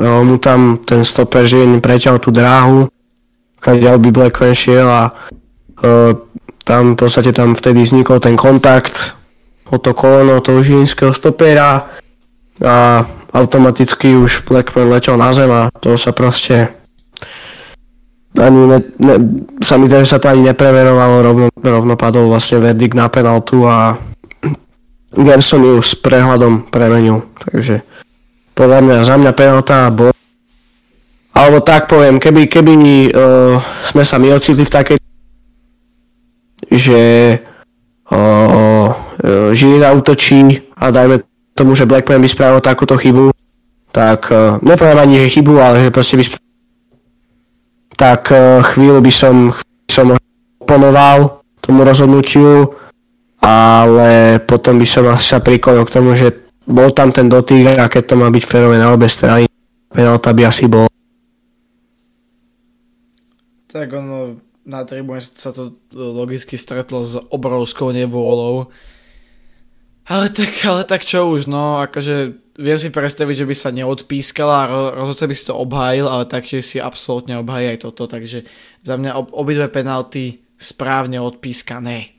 o, 0.00 0.24
mu 0.24 0.40
tam 0.40 0.80
ten 0.80 1.04
stoper 1.04 1.44
živý 1.44 1.76
preťal 1.76 2.16
tú 2.16 2.32
dráhu, 2.32 2.88
keď 3.60 4.00
by 4.00 4.08
Blackman 4.08 4.56
šiel 4.56 4.88
a 4.88 5.12
o, 5.12 6.16
tam 6.64 6.96
v 6.96 7.04
podstate 7.04 7.36
tam 7.36 7.52
vtedy 7.52 7.84
vznikol 7.84 8.16
ten 8.16 8.32
kontakt 8.32 9.12
o 9.68 9.76
to 9.76 9.92
kolono 9.92 10.40
toho 10.40 10.64
žilinského 10.64 11.12
stopera 11.12 11.92
a 12.64 13.04
automaticky 13.36 14.16
už 14.16 14.48
Blackman 14.48 14.88
letel 14.88 15.20
na 15.20 15.36
zem 15.36 15.52
a 15.52 15.68
to 15.68 16.00
sa 16.00 16.16
proste 16.16 16.72
ani 18.32 18.60
ne, 18.72 18.78
ne, 18.96 19.14
sa 19.60 19.76
mi 19.76 19.84
zdá, 19.84 20.00
že 20.00 20.16
sa 20.16 20.20
to 20.20 20.32
ani 20.32 20.48
nepreverovalo, 20.48 21.20
rovno, 21.20 21.46
rovno 21.60 21.94
padol 22.00 22.32
vlastne 22.32 22.64
verdikt 22.64 22.96
na 22.96 23.12
penaltu 23.12 23.68
a 23.68 24.00
Gerson 25.12 25.62
ju 25.62 25.76
s 25.84 25.92
prehľadom 25.96 26.72
premenil, 26.72 27.28
takže 27.36 27.84
podľa 28.56 28.78
mňa 28.80 28.96
za 29.04 29.14
mňa 29.20 29.32
penalta 29.36 29.88
bol 29.92 30.12
alebo 31.32 31.64
tak 31.64 31.88
poviem, 31.88 32.20
keby, 32.20 32.44
keby 32.44 32.72
uh, 33.08 33.56
sme 33.88 34.04
sa 34.04 34.20
my 34.20 34.36
ocitli 34.36 34.68
v 34.68 34.74
takej 34.74 34.96
že 36.72 37.00
uh, 38.08 38.88
Žilina 39.52 39.92
útočí 39.92 40.72
a 40.76 40.92
dajme 40.92 41.24
tomu, 41.52 41.76
že 41.76 41.88
Blackman 41.88 42.20
by 42.20 42.28
spravil 42.28 42.60
takúto 42.64 42.96
chybu, 42.96 43.32
tak 43.92 44.28
uh, 44.32 44.56
nepoviem 44.64 44.98
ani, 44.98 45.14
že 45.24 45.40
chybu, 45.40 45.54
ale 45.60 45.88
že 45.88 45.94
proste 45.94 46.16
by 46.16 46.24
spravil, 46.24 46.52
tak 47.96 48.22
uh, 48.32 48.64
chvíľu 48.64 49.00
by 49.04 49.12
som, 49.12 49.34
som 49.88 50.16
oponoval 50.60 51.44
tomu 51.60 51.84
rozhodnutiu, 51.84 52.72
ale 53.42 54.38
potom 54.42 54.78
by 54.78 54.86
som 54.86 55.04
asi 55.10 55.34
sa 55.34 55.42
priklonil 55.42 55.84
k 55.84 55.94
tomu, 55.94 56.14
že 56.14 56.30
bol 56.62 56.94
tam 56.94 57.10
ten 57.10 57.26
dotyk 57.26 57.74
a 57.74 57.90
keď 57.90 58.02
to 58.06 58.14
má 58.14 58.30
byť 58.30 58.44
férové 58.46 58.78
na 58.78 58.94
obe 58.94 59.10
strany, 59.10 59.50
penalta 59.90 60.30
by 60.30 60.42
asi 60.46 60.70
bol. 60.70 60.86
Tak 63.66 63.88
ono, 63.90 64.38
na 64.62 64.86
tribúne 64.86 65.18
sa 65.18 65.50
to 65.50 65.74
logicky 65.92 66.54
stretlo 66.54 67.02
s 67.02 67.18
obrovskou 67.18 67.90
nevôľou 67.90 68.70
ale 70.02 70.34
tak, 70.34 70.50
ale 70.66 70.82
tak 70.82 71.06
čo 71.06 71.30
už, 71.30 71.46
no, 71.46 71.78
akože 71.78 72.34
viem 72.58 72.78
si 72.78 72.90
predstaviť, 72.90 73.46
že 73.46 73.48
by 73.48 73.54
sa 73.54 73.70
neodpískala 73.70 74.54
a 74.66 74.70
rozhodca 74.98 75.30
by 75.30 75.34
si 75.38 75.44
to 75.46 75.54
obhájil, 75.54 76.06
ale 76.10 76.26
taktiež 76.26 76.66
si 76.66 76.82
absolútne 76.82 77.38
obhájí 77.38 77.78
aj 77.78 77.78
toto, 77.86 78.10
takže 78.10 78.42
za 78.82 78.94
mňa 78.98 79.14
ob, 79.14 79.30
obidve 79.30 79.70
penalty 79.70 80.42
správne 80.58 81.22
odpískané. 81.22 82.18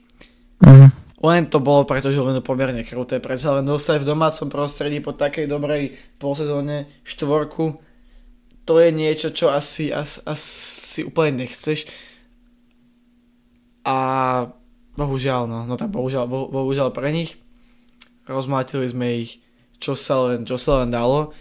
Mm-hmm. 0.64 1.03
Len 1.24 1.48
to 1.48 1.56
bolo 1.56 1.88
preto, 1.88 2.12
že 2.12 2.20
len 2.20 2.44
pomerne 2.44 2.84
kruté, 2.84 3.16
predsa 3.16 3.56
len 3.56 3.64
dostať 3.64 4.04
v 4.04 4.08
domácom 4.12 4.52
prostredí 4.52 5.00
po 5.00 5.16
takej 5.16 5.48
dobrej 5.48 5.96
polsezóne 6.20 6.84
štvorku, 7.00 7.80
to 8.64 8.80
je 8.80 8.88
niečo, 8.92 9.32
čo 9.32 9.48
asi, 9.52 9.92
asi, 9.92 10.20
asi 10.24 11.00
úplne 11.04 11.44
nechceš. 11.44 11.88
A 13.84 13.96
bohužiaľ, 14.96 15.44
no, 15.44 15.58
no 15.68 15.76
tak 15.76 15.92
bohužiaľ, 15.92 16.24
bohužiaľ 16.28 16.88
pre 16.92 17.12
nich 17.12 17.36
rozmlátili 18.24 18.88
sme 18.88 19.28
ich, 19.28 19.44
čo 19.76 19.92
sa 19.92 20.28
len, 20.28 20.48
čo 20.48 20.56
sa 20.56 20.80
len 20.80 20.88
dalo. 20.88 21.36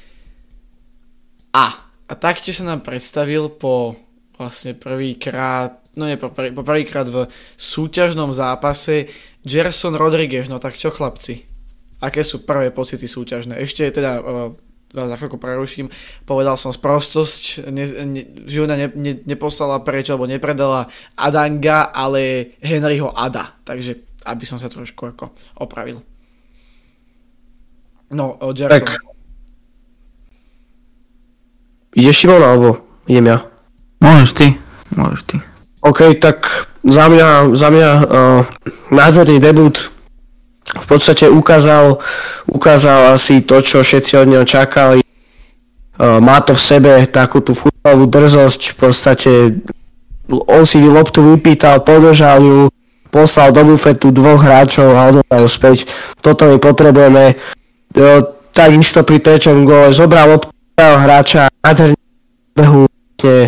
A, 1.55 1.87
a 2.07 2.13
taktiež 2.19 2.59
sa 2.59 2.67
nám 2.67 2.83
predstavil 2.83 3.47
po 3.47 3.95
vlastne 4.35 4.75
prvýkrát, 4.75 5.79
no 5.95 6.03
nie, 6.09 6.19
po, 6.19 6.27
prvý, 6.27 6.51
po 6.51 6.67
prvýkrát 6.67 7.07
v 7.07 7.31
súťažnom 7.55 8.35
zápase 8.35 9.07
Gerson 9.43 9.95
Rodriguez, 9.99 10.47
no 10.47 10.59
tak 10.59 10.79
čo 10.79 10.91
chlapci? 10.91 11.43
Aké 12.03 12.23
sú 12.23 12.43
prvé 12.43 12.71
pocity 12.71 13.07
súťažné? 13.07 13.59
Ešte 13.59 13.87
teda 13.91 14.11
uh, 14.19 14.51
za 14.93 15.15
chvíľku 15.17 15.41
preruším, 15.41 15.89
povedal 16.23 16.53
som 16.53 16.69
sprostosť, 16.69 17.65
ne, 17.73 17.85
ne, 18.05 18.21
Žilina 18.45 18.77
ne, 18.77 18.87
ne, 18.93 19.13
neposlala 19.25 19.81
preč 19.81 20.13
alebo 20.13 20.29
nepredala 20.29 20.87
Adanga, 21.17 21.89
ale 21.89 22.53
Henryho 22.61 23.09
Ada, 23.09 23.57
takže 23.65 24.05
aby 24.29 24.45
som 24.45 24.61
sa 24.61 24.69
trošku 24.69 25.17
ako 25.17 25.33
opravil. 25.59 25.99
No, 28.13 28.37
o 28.37 28.53
Jackson. 28.53 28.85
Tak. 28.85 29.01
Ideš 31.97 32.25
Šimon, 32.25 32.41
alebo 32.45 32.69
idem 33.09 33.33
ja? 33.33 33.37
Môžeš 33.97 34.31
ty, 34.37 34.47
môžeš 34.93 35.21
ty. 35.25 35.35
OK, 35.81 36.13
tak 36.21 36.69
za 36.83 37.05
mňa, 37.07 37.55
za 37.55 37.67
mňa 37.71 37.89
uh, 37.95 38.03
nádherný 38.91 39.39
debut 39.39 39.91
v 40.73 40.85
podstate 40.89 41.29
ukázal, 41.29 42.01
ukázal 42.49 43.15
asi 43.15 43.45
to, 43.45 43.61
čo 43.63 43.85
všetci 43.85 44.13
od 44.19 44.27
neho 44.27 44.45
čakali. 44.45 44.99
Uh, 45.95 46.19
má 46.19 46.41
to 46.43 46.57
v 46.57 46.61
sebe 46.61 46.91
takú 47.07 47.39
tú 47.39 47.55
futbalovú 47.55 48.09
drzosť, 48.09 48.61
v 48.73 48.77
podstate 48.77 49.31
on 50.27 50.63
si 50.65 50.81
loptu 50.81 51.21
vypýtal, 51.21 51.85
podržal 51.85 52.41
ju, 52.41 52.59
poslal 53.13 53.53
do 53.53 53.61
bufetu 53.63 54.09
dvoch 54.09 54.41
hráčov 54.41 54.89
a 54.97 55.13
odovzdal 55.13 55.45
späť. 55.45 55.77
Toto 56.19 56.49
my 56.49 56.57
potrebujeme 56.57 57.37
jo, 57.93 58.33
takisto 58.49 59.05
pri 59.05 59.21
treťom 59.21 59.69
gole 59.69 59.93
zobral 59.93 60.41
obtého 60.41 60.95
hráča 60.97 61.53
nádherne 61.61 61.99
behu 62.57 62.89
uh, 62.89 63.47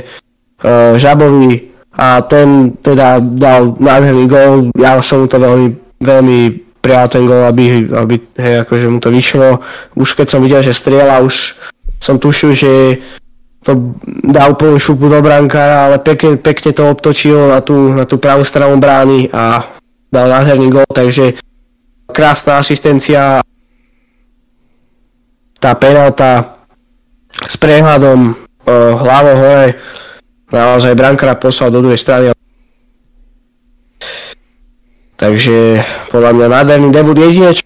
Žabovi 0.96 1.75
a 1.96 2.20
ten 2.22 2.76
teda 2.84 3.24
dal 3.24 3.76
nádherný 3.80 4.26
gól. 4.28 4.70
Ja 4.76 5.00
som 5.00 5.24
mu 5.24 5.28
to 5.32 5.39
veľmi, 5.39 5.68
veľmi 6.04 6.39
prijal 6.84 7.08
ten 7.08 7.24
gól, 7.24 7.48
aby, 7.48 7.88
aby 7.88 8.16
hej, 8.36 8.68
akože 8.68 8.86
mu 8.91 9.00
to 9.00 9.10
vyšlo. 9.10 9.64
Už 9.96 10.14
keď 10.14 10.28
som 10.28 10.43
videl, 10.43 10.60
že 10.60 10.76
strieľa, 10.76 11.24
už 11.24 11.56
som 12.04 12.20
tušil, 12.20 12.52
že 12.54 12.74
to 13.66 13.98
dá 14.22 14.46
úplne 14.52 14.78
šupu 14.78 15.10
do 15.10 15.18
brankára, 15.26 15.89
ale 15.89 15.98
pekne, 15.98 16.38
pekne 16.38 16.70
to 16.76 16.86
obtočil 16.86 17.50
na 17.50 17.66
tú, 17.66 17.96
na 17.96 18.06
tú 18.06 18.22
pravú 18.22 18.46
stranu 18.46 18.78
brány 18.78 19.34
a 19.34 19.66
dal 20.14 20.30
nádherný 20.30 20.70
gól, 20.70 20.86
takže 20.93 21.34
krásna 22.14 22.62
asistencia 22.62 23.41
tá 25.58 25.72
penalta 25.74 26.62
s 27.50 27.58
prehľadom 27.58 28.38
uh, 28.38 28.93
hlavou 29.02 29.36
hore 29.41 29.70
naozaj 30.56 30.95
brankára 30.95 31.36
poslal 31.36 31.70
do 31.76 31.84
druhej 31.84 31.99
strany. 31.99 32.32
Takže 35.16 35.84
podľa 36.12 36.32
mňa 36.32 36.47
nádherný 36.47 36.89
debut. 36.91 37.16
Jedine, 37.20 37.51
čo, 37.56 37.64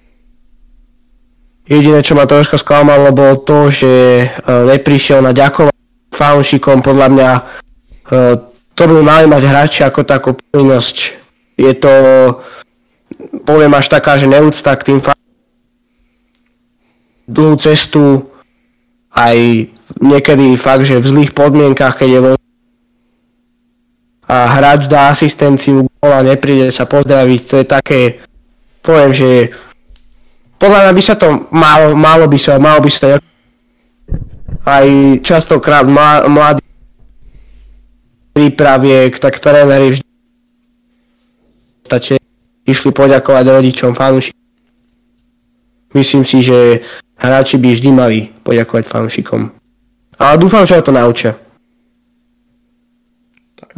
jediné, 1.69 1.99
čo 2.01 2.13
ma 2.17 2.25
troška 2.25 2.57
sklamalo, 2.57 3.13
bolo 3.13 3.41
to, 3.41 3.69
že 3.69 3.93
uh, 4.25 4.69
neprišiel 4.69 5.21
na 5.21 5.33
ďakovanie 5.33 5.77
fanúšikom. 6.13 6.81
Podľa 6.81 7.07
mňa 7.09 7.29
uh, 7.37 8.35
to 8.73 8.83
by 8.85 9.01
mali 9.01 9.25
mať 9.29 9.43
hráči 9.45 9.81
ako 9.85 10.01
takú 10.05 10.29
povinnosť. 10.33 10.97
Je 11.57 11.73
to, 11.77 11.93
poviem 13.45 13.73
až 13.77 13.89
taká, 13.89 14.17
že 14.17 14.29
neúcta 14.29 14.73
k 14.73 14.93
tým 14.93 14.99
fanúšikom 15.01 15.19
dlhú 17.29 17.55
cestu 17.61 18.25
aj 19.13 19.69
niekedy 20.01 20.57
fakt, 20.57 20.89
že 20.89 20.97
v 20.97 21.05
zlých 21.05 21.31
podmienkach, 21.37 22.01
keď 22.01 22.09
je 22.09 22.19
voľný 22.25 22.48
a 24.29 24.45
hráč 24.45 24.85
dá 24.85 25.09
asistenciu 25.09 25.89
a 26.05 26.21
nepríde 26.21 26.69
sa 26.69 26.85
pozdraviť, 26.85 27.39
to 27.49 27.55
je 27.57 27.65
také, 27.65 27.99
poviem, 28.85 29.09
že 29.09 29.49
podľa 30.61 30.85
mňa 30.85 30.93
by 30.93 31.01
sa 31.01 31.15
to 31.17 31.49
malo, 31.49 31.97
malo 31.97 32.29
by 32.29 32.37
sa, 32.37 32.61
malo 32.61 32.77
by 32.85 32.91
sa 32.93 33.17
aj 34.69 34.85
častokrát 35.25 35.89
mladí 36.29 36.61
prípraviek, 38.37 39.17
tak 39.17 39.41
tréneri 39.41 39.97
vždy 39.97 40.05
stačí 41.89 42.21
išli 42.69 42.93
poďakovať 42.93 43.45
rodičom, 43.49 43.97
fanúšikom. 43.97 44.37
Myslím 45.97 46.21
si, 46.21 46.45
že 46.45 46.85
hráči 47.17 47.57
by 47.57 47.73
vždy 47.73 47.89
mali 47.89 48.19
poďakovať 48.45 48.85
fanúšikom. 48.85 49.49
Ale 50.21 50.37
dúfam, 50.37 50.69
že 50.69 50.77
to 50.85 50.93
naučia. 50.93 51.33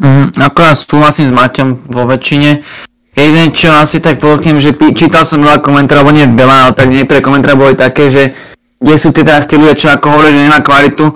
Mm, 0.01 0.33
akorát 0.41 0.73
súhlasím 0.73 1.29
s 1.29 1.33
Maťom 1.37 1.69
vo 1.93 2.09
väčšine. 2.09 2.65
Jediné, 3.13 3.53
čo 3.53 3.69
asi 3.69 4.01
tak 4.01 4.17
podotknem, 4.17 4.57
že 4.57 4.73
čítal 4.97 5.21
som 5.27 5.45
veľa 5.45 5.61
komentárov, 5.61 6.09
alebo 6.09 6.15
nie 6.15 6.25
veľa, 6.25 6.57
ale 6.57 6.73
tak 6.73 6.89
niektoré 6.89 7.21
komentáre 7.21 7.53
boli 7.53 7.77
také, 7.77 8.09
že 8.09 8.33
kde 8.81 8.95
sú 8.97 9.13
tie 9.13 9.21
teraz 9.21 9.45
tí 9.45 9.61
ľudia, 9.61 9.77
čo 9.77 9.93
ako 9.93 10.09
hovorí, 10.09 10.33
že 10.33 10.49
nemá 10.49 10.65
kvalitu. 10.65 11.13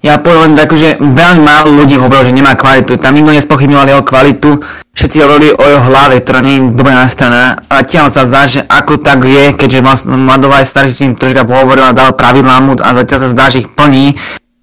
Ja 0.00 0.16
poviem 0.16 0.56
tak, 0.56 0.72
že 0.78 0.96
veľmi 0.96 1.42
málo 1.44 1.76
ľudí 1.76 1.98
hovorilo, 1.98 2.30
že 2.30 2.32
nemá 2.32 2.54
kvalitu. 2.56 2.96
Tam 2.96 3.12
nikto 3.12 3.34
nespochybňoval 3.36 3.88
jeho 3.90 4.04
kvalitu, 4.06 4.50
všetci 4.94 5.16
hovorili 5.20 5.50
o 5.52 5.64
jeho 5.66 5.82
hlave, 5.90 6.22
ktorá 6.22 6.40
nie 6.40 6.56
je 6.56 6.72
dobre 6.72 6.94
nastavená. 6.94 7.66
A 7.68 7.82
tiaľ 7.84 8.08
sa 8.08 8.24
zdá, 8.24 8.46
že 8.46 8.64
ako 8.64 9.02
tak 9.02 9.26
je, 9.26 9.52
keďže 9.58 9.84
vlastne 9.84 10.16
Mladová 10.16 10.62
je 10.62 10.70
starší 10.70 10.92
s 10.94 11.02
ním 11.04 11.18
troška 11.18 11.44
pohovoril 11.44 11.84
a 11.84 11.92
dal 11.92 12.16
pravidlá 12.16 12.56
mu 12.62 12.78
a 12.78 12.88
zatiaľ 12.96 13.18
sa 13.20 13.28
zdá, 13.28 13.44
že 13.52 13.66
ich 13.66 13.68
plní. 13.74 14.16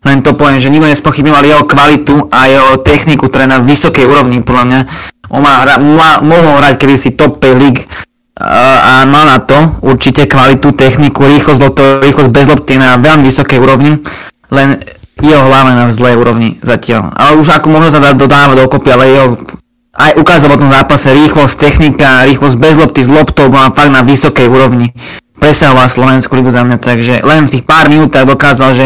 Len 0.07 0.23
to 0.23 0.31
poviem, 0.39 0.63
že 0.63 0.71
nikto 0.71 0.87
nespochybňoval 0.87 1.43
jeho 1.43 1.63
kvalitu 1.67 2.15
a 2.31 2.47
jeho 2.47 2.79
techniku, 2.79 3.27
ktorá 3.27 3.43
je 3.43 3.51
na 3.51 3.59
vysokej 3.59 4.07
úrovni, 4.07 4.39
podľa 4.39 4.63
mňa. 4.63 4.79
On 5.35 5.43
má, 5.43 5.67
má, 5.75 6.23
mohol 6.23 6.63
hrať 6.63 6.79
kedysi 6.79 7.11
top 7.19 7.43
5 7.43 7.59
league 7.59 7.83
a, 8.39 9.03
má 9.03 9.27
na 9.27 9.43
to 9.43 9.57
určite 9.83 10.29
kvalitu, 10.29 10.71
techniku, 10.71 11.27
rýchlosť, 11.27 11.59
rýchlosť 12.05 12.29
bez 12.31 12.45
lopty 12.47 12.79
na 12.79 12.95
veľmi 12.95 13.27
vysokej 13.27 13.59
úrovni. 13.59 13.99
Len 14.47 14.79
jeho 15.19 15.43
hlava 15.49 15.73
na 15.73 15.89
zlej 15.89 16.15
úrovni 16.15 16.61
zatiaľ. 16.61 17.11
Ale 17.17 17.41
už 17.41 17.49
ako 17.49 17.67
možno 17.73 17.89
sa 17.89 17.99
dá 17.99 18.13
dodávať 18.13 18.63
dokopy, 18.63 18.89
ale 18.93 19.05
jeho 19.09 19.27
aj 19.97 20.13
ukázal 20.21 20.53
v 20.53 20.61
tom 20.61 20.69
zápase 20.69 21.09
rýchlosť, 21.09 21.57
technika, 21.57 22.29
rýchlosť 22.29 22.55
bez 22.61 22.77
lopty 22.77 23.01
s 23.01 23.09
loptou 23.09 23.49
bola 23.49 23.73
fakt 23.73 23.89
na 23.89 24.05
vysokej 24.05 24.45
úrovni. 24.45 24.93
Presahoval 25.41 25.89
Slovenskú 25.89 26.37
ligu 26.37 26.53
za 26.53 26.61
mňa, 26.61 26.77
takže 26.77 27.25
len 27.25 27.49
v 27.49 27.53
tých 27.57 27.65
pár 27.65 27.89
minútach 27.89 28.29
dokázal, 28.29 28.77
že 28.77 28.85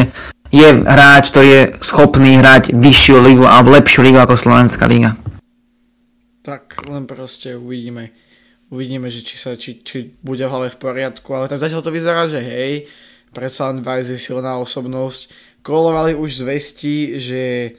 je 0.51 0.67
hráč, 0.83 1.31
ktorý 1.31 1.49
je 1.49 1.63
schopný 1.79 2.37
hrať 2.37 2.75
vyššiu 2.75 3.17
ligu 3.23 3.47
alebo 3.47 3.71
lepšiu 3.71 4.03
ligu 4.03 4.19
ako 4.19 4.35
Slovenská 4.35 4.83
liga. 4.85 5.15
Tak 6.43 6.91
len 6.91 7.07
proste 7.07 7.55
uvidíme. 7.55 8.11
Uvidíme, 8.71 9.11
že 9.11 9.23
či, 9.23 9.35
sa, 9.35 9.55
či, 9.55 9.83
či 9.83 10.15
bude 10.23 10.43
v 10.43 10.51
hlave 10.51 10.69
v 10.71 10.79
poriadku, 10.79 11.27
ale 11.35 11.51
tak 11.51 11.59
zatiaľ 11.59 11.83
to 11.83 11.91
vyzerá, 11.91 12.27
že 12.31 12.39
hej, 12.39 12.87
predsa 13.35 13.67
len 13.67 13.83
Vice 13.83 14.15
je 14.15 14.19
silná 14.19 14.55
osobnosť, 14.59 15.27
kolovali 15.59 16.15
už 16.15 16.43
zvesti, 16.43 17.19
že, 17.19 17.75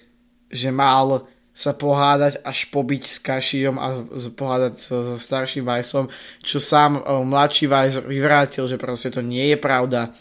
že 0.52 0.68
mal 0.68 1.24
sa 1.52 1.76
pohádať 1.76 2.40
až 2.44 2.72
pobiť 2.72 3.02
s 3.04 3.16
Kašijom 3.20 3.76
a 3.76 4.04
pohádať 4.32 4.72
so, 4.80 4.96
so 5.04 5.16
starším 5.20 5.68
Vajsom, 5.68 6.08
čo 6.40 6.56
sám 6.56 7.00
o, 7.04 7.24
mladší 7.28 7.68
Vajs 7.68 8.08
vyvrátil, 8.08 8.64
že 8.64 8.80
proste 8.80 9.12
to 9.12 9.20
nie 9.20 9.52
je 9.52 9.58
pravda 9.60 10.16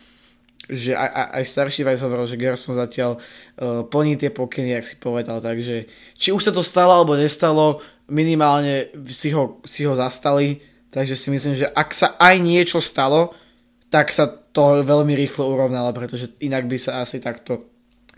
že 0.71 0.95
aj, 0.95 1.35
aj 1.35 1.43
starší 1.43 1.83
Vajs 1.83 2.01
hovoril, 2.07 2.25
že 2.25 2.39
Gerson 2.39 2.71
zatiaľ 2.71 3.19
uh, 3.19 3.83
plní 3.83 4.15
tie 4.15 4.31
pokyny, 4.31 4.71
jak 4.79 4.87
si 4.87 4.95
povedal, 4.95 5.43
takže 5.43 5.85
či 6.15 6.31
už 6.31 6.47
sa 6.47 6.55
to 6.55 6.63
stalo 6.63 7.03
alebo 7.03 7.19
nestalo, 7.19 7.83
minimálne 8.07 8.87
si 9.11 9.35
ho, 9.35 9.59
si 9.67 9.83
ho 9.83 9.91
zastali, 9.91 10.63
takže 10.91 11.19
si 11.19 11.27
myslím, 11.31 11.55
že 11.59 11.67
ak 11.67 11.91
sa 11.91 12.15
aj 12.15 12.35
niečo 12.39 12.79
stalo, 12.79 13.35
tak 13.91 14.11
sa 14.15 14.27
to 14.27 14.83
veľmi 14.83 15.15
rýchlo 15.15 15.47
urovnalo, 15.47 15.91
pretože 15.95 16.31
inak 16.43 16.67
by 16.67 16.77
sa 16.79 17.03
asi 17.03 17.19
takto 17.19 17.70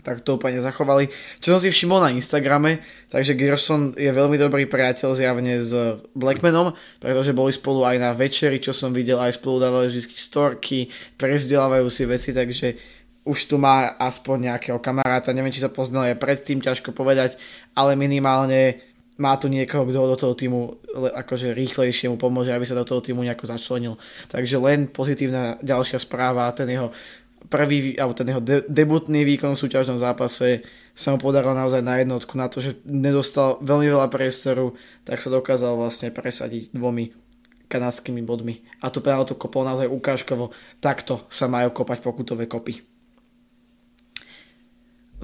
tak 0.04 0.20
to 0.20 0.36
úplne 0.36 0.60
zachovali. 0.60 1.08
Čo 1.40 1.56
som 1.56 1.60
si 1.64 1.72
všimol 1.72 2.04
na 2.04 2.12
Instagrame, 2.12 2.84
takže 3.08 3.32
Gerson 3.32 3.96
je 3.96 4.12
veľmi 4.12 4.36
dobrý 4.36 4.68
priateľ 4.68 5.16
zjavne 5.16 5.58
s 5.64 5.72
Blackmanom, 6.12 6.76
pretože 7.00 7.32
boli 7.32 7.50
spolu 7.56 7.82
aj 7.88 7.96
na 7.96 8.10
večeri, 8.12 8.60
čo 8.60 8.76
som 8.76 8.92
videl, 8.92 9.16
aj 9.16 9.40
spolu 9.40 9.64
dávali 9.64 9.88
vždy 9.88 10.12
storky, 10.12 10.92
prezdelávajú 11.16 11.88
si 11.88 12.04
veci, 12.04 12.30
takže 12.36 12.76
už 13.24 13.48
tu 13.48 13.56
má 13.56 13.96
aspoň 13.96 14.52
nejakého 14.52 14.78
kamaráta, 14.84 15.32
neviem, 15.32 15.48
či 15.48 15.64
sa 15.64 15.72
poznal 15.72 16.12
aj 16.12 16.20
predtým, 16.20 16.60
ťažko 16.60 16.92
povedať, 16.92 17.40
ale 17.72 17.96
minimálne 17.96 18.84
má 19.16 19.38
tu 19.38 19.46
niekoho, 19.46 19.86
kto 19.86 20.10
do 20.10 20.16
toho 20.18 20.34
týmu 20.34 20.60
akože 21.14 21.54
rýchlejšie 21.54 22.10
mu 22.10 22.18
pomôže, 22.18 22.50
aby 22.50 22.66
sa 22.66 22.74
do 22.74 22.82
toho 22.82 22.98
týmu 22.98 23.22
nejako 23.22 23.46
začlenil. 23.46 23.94
Takže 24.26 24.58
len 24.58 24.90
pozitívna 24.90 25.54
ďalšia 25.62 26.02
správa, 26.02 26.50
ten 26.50 26.66
jeho 26.66 26.90
prvý, 27.48 27.94
alebo 28.00 28.16
ten 28.16 28.28
jeho 28.28 28.42
de- 28.42 28.64
debutný 28.66 29.24
výkon 29.24 29.52
v 29.52 29.62
súťažnom 29.62 30.00
zápase 30.00 30.64
sa 30.96 31.12
mu 31.12 31.18
podaril 31.20 31.52
naozaj 31.52 31.84
na 31.84 32.00
jednotku, 32.00 32.34
na 32.38 32.48
to, 32.48 32.64
že 32.64 32.80
nedostal 32.86 33.60
veľmi 33.60 33.90
veľa 33.90 34.08
priestoru, 34.08 34.72
tak 35.04 35.20
sa 35.20 35.28
dokázal 35.28 35.76
vlastne 35.76 36.08
presadiť 36.14 36.72
dvomi 36.72 37.12
kanadskými 37.68 38.22
bodmi. 38.22 38.62
A 38.80 38.88
tu 38.88 39.02
penaltu 39.02 39.34
kopol 39.34 39.66
naozaj 39.66 39.90
ukážkovo. 39.90 40.54
Takto 40.78 41.26
sa 41.26 41.50
majú 41.50 41.74
kopať 41.74 42.04
pokutové 42.04 42.46
kopy. 42.46 42.84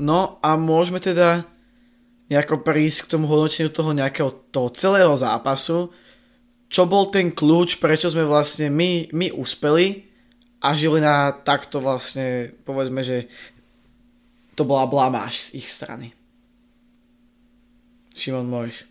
No 0.01 0.41
a 0.41 0.57
môžeme 0.57 0.99
teda 0.99 1.45
nejako 2.33 2.63
prísť 2.63 3.07
k 3.07 3.11
tomu 3.17 3.27
hodnoteniu 3.27 3.69
toho 3.69 3.91
nejakého 3.93 4.31
toho 4.51 4.71
celého 4.73 5.13
zápasu, 5.15 5.93
čo 6.71 6.87
bol 6.87 7.11
ten 7.11 7.35
kľúč, 7.35 7.83
prečo 7.83 8.07
sme 8.07 8.23
vlastne 8.23 8.71
my, 8.71 9.11
my 9.11 9.35
uspeli 9.35 10.10
a 10.61 10.77
Žilina 10.77 11.33
takto 11.41 11.81
vlastne, 11.81 12.53
povedzme, 12.69 13.01
že 13.01 13.29
to 14.55 14.69
bola 14.69 14.85
blamáž 14.85 15.51
z 15.51 15.65
ich 15.65 15.69
strany. 15.73 16.13
Šimon, 18.13 18.45
môžeš. 18.45 18.85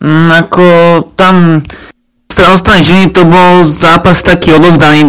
Mm, 0.00 0.28
ako 0.44 0.64
tam 1.16 1.60
strana 2.32 2.56
strany 2.56 2.80
Žiliny 2.84 3.08
to 3.12 3.28
bol 3.28 3.64
zápas 3.68 4.24
taký 4.24 4.56
odovzdaný, 4.56 5.04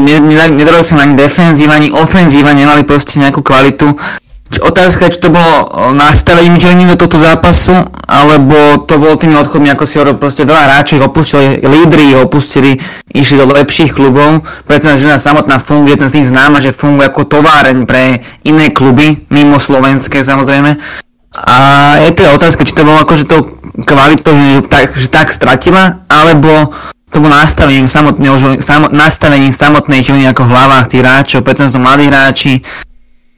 nedaril 0.51 0.83
sa 0.83 0.99
ani 0.99 1.15
defenzíva, 1.15 1.79
ani 1.79 1.91
ofenzíva, 1.91 2.55
nemali 2.55 2.83
proste 2.83 3.19
nejakú 3.19 3.43
kvalitu 3.43 3.95
Otázka, 4.47 5.11
či 5.11 5.19
to 5.19 5.27
bolo 5.27 5.67
nastavením 5.91 6.55
Žiliny 6.55 6.87
do 6.87 6.95
tohto 6.95 7.19
zápasu, 7.19 7.75
alebo 8.07 8.79
to 8.87 8.95
bolo 9.03 9.19
tými 9.19 9.35
odchodmi, 9.35 9.67
ako 9.67 9.83
si 9.83 9.99
hovoril, 9.99 10.15
proste 10.15 10.47
veľa 10.47 10.63
hráčov 10.71 11.03
opustili, 11.03 11.59
lídry 11.59 12.15
opustili, 12.15 12.79
išli 13.11 13.35
do 13.35 13.51
lepších 13.51 13.91
klubov, 13.91 14.47
pretože 14.63 15.03
Žilina 15.03 15.19
samotná 15.19 15.59
funguje, 15.59 15.99
ten 15.99 16.07
s 16.07 16.15
tým 16.15 16.23
známa, 16.23 16.63
že 16.63 16.71
funguje 16.71 17.03
ako 17.03 17.27
továreň 17.27 17.83
pre 17.83 18.23
iné 18.47 18.71
kluby, 18.71 19.27
mimo 19.27 19.59
slovenské 19.59 20.23
samozrejme. 20.23 20.79
A 21.35 21.55
je 22.07 22.15
teda 22.15 22.31
otázka, 22.31 22.63
či 22.63 22.71
to 22.71 22.87
bolo 22.87 23.03
akože 23.03 23.27
to 23.27 23.43
kvalitou, 23.83 24.31
že 24.33 24.63
tak, 24.71 24.95
že 24.95 25.11
tak 25.11 25.27
stratila, 25.27 26.07
alebo 26.07 26.71
to 27.11 27.19
bolo 27.19 27.35
nastavením, 27.35 27.91
samotného, 27.91 28.63
samot, 28.63 28.95
nastavením 28.95 29.51
samotnej 29.51 29.99
Žiliny 29.99 30.31
ako 30.31 30.47
v 30.47 30.53
hlavách 30.55 30.85
tých 30.95 31.03
hráčov, 31.03 31.43
pretože 31.43 31.75
sú 31.75 31.83
mladí 31.83 32.07
hráči, 32.07 32.63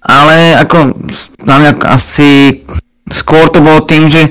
ale 0.05 0.61
ako 0.61 0.93
mňa 1.41 1.71
asi 1.89 2.61
skôr 3.09 3.49
to 3.49 3.59
bolo 3.65 3.81
tým, 3.83 4.05
že 4.05 4.29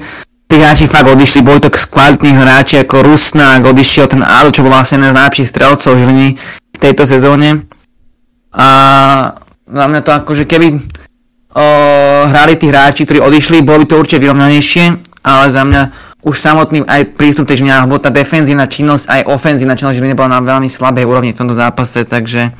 tí 0.48 0.56
hráči 0.56 0.88
fakt 0.88 1.06
odišli, 1.06 1.44
boli 1.44 1.60
to 1.60 1.68
kvalitní 1.68 2.32
hráči 2.32 2.80
ako 2.80 3.04
Rusnák, 3.04 3.68
odišiel 3.68 4.08
ten 4.08 4.24
Ado, 4.24 4.48
čo 4.48 4.64
bol 4.64 4.72
vlastne 4.72 4.96
jeden 4.98 5.12
z 5.12 5.18
najlepších 5.20 5.48
strelcov 5.52 5.92
Žiliny 6.00 6.28
v 6.72 6.78
tejto 6.80 7.04
sezóne. 7.04 7.68
A 8.56 8.68
za 9.68 9.84
mňa 9.84 10.00
to 10.00 10.10
akože 10.16 10.48
keby 10.48 10.80
o, 11.52 11.64
hrali 12.32 12.56
tí 12.56 12.72
hráči, 12.72 13.04
ktorí 13.04 13.20
odišli, 13.20 13.60
bolo 13.60 13.84
by 13.84 13.86
to 13.92 14.00
určite 14.00 14.24
vyrovnanejšie, 14.24 14.84
ale 15.20 15.44
za 15.52 15.62
mňa 15.68 15.82
už 16.24 16.34
samotný 16.34 16.88
aj 16.88 17.12
prístup 17.12 17.44
tej 17.44 17.60
Žiliny, 17.60 17.84
alebo 17.84 18.00
tá 18.00 18.08
defenzívna 18.08 18.64
činnosť, 18.64 19.04
aj 19.04 19.20
ofenzívna 19.28 19.76
činnosť 19.76 20.00
Žiliny 20.00 20.16
bola 20.16 20.40
na 20.40 20.40
veľmi 20.40 20.72
slabej 20.72 21.04
úrovni 21.04 21.36
v 21.36 21.40
tomto 21.44 21.52
zápase, 21.52 22.08
takže 22.08 22.56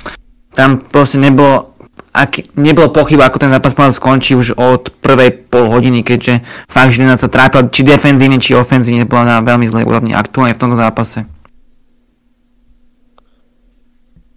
tam 0.52 0.76
proste 0.76 1.16
nebolo 1.16 1.72
ak 2.12 2.56
nebolo 2.56 2.88
pochyb, 2.88 3.20
ako 3.20 3.36
ten 3.38 3.52
zápas 3.52 3.76
mal 3.76 3.92
skončí 3.92 4.34
už 4.34 4.56
od 4.56 4.90
prvej 5.04 5.48
pol 5.52 5.68
hodiny, 5.68 6.00
keďže 6.02 6.40
fakt 6.66 6.96
Žilina 6.96 7.20
sa 7.20 7.28
trápila 7.28 7.68
či 7.68 7.84
defenzívne, 7.84 8.40
či 8.40 8.56
ofenzívne, 8.56 9.04
bola 9.04 9.38
na 9.38 9.44
veľmi 9.44 9.68
zlej 9.68 9.84
úrovni 9.84 10.12
aktuálne 10.16 10.56
v 10.56 10.60
tomto 10.60 10.76
zápase. 10.80 11.28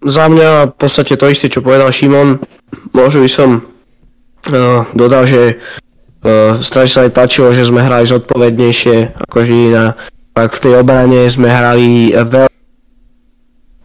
Za 0.02 0.26
mňa 0.28 0.74
v 0.74 0.76
podstate 0.76 1.14
to 1.14 1.30
isté, 1.30 1.48
čo 1.48 1.62
povedal 1.62 1.94
Šimon. 1.94 2.42
Možno 2.92 3.22
by 3.22 3.30
som 3.30 3.50
uh, 3.62 4.82
dodal, 4.98 5.30
že 5.30 5.62
uh, 6.26 6.58
strašne 6.58 6.92
sa 6.92 7.06
mi 7.06 7.12
páčilo, 7.14 7.54
že 7.54 7.70
sme 7.70 7.86
hrali 7.86 8.10
zodpovednejšie 8.10 9.22
ako 9.30 9.38
Žilina. 9.46 9.94
Tak 10.34 10.58
v 10.58 10.64
tej 10.64 10.74
obrane 10.82 11.30
sme 11.30 11.48
hrali 11.54 12.18
veľmi 12.18 12.52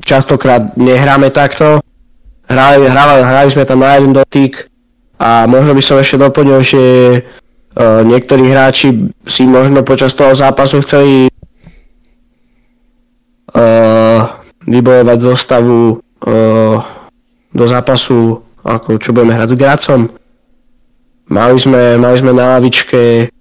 častokrát 0.07 0.78
nehráme 0.78 1.34
takto, 1.34 1.82
hrali, 2.49 2.86
hrali, 2.86 3.22
hrali 3.22 3.49
sme 3.51 3.64
tam 3.66 3.82
na 3.82 3.94
jeden 3.99 4.14
dotyk, 4.16 4.70
A 5.16 5.49
možno 5.49 5.72
by 5.72 5.82
som 5.82 5.97
ešte 5.97 6.20
doplnil, 6.20 6.61
že 6.61 6.84
uh, 7.24 8.05
niektorí 8.05 8.53
hráči 8.53 9.09
si 9.24 9.49
možno 9.49 9.80
počas 9.80 10.12
toho 10.12 10.36
zápasu 10.36 10.84
chceli 10.84 11.32
uh, 13.57 14.20
vybojovať 14.68 15.18
zostavu 15.24 15.97
uh, 15.97 16.76
do 17.49 17.64
zápasu, 17.64 18.44
ako 18.61 19.01
čo 19.01 19.16
budeme 19.16 19.32
hrať 19.32 19.57
s 19.57 19.57
Gracom. 19.57 20.01
Mali 21.32 21.57
sme, 21.57 21.97
mali 21.97 22.16
sme 22.20 22.36
na 22.36 22.61
lavičke 22.61 23.32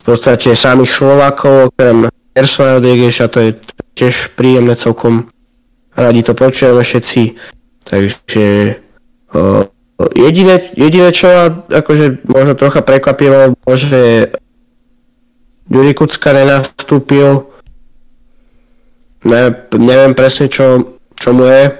v 0.00 0.02
podstate 0.02 0.56
samých 0.56 0.90
Slovákov, 0.90 1.76
okrem 1.76 2.08
Persona 2.32 2.80
Degeša, 2.80 3.28
to 3.28 3.38
je 3.44 3.50
tiež 3.92 4.32
príjemné 4.32 4.80
celkom. 4.80 5.28
Radi 5.92 6.24
to 6.24 6.32
počujeme 6.32 6.80
všetci. 6.80 7.36
Takže 7.88 8.76
uh, 9.32 9.64
jediné, 10.12 10.60
jediné, 10.76 11.08
čo 11.08 11.24
ma 11.26 11.44
akože 11.66 12.20
možno 12.28 12.52
trocha 12.52 12.84
prekvapilo, 12.84 13.56
že 13.72 14.28
Juri 15.66 15.96
Kucka 15.96 16.32
nenastúpil. 16.32 17.48
Ne, 19.24 19.50
neviem 19.74 20.12
presne, 20.12 20.46
čo, 20.46 20.96
čo 21.16 21.32
mu 21.32 21.48
je. 21.48 21.72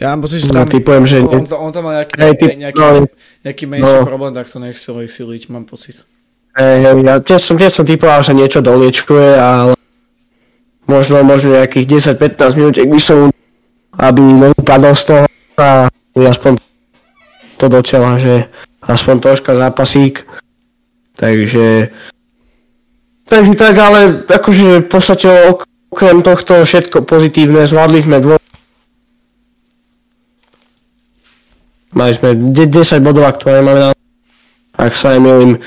Ja 0.00 0.16
mám 0.16 0.24
pocit, 0.24 0.40
že 0.40 0.48
No, 0.48 0.64
tam, 0.64 0.68
typujem, 0.72 1.04
že 1.04 1.16
on, 1.20 1.44
on, 1.44 1.70
tam 1.70 1.84
mal 1.84 2.00
nejaký, 2.00 2.12
Hej, 2.16 2.34
typ- 2.40 2.56
nejaký, 2.56 2.80
no. 2.80 3.04
nejaký 3.44 3.64
menší 3.68 3.94
No. 4.00 4.08
problém, 4.08 4.32
tak 4.32 4.48
to 4.48 4.56
nechcel 4.56 4.96
siliť, 4.96 5.52
mám 5.52 5.68
pocit. 5.68 6.08
Ja 6.56 7.20
tiež 7.20 7.40
som, 7.44 7.60
tiež 7.60 7.70
som 7.70 7.84
typoval, 7.84 8.24
že 8.24 8.32
niečo 8.32 8.58
doliečkuje, 8.58 9.30
ale 9.36 9.76
možno, 10.88 11.20
možno 11.22 11.54
nejakých 11.54 12.16
10-15 12.16 12.58
minút, 12.58 12.74
ak 12.74 12.88
by 12.90 13.00
som 13.00 13.18
aby 14.00 14.20
nevypadol 14.20 14.96
z 14.96 15.04
toho 15.04 15.24
a 15.60 15.92
aspoň 16.16 16.56
to 17.60 17.68
do 17.68 17.80
tela, 17.84 18.16
že 18.16 18.48
aspoň 18.80 19.14
troška 19.20 19.52
zápasík. 19.52 20.24
Takže 21.20 21.92
takže 23.28 23.52
tak, 23.54 23.76
ale 23.76 24.24
akože 24.24 24.82
v 24.82 24.88
podstate 24.88 25.28
ok- 25.52 25.68
okrem 25.90 26.22
tohto 26.22 26.62
všetko 26.64 27.02
pozitívne, 27.02 27.66
zvládli 27.66 28.00
sme 28.00 28.18
dvo 28.22 28.36
Mali 31.90 32.14
sme 32.14 32.54
de- 32.54 32.70
10 32.70 33.02
bodov 33.02 33.26
aktuálne 33.26 33.66
máme 33.66 33.80
na 33.82 33.90
ak 34.78 34.94
sa 34.96 35.18
nemýlim, 35.18 35.58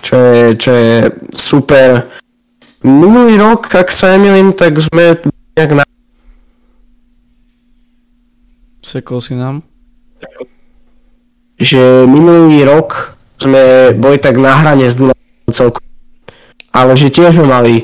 čo 0.00 0.16
je, 0.16 0.44
čo 0.56 0.72
je 0.72 0.94
super. 1.36 2.08
Minulý 2.80 3.36
rok, 3.36 3.68
ak 3.74 3.92
sa 3.92 4.14
nemýlim, 4.16 4.56
tak 4.56 4.78
sme 4.80 5.20
nejak 5.58 5.70
na... 5.76 5.84
Sekol 8.94 9.18
si 9.18 9.34
nám? 9.34 9.66
že 11.58 12.06
minulý 12.06 12.66
rok 12.66 13.14
sme 13.38 13.94
boli 13.94 14.18
tak 14.18 14.38
na 14.38 14.58
hrane 14.58 14.86
s 14.90 14.98
Dunavom 14.98 15.52
celku. 15.54 15.78
Ale 16.74 16.98
že 16.98 17.14
tiež 17.14 17.38
sme 17.38 17.46
mali 17.46 17.74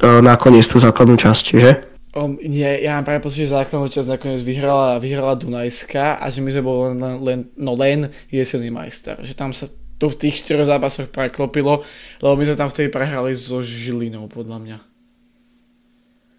uh, 0.00 0.24
nakoniec 0.24 0.64
tú 0.64 0.80
základnú 0.80 1.20
časť, 1.20 1.44
že? 1.60 1.70
Um, 2.16 2.40
nie, 2.40 2.64
ja 2.80 2.96
mám 2.96 3.04
práve 3.04 3.20
pocit, 3.20 3.44
že 3.44 3.52
základnú 3.52 3.92
časť 3.92 4.16
nakoniec 4.16 4.40
vyhrala, 4.40 4.96
vyhrala 4.96 5.36
Dunajská 5.36 6.16
a 6.16 6.24
že 6.32 6.40
my 6.40 6.50
sme 6.50 6.64
boli 6.64 6.80
len, 6.96 7.00
len, 7.20 7.38
no 7.60 7.76
len 7.76 8.08
jesený 8.32 8.72
majster. 8.72 9.20
Že 9.20 9.34
tam 9.36 9.50
sa 9.52 9.68
to 10.00 10.08
v 10.08 10.16
tých 10.16 10.40
štyroch 10.40 10.64
zápasoch 10.64 11.12
preklopilo, 11.12 11.84
lebo 12.24 12.34
my 12.38 12.44
sme 12.48 12.56
tam 12.56 12.72
vtedy 12.72 12.88
prehrali 12.88 13.36
so 13.36 13.60
Žilinou, 13.60 14.30
podľa 14.32 14.58
mňa. 14.64 14.76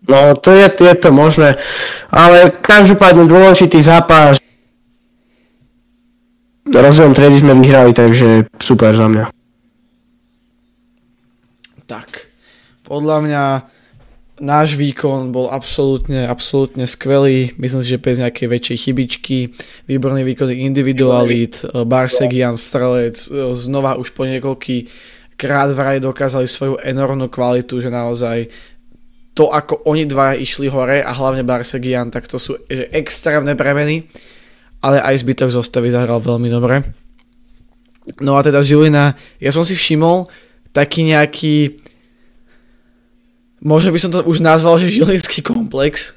No 0.07 0.37
to 0.39 0.55
je, 0.55 0.67
je 0.69 0.95
to 0.95 1.09
možné. 1.11 1.59
Ale 2.07 2.55
každopádne 2.63 3.27
dôležitý 3.27 3.83
zápas. 3.83 4.39
Rozdielom 6.69 7.17
triedy 7.17 7.41
sme 7.41 7.57
vyhrali, 7.57 7.91
takže 7.97 8.45
super 8.61 8.93
za 8.93 9.09
mňa. 9.09 9.25
Tak, 11.89 12.29
podľa 12.85 13.17
mňa 13.25 13.43
náš 14.39 14.77
výkon 14.77 15.33
bol 15.33 15.49
absolútne, 15.49 16.29
absolútne 16.29 16.85
skvelý. 16.85 17.57
Myslím 17.57 17.81
si, 17.81 17.91
že 17.91 17.99
bez 17.99 18.21
nejakej 18.21 18.47
väčšej 18.47 18.77
chybičky. 18.85 19.37
Výborný 19.89 20.21
výkon 20.23 20.53
individualít, 20.53 21.65
Barsegian, 21.89 22.55
Strelec, 22.55 23.17
znova 23.57 23.97
už 23.97 24.13
po 24.13 24.29
niekoľký 24.29 24.87
krát 25.35 25.73
vraj 25.73 25.97
dokázali 25.99 26.45
svoju 26.45 26.77
enormnú 26.79 27.27
kvalitu, 27.27 27.81
že 27.81 27.89
naozaj 27.89 28.47
to, 29.33 29.49
ako 29.49 29.85
oni 29.87 30.03
dva 30.09 30.35
išli 30.35 30.67
hore 30.67 30.99
a 30.99 31.11
hlavne 31.13 31.47
Barsegian, 31.47 32.11
tak 32.11 32.27
to 32.27 32.35
sú 32.41 32.59
že 32.67 32.91
extrémne 32.91 33.55
premeny, 33.55 34.09
ale 34.83 34.99
aj 34.99 35.23
zbytok 35.23 35.53
zostavy 35.53 35.93
zahral 35.93 36.19
veľmi 36.19 36.49
dobre. 36.51 36.83
No 38.19 38.35
a 38.35 38.41
teda 38.41 38.65
Žilina, 38.65 39.13
ja 39.37 39.51
som 39.53 39.61
si 39.61 39.77
všimol 39.77 40.27
taký 40.73 41.05
nejaký 41.05 41.77
možno 43.59 43.91
by 43.91 43.99
som 43.99 44.11
to 44.11 44.23
už 44.23 44.39
nazval, 44.39 44.79
že 44.79 44.91
žilinský 44.91 45.43
komplex, 45.43 46.15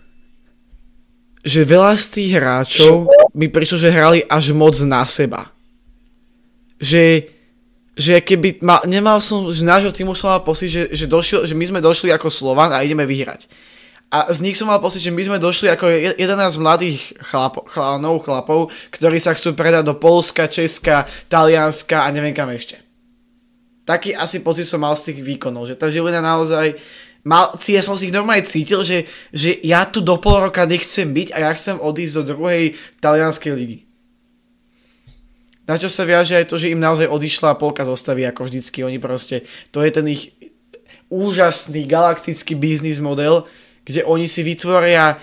že 1.42 1.66
veľa 1.66 1.98
z 1.98 2.06
tých 2.14 2.30
hráčov 2.38 3.10
mi 3.34 3.50
prišlo, 3.50 3.76
že 3.82 3.90
hrali 3.90 4.22
až 4.30 4.54
moc 4.54 4.78
na 4.86 5.02
seba. 5.10 5.50
Že, 6.78 7.26
že 7.92 8.24
keby, 8.24 8.64
ma, 8.64 8.80
nemal 8.88 9.20
som, 9.20 9.52
z 9.52 9.60
nášho 9.60 9.92
týmu 9.92 10.16
som 10.16 10.32
mal 10.32 10.40
pocit, 10.40 10.72
že, 10.72 10.82
že, 10.92 11.04
došiel, 11.04 11.44
že 11.44 11.52
my 11.52 11.64
sme 11.68 11.80
došli 11.84 12.08
ako 12.08 12.32
Slovan 12.32 12.72
a 12.72 12.80
ideme 12.80 13.04
vyhrať. 13.04 13.44
A 14.12 14.28
z 14.28 14.44
nich 14.44 14.60
som 14.60 14.68
mal 14.68 14.80
pocit, 14.80 15.00
že 15.00 15.12
my 15.12 15.24
sme 15.24 15.38
došli 15.40 15.72
ako 15.72 16.16
11 16.20 16.20
mladých 16.60 17.16
chlapo, 17.32 17.64
chalanov, 17.68 18.20
chlapov, 18.24 18.68
ktorí 18.92 19.16
sa 19.16 19.32
chcú 19.32 19.56
predať 19.56 19.88
do 19.88 19.96
Polska, 19.96 20.52
Česka, 20.52 21.08
Talianska 21.32 22.04
a 22.04 22.12
neviem 22.12 22.36
kam 22.36 22.52
ešte. 22.52 22.76
Taký 23.88 24.12
asi 24.12 24.44
pocit 24.44 24.68
som 24.68 24.84
mal 24.84 24.92
z 25.00 25.12
tých 25.12 25.24
výkonov, 25.24 25.64
že 25.64 25.80
tá 25.80 25.88
Žilina 25.88 26.20
naozaj 26.20 26.76
mal, 27.24 27.56
ja 27.56 27.82
som 27.82 27.96
si 27.96 28.12
ich 28.12 28.14
normálne 28.14 28.44
cítil, 28.44 28.84
že, 28.84 29.08
že 29.32 29.58
ja 29.64 29.88
tu 29.88 30.04
do 30.04 30.20
pol 30.20 30.44
roka 30.48 30.68
nechcem 30.68 31.08
byť 31.08 31.28
a 31.32 31.48
ja 31.48 31.50
chcem 31.56 31.80
odísť 31.80 32.14
do 32.20 32.36
druhej 32.36 32.76
talianskej 33.00 33.52
ligy. 33.56 33.91
Na 35.72 35.80
čo 35.80 35.88
sa 35.88 36.04
viaže 36.04 36.36
aj 36.36 36.52
to, 36.52 36.60
že 36.60 36.68
im 36.68 36.84
naozaj 36.84 37.08
odišla 37.08 37.56
polka 37.56 37.88
zostavy 37.88 38.28
ako 38.28 38.44
vždycky. 38.44 38.84
Oni 38.84 39.00
proste, 39.00 39.48
to 39.72 39.80
je 39.80 39.88
ten 39.88 40.04
ich 40.04 40.36
úžasný 41.08 41.88
galaktický 41.88 42.52
biznis 42.60 43.00
model, 43.00 43.48
kde 43.88 44.04
oni 44.04 44.28
si 44.28 44.44
vytvoria 44.44 45.16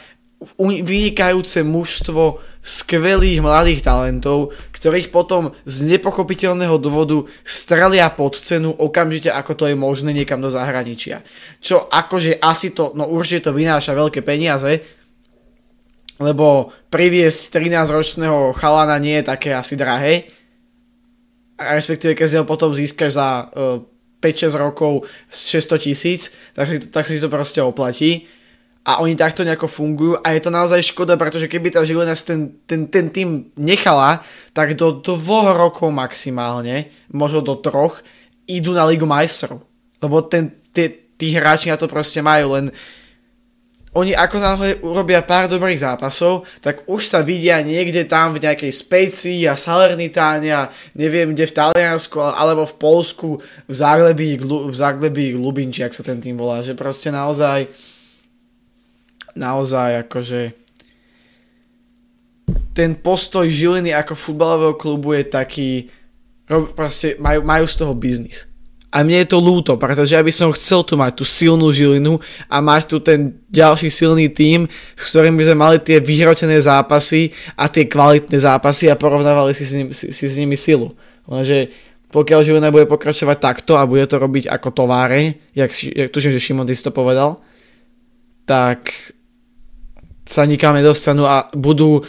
vynikajúce 0.66 1.62
mužstvo 1.62 2.42
skvelých 2.66 3.46
mladých 3.46 3.86
talentov, 3.86 4.58
ktorých 4.74 5.14
potom 5.14 5.54
z 5.70 5.86
nepochopiteľného 5.86 6.82
dôvodu 6.82 7.30
strelia 7.46 8.10
pod 8.10 8.42
cenu 8.42 8.74
okamžite, 8.74 9.30
ako 9.30 9.54
to 9.54 9.64
je 9.70 9.78
možné 9.78 10.18
niekam 10.18 10.42
do 10.42 10.50
zahraničia. 10.50 11.22
Čo 11.62 11.86
akože 11.94 12.42
asi 12.42 12.74
to, 12.74 12.98
no 12.98 13.06
určite 13.06 13.52
to 13.52 13.54
vynáša 13.54 13.94
veľké 13.94 14.26
peniaze, 14.26 14.82
lebo 16.18 16.74
priviesť 16.90 17.54
13-ročného 17.54 18.58
chalana 18.58 18.98
nie 18.98 19.22
je 19.22 19.30
také 19.30 19.54
asi 19.54 19.78
drahé, 19.78 20.39
respektíve 21.60 22.16
keď 22.16 22.28
si 22.28 22.36
ho 22.40 22.46
potom 22.48 22.72
získaš 22.72 23.12
za 23.20 23.28
uh, 23.52 23.84
5-6 24.24 24.56
rokov 24.56 25.08
600 25.32 25.86
tisíc, 25.86 26.22
tak, 26.56 26.68
tak 26.92 27.04
si 27.08 27.20
to 27.20 27.32
proste 27.32 27.60
oplatí 27.64 28.28
a 28.88 29.04
oni 29.04 29.16
takto 29.16 29.44
nejako 29.44 29.68
fungujú 29.68 30.14
a 30.24 30.32
je 30.34 30.42
to 30.42 30.52
naozaj 30.52 30.82
škoda, 30.82 31.20
pretože 31.20 31.52
keby 31.52 31.70
tá 31.70 31.84
Žilina 31.84 32.16
ten, 32.16 32.58
ten, 32.64 32.88
ten 32.88 33.12
tým 33.12 33.52
nechala, 33.60 34.24
tak 34.56 34.74
do 34.80 34.98
dvoch 35.04 35.54
rokov 35.54 35.92
maximálne, 35.92 36.88
možno 37.12 37.44
do 37.44 37.60
troch, 37.60 38.00
idú 38.48 38.72
na 38.72 38.88
Ligu 38.88 39.06
majstrov. 39.06 39.62
Lebo 40.00 40.24
ten, 40.26 40.56
tí, 40.72 40.90
tí 41.20 41.36
hráči 41.36 41.70
na 41.70 41.78
to 41.78 41.92
proste 41.92 42.24
majú, 42.24 42.56
len 42.56 42.74
oni 43.90 44.14
ako 44.14 44.38
náhle 44.38 44.70
urobia 44.86 45.26
pár 45.26 45.50
dobrých 45.50 45.82
zápasov, 45.82 46.46
tak 46.62 46.86
už 46.86 47.10
sa 47.10 47.26
vidia 47.26 47.58
niekde 47.66 48.06
tam 48.06 48.38
v 48.38 48.46
nejakej 48.46 48.70
Specii 48.70 49.50
a 49.50 49.58
Salernitáne 49.58 50.50
a 50.54 50.70
neviem 50.94 51.34
kde 51.34 51.50
v 51.50 51.56
Taliansku 51.58 52.22
alebo 52.22 52.70
v 52.70 52.76
Polsku 52.78 53.30
v 53.42 53.74
Záglebí, 53.74 54.38
v 54.46 54.76
Záglebí 54.76 55.34
Lubinči, 55.34 55.82
ak 55.82 55.98
sa 55.98 56.06
ten 56.06 56.22
tým 56.22 56.38
volá, 56.38 56.62
že 56.62 56.78
proste 56.78 57.10
naozaj 57.10 57.66
naozaj 59.34 60.06
akože 60.06 60.42
ten 62.74 62.94
postoj 62.98 63.46
Žiliny 63.46 63.94
ako 63.94 64.14
futbalového 64.14 64.76
klubu 64.78 65.18
je 65.18 65.24
taký 65.26 65.70
proste 66.74 67.14
majú, 67.22 67.46
majú 67.46 67.66
z 67.70 67.76
toho 67.78 67.94
biznis. 67.94 68.49
A 68.90 69.06
mne 69.06 69.22
je 69.22 69.30
to 69.30 69.38
lúto, 69.38 69.78
pretože 69.78 70.18
ja 70.18 70.26
by 70.26 70.34
som 70.34 70.50
chcel 70.50 70.82
tu 70.82 70.98
mať 70.98 71.22
tú 71.22 71.26
silnú 71.26 71.70
Žilinu 71.70 72.18
a 72.50 72.58
mať 72.58 72.84
tu 72.90 72.98
ten 72.98 73.38
ďalší 73.46 73.86
silný 73.94 74.34
tím, 74.34 74.66
s 74.98 75.14
ktorým 75.14 75.38
by 75.38 75.46
sme 75.46 75.58
mali 75.62 75.78
tie 75.78 76.02
vyhrotené 76.02 76.58
zápasy 76.58 77.30
a 77.54 77.70
tie 77.70 77.86
kvalitné 77.86 78.42
zápasy 78.42 78.90
a 78.90 78.98
porovnávali 78.98 79.54
si 79.54 79.66
s, 79.70 79.74
ním, 79.78 79.94
si, 79.94 80.10
si 80.10 80.26
s 80.26 80.36
nimi 80.42 80.58
silu. 80.58 80.98
Lenže 81.30 81.70
pokiaľ 82.10 82.42
Žilina 82.42 82.74
bude 82.74 82.90
pokračovať 82.90 83.38
takto 83.38 83.78
a 83.78 83.86
bude 83.86 84.10
to 84.10 84.18
robiť 84.18 84.50
ako 84.50 84.74
továre, 84.74 85.38
jak, 85.54 85.70
jak 85.70 86.10
tuším, 86.10 86.34
že 86.34 86.42
Šimon 86.42 86.66
to 86.66 86.90
povedal, 86.90 87.46
tak 88.50 88.90
sa 90.26 90.50
nikam 90.50 90.74
nedostanú 90.74 91.30
a 91.30 91.46
budú 91.54 92.02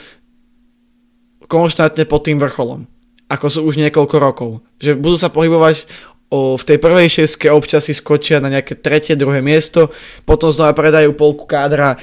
konštantne 1.45 2.09
pod 2.09 2.25
tým 2.25 2.41
vrcholom. 2.41 2.89
ako 3.31 3.47
sú 3.47 3.61
už 3.63 3.79
niekoľko 3.79 4.17
rokov. 4.19 4.51
Že 4.83 4.99
budú 4.99 5.15
sa 5.15 5.31
pohybovať 5.31 5.87
o, 6.31 6.55
v 6.55 6.65
tej 6.65 6.79
prvej 6.79 7.09
šeske, 7.11 7.51
občas 7.51 7.91
si 7.91 7.93
skočia 7.93 8.39
na 8.39 8.49
nejaké 8.49 8.79
tretie, 8.79 9.19
druhé 9.19 9.43
miesto, 9.43 9.91
potom 10.23 10.49
znova 10.55 10.73
predajú 10.73 11.13
polku 11.19 11.45
kádra 11.45 11.99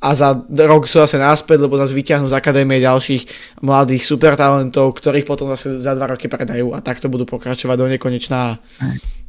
a 0.00 0.16
za 0.16 0.32
rok 0.64 0.88
sú 0.88 0.96
zase 0.96 1.20
náspäť, 1.20 1.60
lebo 1.60 1.76
zase 1.76 1.92
vyťahnú 1.92 2.24
z 2.24 2.36
akadémie 2.36 2.80
ďalších 2.80 3.28
mladých 3.60 4.08
supertalentov, 4.08 4.96
ktorých 4.96 5.28
potom 5.28 5.52
zase 5.52 5.76
za 5.76 5.92
dva 5.92 6.16
roky 6.16 6.24
predajú 6.24 6.72
a 6.72 6.80
takto 6.80 7.12
budú 7.12 7.28
pokračovať 7.28 7.76
do 7.76 7.86
nekonečná. 7.92 8.56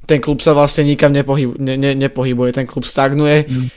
Ten 0.08 0.24
klub 0.24 0.40
sa 0.40 0.56
vlastne 0.56 0.88
nikam 0.88 1.12
nepohyb, 1.12 1.60
ne, 1.60 1.76
ne, 1.76 1.92
nepohybuje, 1.92 2.56
ten 2.56 2.68
klub 2.68 2.88
stagnuje. 2.88 3.52
Mm. 3.52 3.68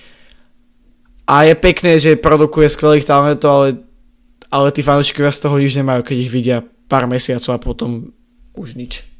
A 1.27 1.51
je 1.51 1.55
pekné, 1.59 1.99
že 1.99 2.21
produkuje 2.21 2.71
skvelých 2.71 3.09
talentov, 3.11 3.51
ale, 3.51 3.69
ale 4.55 4.71
tí 4.71 4.87
fanúšikovia 4.87 5.35
z 5.35 5.43
toho 5.43 5.57
nič 5.59 5.75
nemajú, 5.75 6.07
keď 6.07 6.17
ich 6.21 6.31
vidia 6.31 6.59
pár 6.87 7.11
mesiacov 7.11 7.59
a 7.59 7.59
potom 7.59 8.15
už 8.55 8.79
nič. 8.79 9.14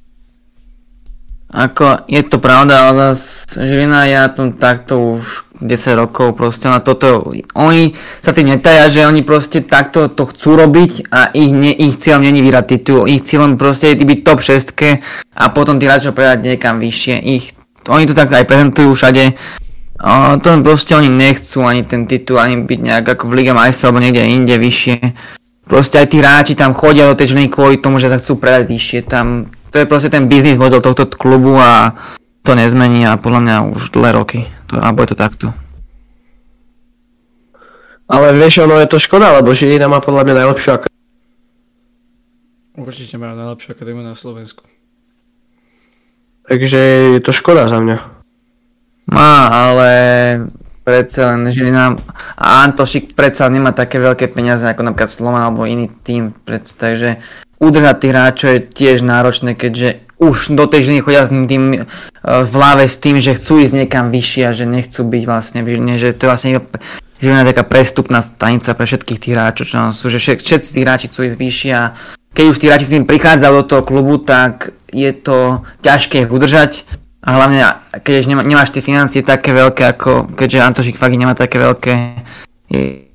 Ako, 1.55 2.09
je 2.11 2.23
to 2.27 2.43
pravda, 2.43 2.91
ale 2.91 3.15
Žilina 3.47 4.11
je 4.11 4.17
na 4.19 4.29
tom 4.33 4.57
takto 4.57 5.21
už 5.21 5.45
10 5.63 5.95
rokov 5.95 6.35
proste 6.35 6.67
na 6.67 6.83
toto. 6.83 7.31
Oni 7.55 7.95
sa 8.19 8.35
tým 8.35 8.51
netaja, 8.51 8.91
že 8.91 9.07
oni 9.07 9.23
proste 9.23 9.63
takto 9.63 10.11
to 10.11 10.27
chcú 10.27 10.59
robiť 10.59 11.15
a 11.15 11.31
ich, 11.31 11.55
ne, 11.55 11.71
ich 11.71 11.95
cieľom 11.95 12.27
není 12.27 12.43
vyrať 12.43 12.65
titul. 12.75 13.07
Ich 13.07 13.23
cieľom 13.23 13.55
proste 13.55 13.95
je 13.95 14.03
byť 14.03 14.21
top 14.27 14.43
6 14.43 14.75
a 15.39 15.45
potom 15.55 15.79
tí 15.79 15.87
hráčov 15.87 16.19
predať 16.19 16.43
niekam 16.43 16.83
vyššie. 16.83 17.23
Ich, 17.23 17.55
oni 17.87 18.09
to 18.11 18.19
tak 18.19 18.35
aj 18.35 18.51
prezentujú 18.51 18.91
všade. 18.91 19.39
O, 20.03 20.35
to 20.43 20.59
proste 20.67 20.99
oni 20.99 21.07
nechcú 21.07 21.63
ani 21.63 21.87
ten 21.87 22.11
titul, 22.11 22.43
ani 22.43 22.67
byť 22.67 22.81
nejak 22.83 23.07
ako 23.15 23.31
v 23.31 23.37
Liga 23.39 23.55
majstrov 23.55 23.95
alebo 23.95 24.03
niekde 24.03 24.27
inde 24.27 24.59
vyššie 24.59 24.97
proste 25.65 25.97
aj 25.97 26.13
tí 26.13 26.21
hráči 26.21 26.55
tam 26.55 26.77
chodia 26.77 27.09
do 27.09 27.17
tej 27.17 27.35
ženy 27.35 27.49
kvôli 27.49 27.81
tomu, 27.81 27.97
že 27.97 28.13
sa 28.13 28.21
chcú 28.21 28.37
predať 28.37 28.69
vyššie. 28.69 29.01
Tam, 29.09 29.49
to 29.75 29.83
je 29.83 29.91
proste 29.91 30.07
ten 30.07 30.31
biznis 30.31 30.55
model 30.55 30.79
tohto 30.79 31.03
klubu 31.11 31.59
a 31.59 31.99
to 32.47 32.55
nezmení 32.55 33.03
a 33.11 33.19
podľa 33.19 33.41
mňa 33.43 33.57
už 33.75 33.91
dlhé 33.91 34.15
roky. 34.15 34.47
To, 34.71 34.79
alebo 34.79 35.03
je 35.03 35.11
to 35.11 35.19
takto. 35.19 35.47
Ale 38.07 38.31
vieš, 38.39 38.63
ono 38.63 38.79
je 38.79 38.87
to 38.87 39.03
škoda, 39.03 39.35
lebo 39.35 39.51
Žilina 39.51 39.91
má 39.91 39.99
podľa 39.99 40.31
mňa 40.31 40.35
najlepšiu 40.47 40.71
akadémiu. 40.79 41.03
Určite 42.87 43.19
má 43.19 43.35
najlepšiu 43.35 43.75
akadémiu 43.75 44.07
na 44.07 44.15
Slovensku. 44.15 44.63
Takže 46.47 46.79
je 47.19 47.21
to 47.25 47.35
škoda 47.35 47.67
za 47.67 47.83
mňa. 47.83 47.99
Má, 49.11 49.51
ale 49.51 49.91
predsa 50.87 51.35
len 51.35 51.51
Žilina 51.51 51.99
a 52.39 52.63
Antošik 52.63 53.19
predsa 53.19 53.51
nemá 53.51 53.75
také 53.75 53.99
veľké 53.99 54.31
peniaze 54.31 54.71
ako 54.71 54.87
napríklad 54.87 55.11
Slovan 55.11 55.43
alebo 55.43 55.67
iný 55.67 55.91
tým, 55.91 56.31
predsa, 56.47 56.79
takže 56.79 57.19
udržať 57.59 57.97
tých 58.01 58.13
hráčov 58.13 58.49
je 58.51 58.61
tiež 58.65 58.99
náročné, 59.03 59.55
keďže 59.55 60.05
už 60.19 60.55
do 60.55 60.65
tej 60.71 60.89
Žiliny 60.89 61.03
chodia 61.03 61.27
s 61.27 61.33
tým 61.35 61.65
uh, 61.75 62.45
v 62.47 62.53
hlave 62.55 62.87
s 62.87 62.97
tým, 63.03 63.19
že 63.19 63.35
chcú 63.35 63.61
ísť 63.61 63.85
niekam 63.85 64.15
vyššie 64.15 64.43
a 64.47 64.57
že 64.57 64.65
nechcú 64.65 65.03
byť 65.03 65.23
vlastne 65.27 65.61
v 65.67 65.75
Žiline, 65.75 65.95
že 65.99 66.15
to 66.15 66.27
je 66.27 66.31
vlastne 66.31 66.51
Žilina 67.19 67.43
taká 67.47 67.65
prestupná 67.67 68.23
stanica 68.23 68.75
pre 68.75 68.87
všetkých 68.87 69.21
tých 69.21 69.35
hráčov, 69.35 69.65
čo 69.67 69.77
sú, 69.91 70.07
že 70.13 70.19
všetci 70.21 70.69
tí 70.75 70.81
hráči 70.83 71.07
chcú 71.11 71.27
ísť 71.27 71.39
vyššie 71.39 71.73
a 71.75 71.85
keď 72.35 72.45
už 72.51 72.59
tí 72.59 72.67
hráči 72.67 72.87
s 72.91 72.95
tým 72.95 73.07
prichádzajú 73.07 73.53
do 73.63 73.65
toho 73.65 73.83
klubu, 73.87 74.19
tak 74.19 74.75
je 74.91 75.11
to 75.15 75.63
ťažké 75.83 76.27
ich 76.27 76.31
udržať 76.31 76.83
a 77.25 77.41
hlavne, 77.41 77.65
keď 78.05 78.29
nemá, 78.29 78.43
nemáš 78.45 78.69
tie 78.77 78.85
financie 78.85 79.25
také 79.25 79.57
veľké, 79.57 79.97
ako 79.97 80.37
keďže 80.37 80.61
Antošik 80.61 81.01
fakt 81.01 81.17
nemá 81.17 81.33
také 81.33 81.57
veľké. 81.57 81.93
Je... 82.69 83.09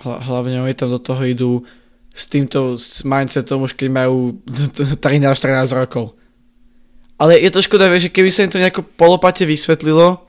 Hlavne 0.00 0.64
oni 0.64 0.72
tam 0.72 0.88
do 0.88 0.96
toho 0.96 1.20
idú 1.28 1.50
s 2.16 2.24
týmto 2.32 2.80
s 2.80 3.04
mindsetom 3.04 3.68
už 3.68 3.76
keď 3.76 3.88
majú 3.92 4.40
13-14 5.04 5.76
rokov. 5.76 6.16
Ale 7.20 7.36
je 7.36 7.52
to 7.52 7.60
škoda, 7.60 7.92
že 7.96 8.12
keby 8.12 8.32
sa 8.32 8.44
im 8.44 8.52
to 8.52 8.60
nejako 8.60 8.84
polopate 8.96 9.44
vysvetlilo, 9.44 10.24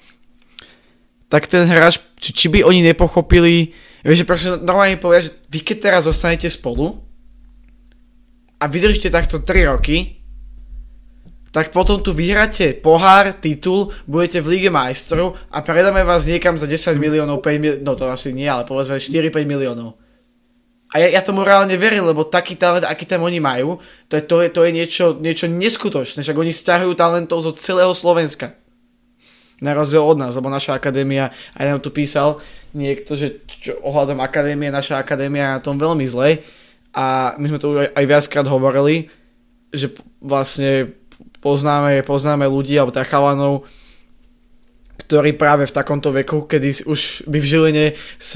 tak 1.28 1.48
ten 1.48 1.68
hráč, 1.68 2.00
či, 2.20 2.32
či 2.32 2.46
by 2.48 2.64
oni 2.64 2.84
nepochopili, 2.84 3.76
vieš, 4.04 4.24
že 4.24 4.28
proste 4.28 4.50
normálne 4.64 4.96
povedia, 4.96 5.28
že 5.28 5.36
vy 5.52 5.60
keď 5.64 5.78
teraz 5.84 6.08
zostanete 6.08 6.48
spolu 6.48 7.04
a 8.60 8.64
vydržíte 8.72 9.12
takto 9.12 9.44
3 9.44 9.72
roky, 9.72 10.18
tak 11.52 11.76
potom 11.76 12.00
tu 12.00 12.16
vyhráte 12.16 12.76
pohár, 12.80 13.36
titul, 13.40 13.92
budete 14.08 14.40
v 14.40 14.56
Lige 14.56 14.72
majstrov 14.72 15.36
a 15.52 15.60
predáme 15.64 16.04
vás 16.08 16.28
niekam 16.28 16.56
za 16.56 16.68
10 16.68 16.96
miliónov, 16.96 17.44
5 17.44 17.60
miliónov, 17.60 17.84
no 17.84 17.94
to 18.00 18.08
asi 18.08 18.32
nie, 18.32 18.48
ale 18.48 18.64
povedzme 18.64 18.96
4-5 18.96 19.44
miliónov. 19.44 20.00
A 20.96 21.04
ja, 21.04 21.20
ja 21.20 21.22
tomu 21.24 21.44
reálne 21.44 21.76
verím, 21.76 22.08
lebo 22.08 22.24
taký 22.24 22.56
talent, 22.56 22.88
aký 22.88 23.04
tam 23.04 23.28
oni 23.28 23.44
majú, 23.44 23.84
to 24.08 24.16
je, 24.16 24.24
to 24.24 24.36
je, 24.40 24.48
to 24.48 24.62
je 24.64 24.72
niečo, 24.72 25.06
niečo 25.20 25.46
neskutočné, 25.52 26.24
však 26.24 26.38
oni 26.40 26.56
stiahujú 26.56 26.96
talentov 26.96 27.44
zo 27.44 27.52
celého 27.52 27.92
Slovenska. 27.92 28.56
Na 29.60 29.76
rozdiel 29.76 30.06
od 30.06 30.22
nás, 30.22 30.38
lebo 30.38 30.48
naša 30.48 30.78
akadémia, 30.78 31.34
aj 31.60 31.66
nám 31.66 31.80
tu 31.84 31.92
písal 31.92 32.40
niekto, 32.72 33.20
že 33.20 33.44
čo, 33.50 33.76
ohľadom 33.84 34.24
akadémie, 34.24 34.72
naša 34.72 35.02
akadémia 35.02 35.44
je 35.44 35.54
na 35.60 35.62
tom 35.66 35.76
veľmi 35.76 36.06
zle 36.08 36.40
a 36.96 37.36
my 37.36 37.46
sme 37.52 37.60
to 37.60 37.76
aj, 37.76 37.92
aj 37.92 38.06
viackrát 38.08 38.48
hovorili, 38.48 39.12
že 39.76 39.92
vlastne 40.24 40.96
poznáme, 41.44 42.00
poznáme 42.08 42.48
ľudí 42.48 42.80
alebo 42.80 42.96
tak 42.96 43.12
chalanov, 43.12 43.68
ktorí 44.98 45.38
práve 45.38 45.70
v 45.70 45.76
takomto 45.76 46.10
veku, 46.10 46.50
kedy 46.50 46.90
už 46.90 47.30
by 47.30 47.38
v 47.38 47.50
Žiline 47.50 47.86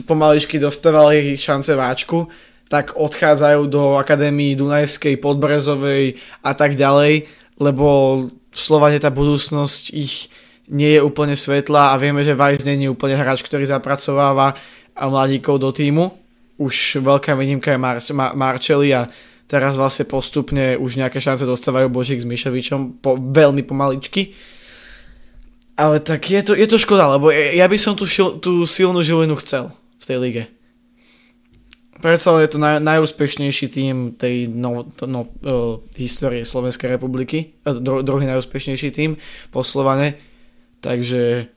pomaličky 0.05 0.61
dostávali 0.61 1.35
šance 1.35 1.73
váčku, 1.73 2.29
tak 2.71 2.95
odchádzajú 2.95 3.67
do 3.67 3.99
Akadémii 3.99 4.55
Dunajskej, 4.55 5.19
Podbrezovej 5.19 6.15
a 6.39 6.51
tak 6.55 6.79
ďalej, 6.79 7.27
lebo 7.59 7.87
v 8.31 8.57
Slovane 8.57 8.95
tá 9.01 9.11
budúcnosť 9.11 9.91
ich 9.91 10.31
nie 10.71 10.95
je 10.95 11.01
úplne 11.03 11.35
svetlá 11.35 11.91
a 11.91 11.99
vieme, 11.99 12.23
že 12.23 12.37
Vajs 12.37 12.63
je 12.63 12.87
úplne 12.87 13.19
hráč, 13.19 13.43
ktorý 13.43 13.67
zapracováva 13.67 14.55
a 14.95 15.03
mladíkov 15.11 15.59
do 15.59 15.75
týmu. 15.75 16.15
Už 16.55 17.03
veľká 17.03 17.35
výnimka 17.35 17.75
je 17.75 17.79
Mar- 17.79 18.13
Mar- 18.15 18.35
Marčeli 18.39 18.95
a 18.95 19.11
teraz 19.51 19.75
vlastne 19.75 20.07
postupne 20.07 20.79
už 20.79 20.95
nejaké 20.95 21.19
šance 21.19 21.43
dostávajú 21.43 21.91
Božík 21.91 22.23
s 22.23 22.27
Mišovičom 22.27 23.03
po, 23.03 23.19
veľmi 23.19 23.67
pomaličky. 23.67 24.31
Ale 25.81 25.97
tak 25.97 26.29
je 26.29 26.45
to, 26.45 26.53
je 26.53 26.69
to 26.69 26.77
škoda, 26.77 27.09
lebo 27.17 27.33
ja 27.33 27.65
by 27.65 27.73
som 27.73 27.97
tú, 27.97 28.05
šil, 28.05 28.37
tú 28.37 28.69
silnú 28.69 29.01
Žilinu 29.01 29.33
chcel 29.41 29.73
v 29.97 30.03
tej 30.05 30.17
lige. 30.21 30.43
Predsa 31.97 32.37
je 32.37 32.49
to 32.53 32.61
naj, 32.61 32.77
najúspešnejší 32.85 33.65
tým 33.65 34.13
tej 34.13 34.45
no, 34.45 34.85
no, 35.05 35.21
uh, 35.25 35.81
histórie 35.97 36.45
Slovenskej 36.45 36.97
republiky, 36.97 37.57
uh, 37.65 37.77
dru, 37.81 38.05
druhý 38.05 38.29
najúspešnejší 38.29 38.93
tým 38.93 39.17
po 39.49 39.65
Slovane, 39.65 40.21
takže 40.85 41.49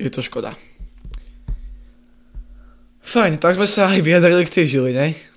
je 0.00 0.10
to 0.12 0.24
škoda. 0.24 0.56
Fajn, 3.04 3.36
tak 3.36 3.60
sme 3.60 3.68
sa 3.68 3.92
aj 3.92 4.00
vyjadrili 4.00 4.48
k 4.48 4.54
tej 4.56 4.64
Žiline. 4.80 5.31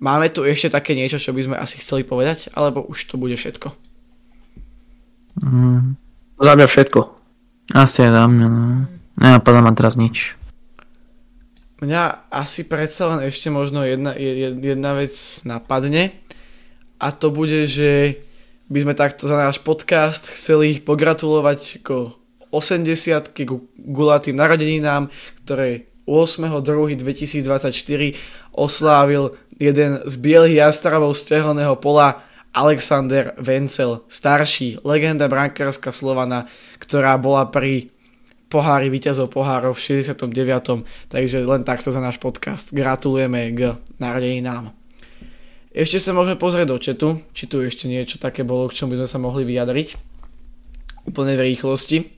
Máme 0.00 0.32
tu 0.32 0.48
ešte 0.48 0.72
také 0.72 0.96
niečo, 0.96 1.20
čo 1.20 1.36
by 1.36 1.44
sme 1.44 1.56
asi 1.60 1.76
chceli 1.76 2.08
povedať, 2.08 2.48
alebo 2.56 2.80
už 2.88 3.04
to 3.04 3.20
bude 3.20 3.36
všetko? 3.36 3.68
Mm. 5.44 6.00
Za 6.40 6.52
mňa 6.56 6.66
všetko. 6.66 7.00
Asi 7.76 8.08
aj 8.08 8.12
za 8.16 8.24
mňa, 8.24 8.46
no. 8.48 8.88
Nenapadá 9.20 9.60
ma 9.60 9.76
teraz 9.76 10.00
nič. 10.00 10.40
Mňa 11.84 12.32
asi 12.32 12.64
predsa 12.64 13.12
len 13.12 13.28
ešte 13.28 13.52
možno 13.52 13.84
jedna, 13.84 14.16
jedna 14.16 14.96
vec 14.96 15.12
napadne 15.44 16.16
a 17.00 17.12
to 17.12 17.30
bude, 17.32 17.66
že 17.68 18.20
by 18.68 18.80
sme 18.84 18.94
takto 18.96 19.28
za 19.28 19.36
náš 19.36 19.58
podcast 19.64 20.28
chceli 20.32 20.80
pogratulovať 20.80 21.84
ako 21.84 22.12
80 22.52 23.32
ku 23.48 23.68
gulatým 23.76 24.36
narodeninám, 24.36 25.08
ktoré 25.44 25.86
8.2.2024 26.04 28.16
oslávil 28.52 29.32
jeden 29.60 30.00
z 30.08 30.14
bielých 30.16 30.64
jastrabov 30.64 31.12
z 31.12 31.36
pola 31.78 32.24
Alexander 32.50 33.36
Vencel, 33.38 34.02
starší, 34.10 34.82
legenda 34.82 35.30
brankárska 35.30 35.92
Slovana, 35.94 36.50
ktorá 36.82 37.14
bola 37.20 37.46
pri 37.46 37.92
pohári 38.50 38.90
víťazov 38.90 39.30
pohárov 39.30 39.76
v 39.76 40.02
69. 40.02 40.26
Takže 41.06 41.36
len 41.46 41.62
takto 41.62 41.94
za 41.94 42.02
náš 42.02 42.18
podcast. 42.18 42.74
Gratulujeme 42.74 43.54
k 43.54 43.78
narodeninám. 44.02 44.74
Ešte 45.70 46.02
sa 46.02 46.10
môžeme 46.10 46.34
pozrieť 46.34 46.66
do 46.66 46.82
četu, 46.82 47.08
či 47.30 47.46
tu 47.46 47.62
ešte 47.62 47.86
niečo 47.86 48.18
také 48.18 48.42
bolo, 48.42 48.66
k 48.66 48.74
čomu 48.74 48.98
by 48.98 49.06
sme 49.06 49.08
sa 49.08 49.22
mohli 49.22 49.46
vyjadriť. 49.46 49.88
Úplne 51.06 51.38
v 51.38 51.44
rýchlosti. 51.54 52.10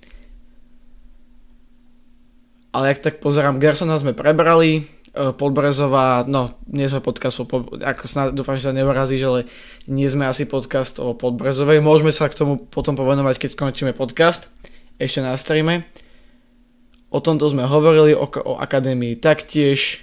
Ale 2.72 2.96
ak 2.96 3.04
tak 3.04 3.20
pozerám, 3.20 3.60
Gersona 3.60 4.00
sme 4.00 4.16
prebrali, 4.16 4.88
Podbrezová, 5.12 6.24
no 6.24 6.56
nie 6.72 6.88
sme 6.88 7.04
podcast 7.04 7.36
o, 7.36 7.44
ako 7.84 8.04
snad, 8.08 8.32
dúfam, 8.32 8.56
že 8.56 8.64
sa 8.64 8.72
neurazíš, 8.72 9.22
ale 9.28 9.40
nie 9.84 10.08
sme 10.08 10.24
asi 10.24 10.48
podcast 10.48 10.96
o 11.04 11.12
Podbrezovej. 11.12 11.84
Môžeme 11.84 12.08
sa 12.08 12.32
k 12.32 12.38
tomu 12.40 12.56
potom 12.56 12.96
povenovať, 12.96 13.36
keď 13.36 13.50
skončíme 13.52 13.92
podcast, 13.92 14.48
ešte 14.96 15.20
na 15.20 15.36
streame. 15.36 15.84
O 17.12 17.20
tomto 17.20 17.44
sme 17.44 17.68
hovorili, 17.68 18.16
o, 18.16 18.24
o 18.24 18.56
akadémii 18.56 19.20
taktiež. 19.20 20.00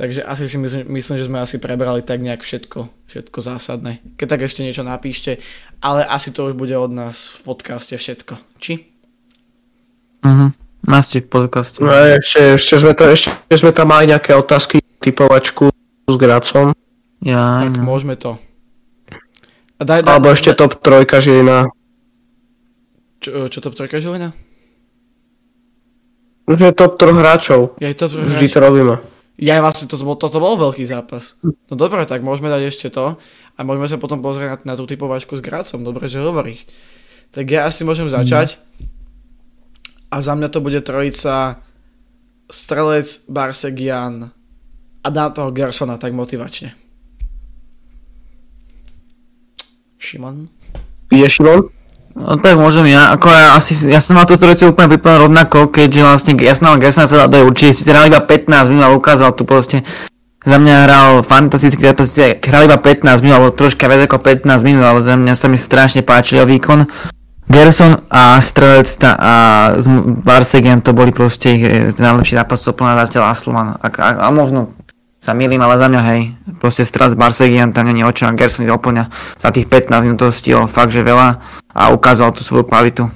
Takže 0.00 0.24
asi 0.24 0.48
si 0.48 0.56
myslím, 0.56 0.88
myslím, 0.96 1.16
že 1.20 1.28
sme 1.28 1.44
asi 1.44 1.60
prebrali 1.60 2.00
tak 2.00 2.24
nejak 2.24 2.40
všetko, 2.40 2.88
všetko 3.12 3.38
zásadné. 3.44 4.00
Keď 4.16 4.26
tak 4.32 4.40
ešte 4.40 4.64
niečo 4.64 4.80
napíšte, 4.80 5.36
ale 5.84 6.08
asi 6.08 6.32
to 6.32 6.48
už 6.48 6.56
bude 6.56 6.72
od 6.72 6.88
nás 6.88 7.28
v 7.28 7.52
podcaste 7.52 7.92
všetko. 7.92 8.40
Či? 8.56 8.88
Mhm. 10.24 10.59
Máste 10.84 11.20
v 11.20 11.28
podcaste. 11.28 11.84
No 11.84 11.92
ešte, 11.92 12.56
ešte, 12.56 12.74
sme 12.80 12.92
to, 12.96 13.04
ešte 13.12 13.30
sme 13.52 13.70
tam 13.70 13.92
mali 13.92 14.08
nejaké 14.08 14.32
otázky, 14.32 14.80
typovačku 15.00 15.68
s 16.08 16.16
Gracom. 16.16 16.72
Ja, 17.20 17.60
Tak 17.68 17.76
no. 17.76 17.84
môžeme 17.84 18.16
to. 18.16 18.40
A 19.76 19.82
daj, 19.84 20.04
daj, 20.04 20.12
Alebo 20.12 20.32
ešte 20.32 20.56
top 20.56 20.80
trojka 20.80 21.20
Žilina. 21.20 21.68
Čo, 23.20 23.52
čo 23.52 23.58
to 23.60 23.72
trojka 23.76 24.00
Žilina? 24.00 24.32
Už 26.48 26.56
je 26.58 26.72
top 26.72 26.96
troch 26.98 27.14
hráčov. 27.14 27.76
Ja 27.78 27.92
to 27.94 28.10
Vždy 28.10 28.46
to 28.48 28.58
robíme. 28.58 28.94
Ja 29.40 29.62
vlastne 29.64 29.88
toto 29.88 30.04
bol, 30.04 30.20
toto 30.20 30.36
bol 30.36 30.58
veľký 30.60 30.84
zápas. 30.84 31.40
No 31.44 31.72
dobre, 31.72 32.04
tak 32.04 32.20
môžeme 32.20 32.52
dať 32.52 32.68
ešte 32.68 32.92
to 32.92 33.16
a 33.56 33.60
môžeme 33.64 33.88
sa 33.88 33.96
potom 33.96 34.20
pozrieť 34.20 34.64
na, 34.64 34.72
na 34.72 34.74
tú 34.76 34.84
typovačku 34.84 35.32
s 35.32 35.40
Grácom. 35.40 35.80
Dobre, 35.80 36.10
že 36.12 36.20
hovoríš. 36.20 36.68
Tak 37.32 37.48
ja 37.48 37.64
asi 37.64 37.86
môžem 37.86 38.10
začať. 38.10 38.60
A 40.10 40.18
za 40.18 40.34
mňa 40.34 40.48
to 40.50 40.58
bude 40.58 40.82
trojica 40.82 41.62
Strelec, 42.50 43.30
Barsegian 43.30 44.34
a 45.00 45.08
dá 45.08 45.30
toho 45.30 45.54
Gersona 45.54 45.96
tak 45.96 46.12
motivačne. 46.12 46.74
Šimon? 50.02 50.50
Ide 51.14 51.30
Šimon? 51.30 51.70
No 52.10 52.34
tak 52.42 52.58
môžem 52.58 52.90
ja, 52.90 53.14
ako 53.14 53.30
ja, 53.30 53.54
asi, 53.54 53.86
ja 53.86 54.02
som 54.02 54.18
na 54.18 54.26
tú 54.26 54.34
trojicu 54.34 54.74
úplne 54.74 54.90
pripravil 54.90 55.30
rovnako, 55.30 55.70
keďže 55.70 56.00
vlastne 56.02 56.32
ja 56.42 56.58
som 56.58 56.74
mal 56.74 56.82
Gersona 56.82 57.06
celá 57.06 57.30
do 57.30 57.46
určite, 57.46 57.70
si 57.70 57.86
hral 57.86 58.10
iba 58.10 58.18
15 58.18 58.66
minút, 58.66 58.82
ale 58.82 58.98
ukázal 58.98 59.30
tu 59.38 59.46
proste, 59.46 59.86
za 60.42 60.56
mňa 60.58 60.74
hral 60.90 61.08
fantasticky, 61.22 61.78
zápas, 61.84 62.10
hral 62.18 62.66
iba 62.66 62.82
15 62.82 63.22
minút, 63.22 63.34
alebo 63.38 63.54
troška 63.54 63.86
viac 63.86 64.10
ako 64.10 64.18
15 64.26 64.66
minút, 64.66 64.82
ale 64.82 65.00
za 65.04 65.14
mňa 65.14 65.34
sa 65.38 65.46
mi 65.46 65.54
strašne 65.60 66.02
páčil 66.02 66.42
jeho 66.42 66.48
výkon. 66.50 66.90
Gerson 67.50 67.98
a 68.06 68.38
Strelec 68.38 68.86
ta- 68.94 69.18
a 69.18 69.34
Barsegen 70.22 70.78
to 70.86 70.94
boli 70.94 71.10
proste 71.10 71.58
ich 71.58 71.62
eh, 71.66 71.90
najlepší 71.90 72.38
zápasov 72.38 72.78
plná 72.78 72.94
zatiaľ 73.02 73.24
a 73.26 73.34
Slovan. 73.34 73.68
A, 73.74 73.86
a, 73.90 74.08
a 74.22 74.28
možno 74.30 74.70
sa 75.18 75.34
milím, 75.34 75.58
ale 75.60 75.76
za 75.76 75.90
mňa 75.90 76.02
hej, 76.14 76.20
proste 76.62 76.86
Strelec 76.86 77.18
Barsegian 77.18 77.74
tam 77.74 77.90
není 77.90 78.06
o 78.06 78.14
čom 78.14 78.30
a 78.30 78.38
Gerson 78.38 78.70
doplňa 78.70 79.10
za 79.36 79.50
tých 79.50 79.66
15 79.66 80.06
minút 80.06 80.30
stihol 80.30 80.70
fakt, 80.70 80.94
že 80.94 81.02
veľa 81.02 81.42
a 81.74 81.82
ukázal 81.90 82.30
tú 82.30 82.46
svoju 82.46 82.70
kvalitu. 82.70 83.10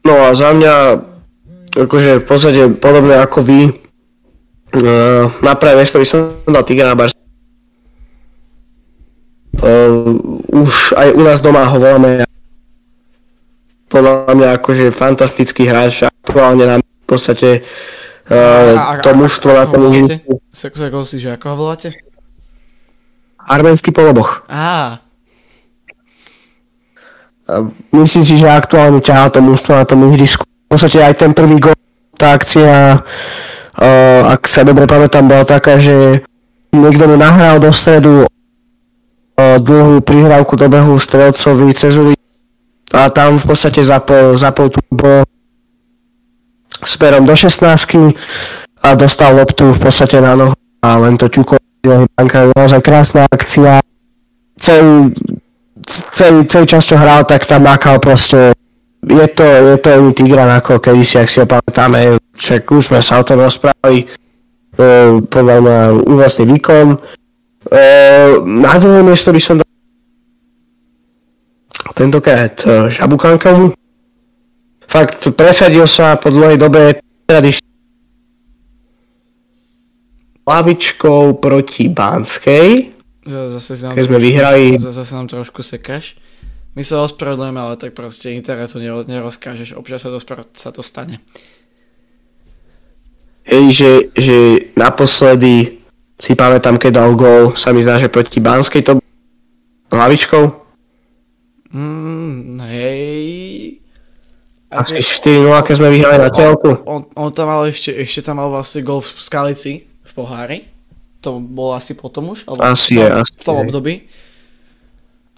No 0.00 0.16
a 0.24 0.32
za 0.32 0.56
mňa, 0.56 0.74
akože 1.76 2.10
v 2.18 2.24
podstate 2.24 2.62
podobne 2.80 3.20
ako 3.20 3.44
vy, 3.44 3.60
uh, 4.80 5.28
na 5.44 5.52
prvé 5.52 5.76
miesto 5.76 6.00
by 6.00 6.06
som 6.08 6.32
dal 6.48 6.64
Tigra 6.64 6.88
na 6.88 6.96
Barca. 6.96 7.14
Uh, 7.14 7.19
už 10.50 10.94
aj 10.98 11.08
u 11.14 11.22
nás 11.22 11.38
doma 11.44 11.66
ho 11.66 11.76
voláme 11.78 12.26
podľa 13.90 14.30
mňa 14.30 14.48
akože 14.62 14.94
fantastický 14.94 15.66
hráč 15.66 16.06
aktuálne 16.06 16.64
nám 16.66 16.80
v 16.80 17.06
podstate 17.06 17.66
uh, 18.30 19.02
to 19.02 19.10
mužstvo 19.18 19.50
na 19.50 19.66
tom 19.66 19.90
si, 21.02 21.18
že 21.18 21.34
ako 21.34 21.46
ho 21.50 21.56
voláte? 21.58 21.90
Arménsky 23.40 23.90
poloboch. 23.90 24.46
Á, 24.46 25.02
Myslím 27.90 28.22
si, 28.22 28.38
že 28.38 28.46
aktuálne 28.46 29.02
ťahá 29.02 29.26
to 29.34 29.42
mužstvo 29.42 29.74
na 29.74 29.82
tom 29.82 30.06
ihrisku. 30.14 30.46
V 30.46 30.66
podstate 30.70 31.02
aj 31.02 31.18
ten 31.18 31.34
prvý 31.34 31.58
gol, 31.58 31.74
tá 32.14 32.38
akcia, 32.38 33.02
uh, 33.02 34.22
ak 34.30 34.46
sa 34.46 34.62
dobre 34.62 34.86
pamätám, 34.86 35.26
bola 35.26 35.42
taká, 35.42 35.82
že 35.82 36.22
niekto 36.70 37.10
mu 37.10 37.18
nahral 37.18 37.58
do 37.58 37.74
stredu 37.74 38.30
dlhú 39.60 40.04
prihrávku 40.04 40.56
do 40.56 40.66
behu 40.68 40.94
strelcovi 40.98 41.72
cez 41.72 41.96
ulicu 41.96 42.20
a 42.90 43.06
tam 43.10 43.38
v 43.38 43.44
podstate 43.46 43.86
zapol, 43.86 44.34
zapol 44.34 44.66
bol 44.90 45.22
smerom 46.82 47.22
do 47.22 47.34
16 47.36 48.16
a 48.82 48.88
dostal 48.98 49.36
loptu 49.36 49.70
v 49.70 49.78
podstate 49.78 50.18
na 50.18 50.34
nohu 50.34 50.54
a 50.82 50.98
len 50.98 51.14
to 51.14 51.28
ťukol. 51.28 51.60
Banka 52.12 52.52
naozaj 52.52 52.80
krásna 52.84 53.24
akcia. 53.24 53.80
Celý, 54.60 55.16
celý, 56.12 56.44
celý 56.44 56.66
čas, 56.68 56.84
čo 56.84 57.00
hral, 57.00 57.24
tak 57.24 57.48
tam 57.48 57.64
makal 57.64 57.96
proste 57.96 58.52
je 59.00 59.26
to, 59.32 59.44
je 59.44 59.76
to 59.80 59.88
iný 59.96 60.12
Tigran 60.12 60.52
ako 60.52 60.76
kedy 60.76 61.02
si, 61.08 61.16
ak 61.16 61.32
si 61.32 61.40
ho 61.40 61.48
pamätáme, 61.48 62.20
však 62.36 62.68
už 62.68 62.92
sme 62.92 63.00
sa 63.00 63.16
o 63.20 63.24
tom 63.24 63.40
rozprávali, 63.40 64.04
e, 64.04 64.06
podľa 65.24 65.56
mňa 65.64 65.78
úžasný 66.04 66.44
výkon. 66.52 67.00
E, 67.70 67.82
na 68.42 68.74
druhé 68.82 69.06
miesto 69.06 69.30
by 69.30 69.40
som 69.40 69.56
dal 69.62 69.70
tentokrát 71.94 72.58
e, 72.66 72.90
Žabukankovu. 72.90 73.78
Fakt 74.90 75.22
presadil 75.38 75.86
sa 75.86 76.18
po 76.18 76.34
dlhej 76.34 76.58
dobe 76.58 76.98
tradične 77.30 77.70
lavičkou 80.50 81.38
proti 81.38 81.86
Banskej, 81.86 82.90
zase 83.22 83.78
si 83.78 83.82
nám 83.86 83.94
keď 83.94 84.04
sme 84.10 84.18
vyhrali 84.18 84.64
Zase 84.74 85.14
nám 85.14 85.30
trošku 85.30 85.62
sekáš. 85.62 86.18
My 86.74 86.82
sa 86.82 87.02
ospravedlňujeme, 87.06 87.60
ale 87.60 87.74
tak 87.78 87.94
proste 87.94 88.34
internetu 88.34 88.82
nero- 88.82 89.06
nerozkážeš, 89.06 89.78
občas 89.78 90.06
sa 90.06 90.10
to, 90.10 90.18
sa 90.54 90.70
to 90.70 90.82
stane. 90.82 91.18
Hej, 93.46 93.66
že, 93.74 93.92
že 94.14 94.38
naposledy 94.78 95.79
si 96.20 96.36
pamätám, 96.36 96.76
keď 96.76 97.00
dal 97.00 97.16
gól, 97.16 97.56
sa 97.56 97.72
mi 97.72 97.80
zdá, 97.80 97.96
že 97.96 98.12
proti 98.12 98.44
Banskej 98.44 98.84
to 98.84 98.92
hlavičkou. 99.88 100.44
Mm, 101.72 102.60
hej. 102.68 103.24
Asi 104.70 105.00
tie- 105.00 105.40
4-0, 105.42 105.66
keď 105.66 105.74
sme 105.80 105.88
vyhrali 105.90 106.18
na 106.20 106.30
telku. 106.30 106.78
On, 106.86 107.02
on 107.16 107.30
tam 107.32 107.50
mal 107.50 107.66
ešte, 107.66 107.90
ešte 107.96 108.22
tam 108.22 108.38
mal 108.38 108.52
vlastne 108.52 108.84
gol 108.86 109.02
v 109.02 109.10
Skalici, 109.18 109.88
v 109.88 110.12
pohári. 110.14 110.58
To 111.24 111.40
bolo 111.42 111.74
asi 111.74 111.96
potom 111.96 112.32
už? 112.36 112.46
Alebo 112.46 112.62
Asi 112.62 112.94
v 112.94 113.02
tom, 113.02 113.02
je, 113.02 113.08
asi 113.10 113.32
V 113.34 113.44
tom 113.44 113.56
období. 113.66 113.94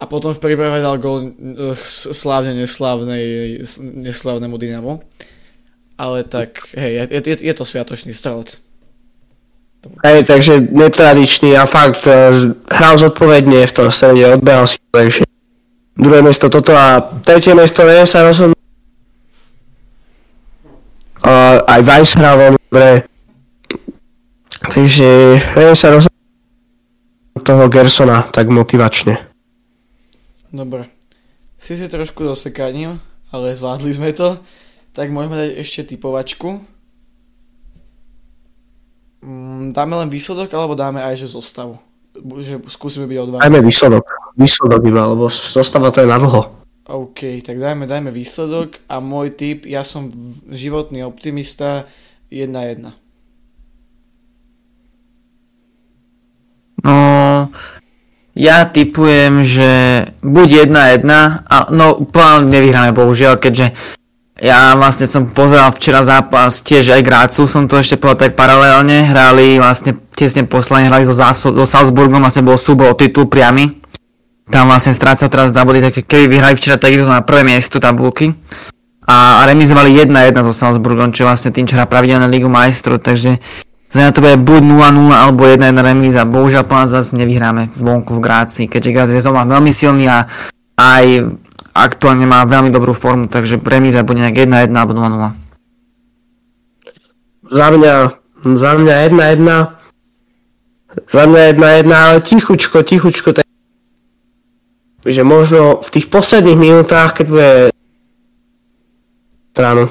A 0.03 0.05
potom 0.11 0.35
v 0.35 0.43
príprave 0.43 0.83
dal 0.83 0.99
gol 0.99 1.31
eh, 1.31 1.79
slávne 2.13 2.59
neslávnej, 2.59 3.63
neslávnemu 3.81 4.57
Dynamu. 4.59 4.95
Ale 5.97 6.27
tak, 6.27 6.67
hej, 6.75 7.07
je, 7.07 7.19
je, 7.23 7.37
je 7.39 7.55
to 7.55 7.65
sviatočný 7.65 8.11
strelec. 8.11 8.59
Hej, 9.83 10.31
takže 10.31 10.63
netradičný 10.63 11.59
a 11.59 11.67
fakt 11.67 12.07
e, 12.07 12.15
hral 12.71 12.95
zodpovedne 13.03 13.67
v 13.67 13.73
tom 13.75 13.91
strede, 13.91 14.39
odbehal 14.39 14.71
si, 14.71 14.79
takže 14.95 15.27
druhé 15.99 16.23
miesto 16.23 16.47
toto 16.47 16.71
a 16.71 17.03
tretie 17.27 17.51
miesto 17.55 17.83
neviem 17.83 18.07
sa 18.07 18.23
rozhodnúť. 18.23 18.61
Uh, 21.23 21.63
aj 21.71 21.81
Weiss 21.87 22.19
hral 22.19 22.35
veľmi 22.35 22.59
dobre. 22.67 23.07
Takže 24.67 25.09
neviem 25.55 25.79
sa 25.79 25.95
rozhodnúť 25.95 27.43
toho 27.43 27.65
Gersona 27.71 28.27
tak 28.27 28.51
motivačne. 28.51 29.19
Dobre. 30.51 30.91
Si 31.63 31.79
si 31.79 31.87
trošku 31.87 32.27
dosekaním, 32.27 32.99
ale 33.31 33.55
zvládli 33.55 33.95
sme 33.95 34.11
to. 34.11 34.39
Tak 34.93 35.15
môžeme 35.15 35.39
dať 35.39 35.51
ešte 35.63 35.95
typovačku. 35.95 36.59
Mm, 39.23 39.71
Dáme 39.71 39.95
len 40.03 40.11
výsledok, 40.11 40.51
alebo 40.51 40.75
dáme 40.75 40.99
aj 40.99 41.15
že 41.15 41.31
zostavu? 41.31 41.79
Že 42.19 42.67
skúsime 42.67 43.07
byť 43.07 43.19
odvážni. 43.23 43.45
Dajme 43.47 43.61
výsledok. 43.63 44.05
Výsledok 44.35 44.81
iba, 44.85 45.03
lebo 45.07 45.31
zostáva 45.31 45.95
to 45.95 46.03
je 46.03 46.11
na 46.11 46.19
dlho. 46.19 46.63
OK, 46.83 47.39
tak 47.47 47.63
dajme, 47.63 47.87
dajme 47.87 48.11
výsledok 48.11 48.83
a 48.91 48.99
môj 48.99 49.31
tip, 49.39 49.71
ja 49.71 49.87
som 49.87 50.11
životný 50.51 51.07
optimista 51.07 51.87
1-1. 52.27 52.91
No, 56.83 56.99
ja 58.35 58.67
typujem, 58.67 59.47
že 59.47 59.71
buď 60.27 60.67
jedna 60.67 60.91
jedna, 60.91 61.21
a, 61.47 61.71
no 61.71 61.95
úplne 61.95 62.51
nevyhráme 62.51 62.91
bohužiaľ, 62.91 63.39
keďže 63.39 63.79
ja 64.43 64.75
vlastne 64.75 65.07
som 65.07 65.31
pozeral 65.31 65.71
včera 65.71 66.03
zápas 66.03 66.67
tiež 66.67 66.99
aj 66.99 67.07
Grácu, 67.07 67.47
som 67.47 67.71
to 67.71 67.79
ešte 67.79 67.95
povedal 67.95 68.27
tak 68.27 68.35
paralelne, 68.35 69.07
hrali 69.07 69.63
vlastne 69.63 69.95
tesne 70.19 70.43
poslane, 70.51 70.91
hrali 70.91 71.07
so, 71.07 71.15
Záso- 71.15 71.55
so 71.55 71.63
Salzburgom, 71.63 72.19
vlastne 72.19 72.43
bol 72.43 72.59
súbor 72.59 72.91
o 72.91 72.99
titul 72.99 73.31
priamy. 73.31 73.79
Tam 74.51 74.67
vlastne 74.67 74.99
strácal 74.99 75.31
teraz 75.31 75.55
za 75.55 75.63
body, 75.63 75.79
takže 75.79 76.03
keby 76.03 76.27
vyhrali 76.27 76.59
včera, 76.59 76.75
tak 76.75 76.91
idú 76.91 77.07
na 77.07 77.23
prvé 77.23 77.47
miesto 77.47 77.79
tabulky. 77.79 78.35
A 79.07 79.47
remizovali 79.47 79.95
1-1 79.95 80.35
so 80.43 80.51
Salzburgom, 80.51 81.15
čo 81.15 81.23
vlastne 81.23 81.55
tým, 81.55 81.71
čo 81.71 81.79
hrá 81.79 81.87
pravidelne 81.87 82.27
Ligu 82.27 82.51
majstrov, 82.51 82.99
takže 82.99 83.39
za 83.95 84.11
to 84.11 84.25
bude 84.25 84.43
buď 84.43 84.63
0-0 84.67 85.13
alebo 85.15 85.47
1-1 85.47 85.71
remíza. 85.79 86.27
Bohužiaľ 86.27 86.67
nás 86.67 86.91
zase 86.91 87.15
nevyhráme 87.15 87.71
vonku 87.79 88.19
v 88.19 88.25
Grácii, 88.25 88.67
keďže 88.67 88.91
Grác 88.91 89.11
je 89.15 89.23
zoma 89.23 89.47
veľmi 89.47 89.71
silný 89.71 90.11
a 90.11 90.27
aj 90.81 91.31
aktuálne 91.73 92.29
má 92.29 92.45
veľmi 92.45 92.69
dobrú 92.69 92.93
formu, 92.93 93.27
takže 93.27 93.61
remíza 93.61 94.05
bude 94.05 94.21
nejak 94.21 94.45
1-1 94.47 94.73
alebo 94.77 94.93
0-0. 94.95 95.33
Za 97.53 97.69
mňa 97.73 97.95
Za 98.43 98.75
mňa 98.75 98.95
jedna 99.09 99.25
jedna. 99.33 99.57
Za 101.09 101.25
mňa 101.25 101.43
jedna 101.55 101.69
jedna, 101.79 101.97
ale 102.11 102.19
tichučko, 102.21 102.83
tichučko. 102.83 103.33
Tak... 103.33 103.47
Že 105.09 105.23
možno 105.25 105.81
v 105.81 105.89
tých 105.89 106.07
posledných 106.13 106.59
minútach, 106.59 107.17
keď 107.17 107.27
bude 107.27 107.51
stranu 109.57 109.89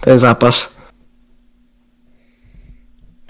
ten 0.00 0.16
zápas. 0.18 0.71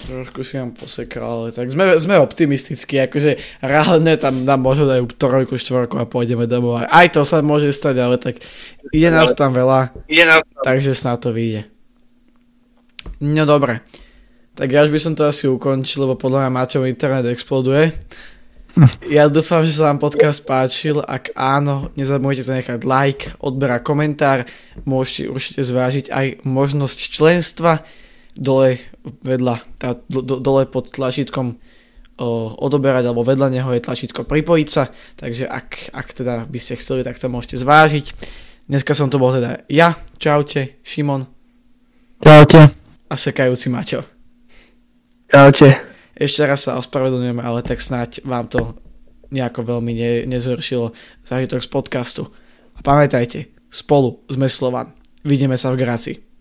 Trošku 0.02 0.42
si 0.42 0.58
nám 0.58 0.74
posekal, 0.74 1.22
ale 1.22 1.48
tak 1.54 1.70
sme, 1.70 1.94
sme 2.02 2.18
optimistickí, 2.18 2.98
akože 3.06 3.62
reálne 3.62 4.18
tam 4.18 4.42
nám 4.42 4.58
možno 4.58 4.90
dajú 4.90 5.06
trojku, 5.14 5.54
štvorku 5.54 5.94
a 5.94 6.10
pôjdeme 6.10 6.50
domov. 6.50 6.82
Aj 6.82 7.06
to 7.06 7.22
sa 7.22 7.38
môže 7.38 7.70
stať, 7.70 7.96
ale 8.02 8.18
tak 8.18 8.42
je 8.90 9.06
nás 9.06 9.30
tam 9.38 9.54
veľa, 9.54 9.94
takže 10.66 10.98
snad 10.98 11.22
to 11.22 11.30
vyjde. 11.30 11.70
No 13.22 13.46
dobre, 13.46 13.86
tak 14.58 14.74
ja 14.74 14.82
už 14.82 14.90
by 14.90 14.98
som 14.98 15.14
to 15.14 15.22
asi 15.22 15.46
ukončil, 15.46 16.02
lebo 16.02 16.18
podľa 16.18 16.46
mňa 16.46 16.50
Maťov 16.50 16.90
internet 16.90 17.26
exploduje. 17.30 17.94
Ja 19.12 19.28
dúfam, 19.28 19.60
že 19.68 19.76
sa 19.76 19.92
vám 19.92 20.00
podcast 20.00 20.48
páčil. 20.48 21.04
Ak 21.04 21.28
áno, 21.36 21.92
nezabudnite 21.92 22.40
zanechať 22.40 22.80
like, 22.88 23.36
odber 23.44 23.68
a 23.68 23.84
komentár. 23.84 24.48
Môžete 24.88 25.28
určite 25.28 25.60
zvážiť 25.60 26.08
aj 26.08 26.26
možnosť 26.48 26.98
členstva 27.12 27.84
dole 28.32 28.80
vedľa, 29.04 29.56
tá, 29.76 29.98
do, 30.08 30.40
dole 30.40 30.64
pod 30.64 30.92
tlačítkom 30.92 31.56
o, 32.18 32.26
odoberať, 32.60 33.08
alebo 33.08 33.26
vedľa 33.26 33.48
neho 33.52 33.70
je 33.76 33.84
tlačítko 33.84 34.24
pripojiť 34.24 34.68
sa, 34.68 34.88
takže 35.20 35.44
ak, 35.48 35.92
ak 35.92 36.08
teda 36.16 36.48
by 36.48 36.58
ste 36.60 36.80
chceli, 36.80 37.04
tak 37.04 37.20
to 37.20 37.28
môžete 37.28 37.60
zvážiť. 37.60 38.06
Dneska 38.70 38.94
som 38.94 39.10
to 39.10 39.20
bol 39.20 39.34
teda 39.34 39.66
ja, 39.68 39.98
čaute, 40.16 40.80
Šimon. 40.86 41.28
Čaute. 42.22 42.70
A 43.10 43.14
sekajúci 43.18 43.68
Maťo. 43.68 44.06
Čaute. 45.28 45.68
Ešte 46.16 46.46
raz 46.46 46.64
sa 46.64 46.78
ospravedlňujeme, 46.78 47.42
ale 47.42 47.60
tak 47.66 47.82
snáď 47.82 48.22
vám 48.24 48.46
to 48.48 48.78
nejako 49.32 49.64
veľmi 49.76 49.92
ne, 49.96 50.12
nezhoršilo 50.28 50.92
zážitok 51.24 51.60
z 51.64 51.68
podcastu. 51.68 52.22
A 52.76 52.80
pamätajte, 52.80 53.50
spolu 53.72 54.22
sme 54.28 54.46
Slovan. 54.46 54.92
Vidíme 55.24 55.56
sa 55.56 55.72
v 55.72 55.82
Grácii. 55.82 56.31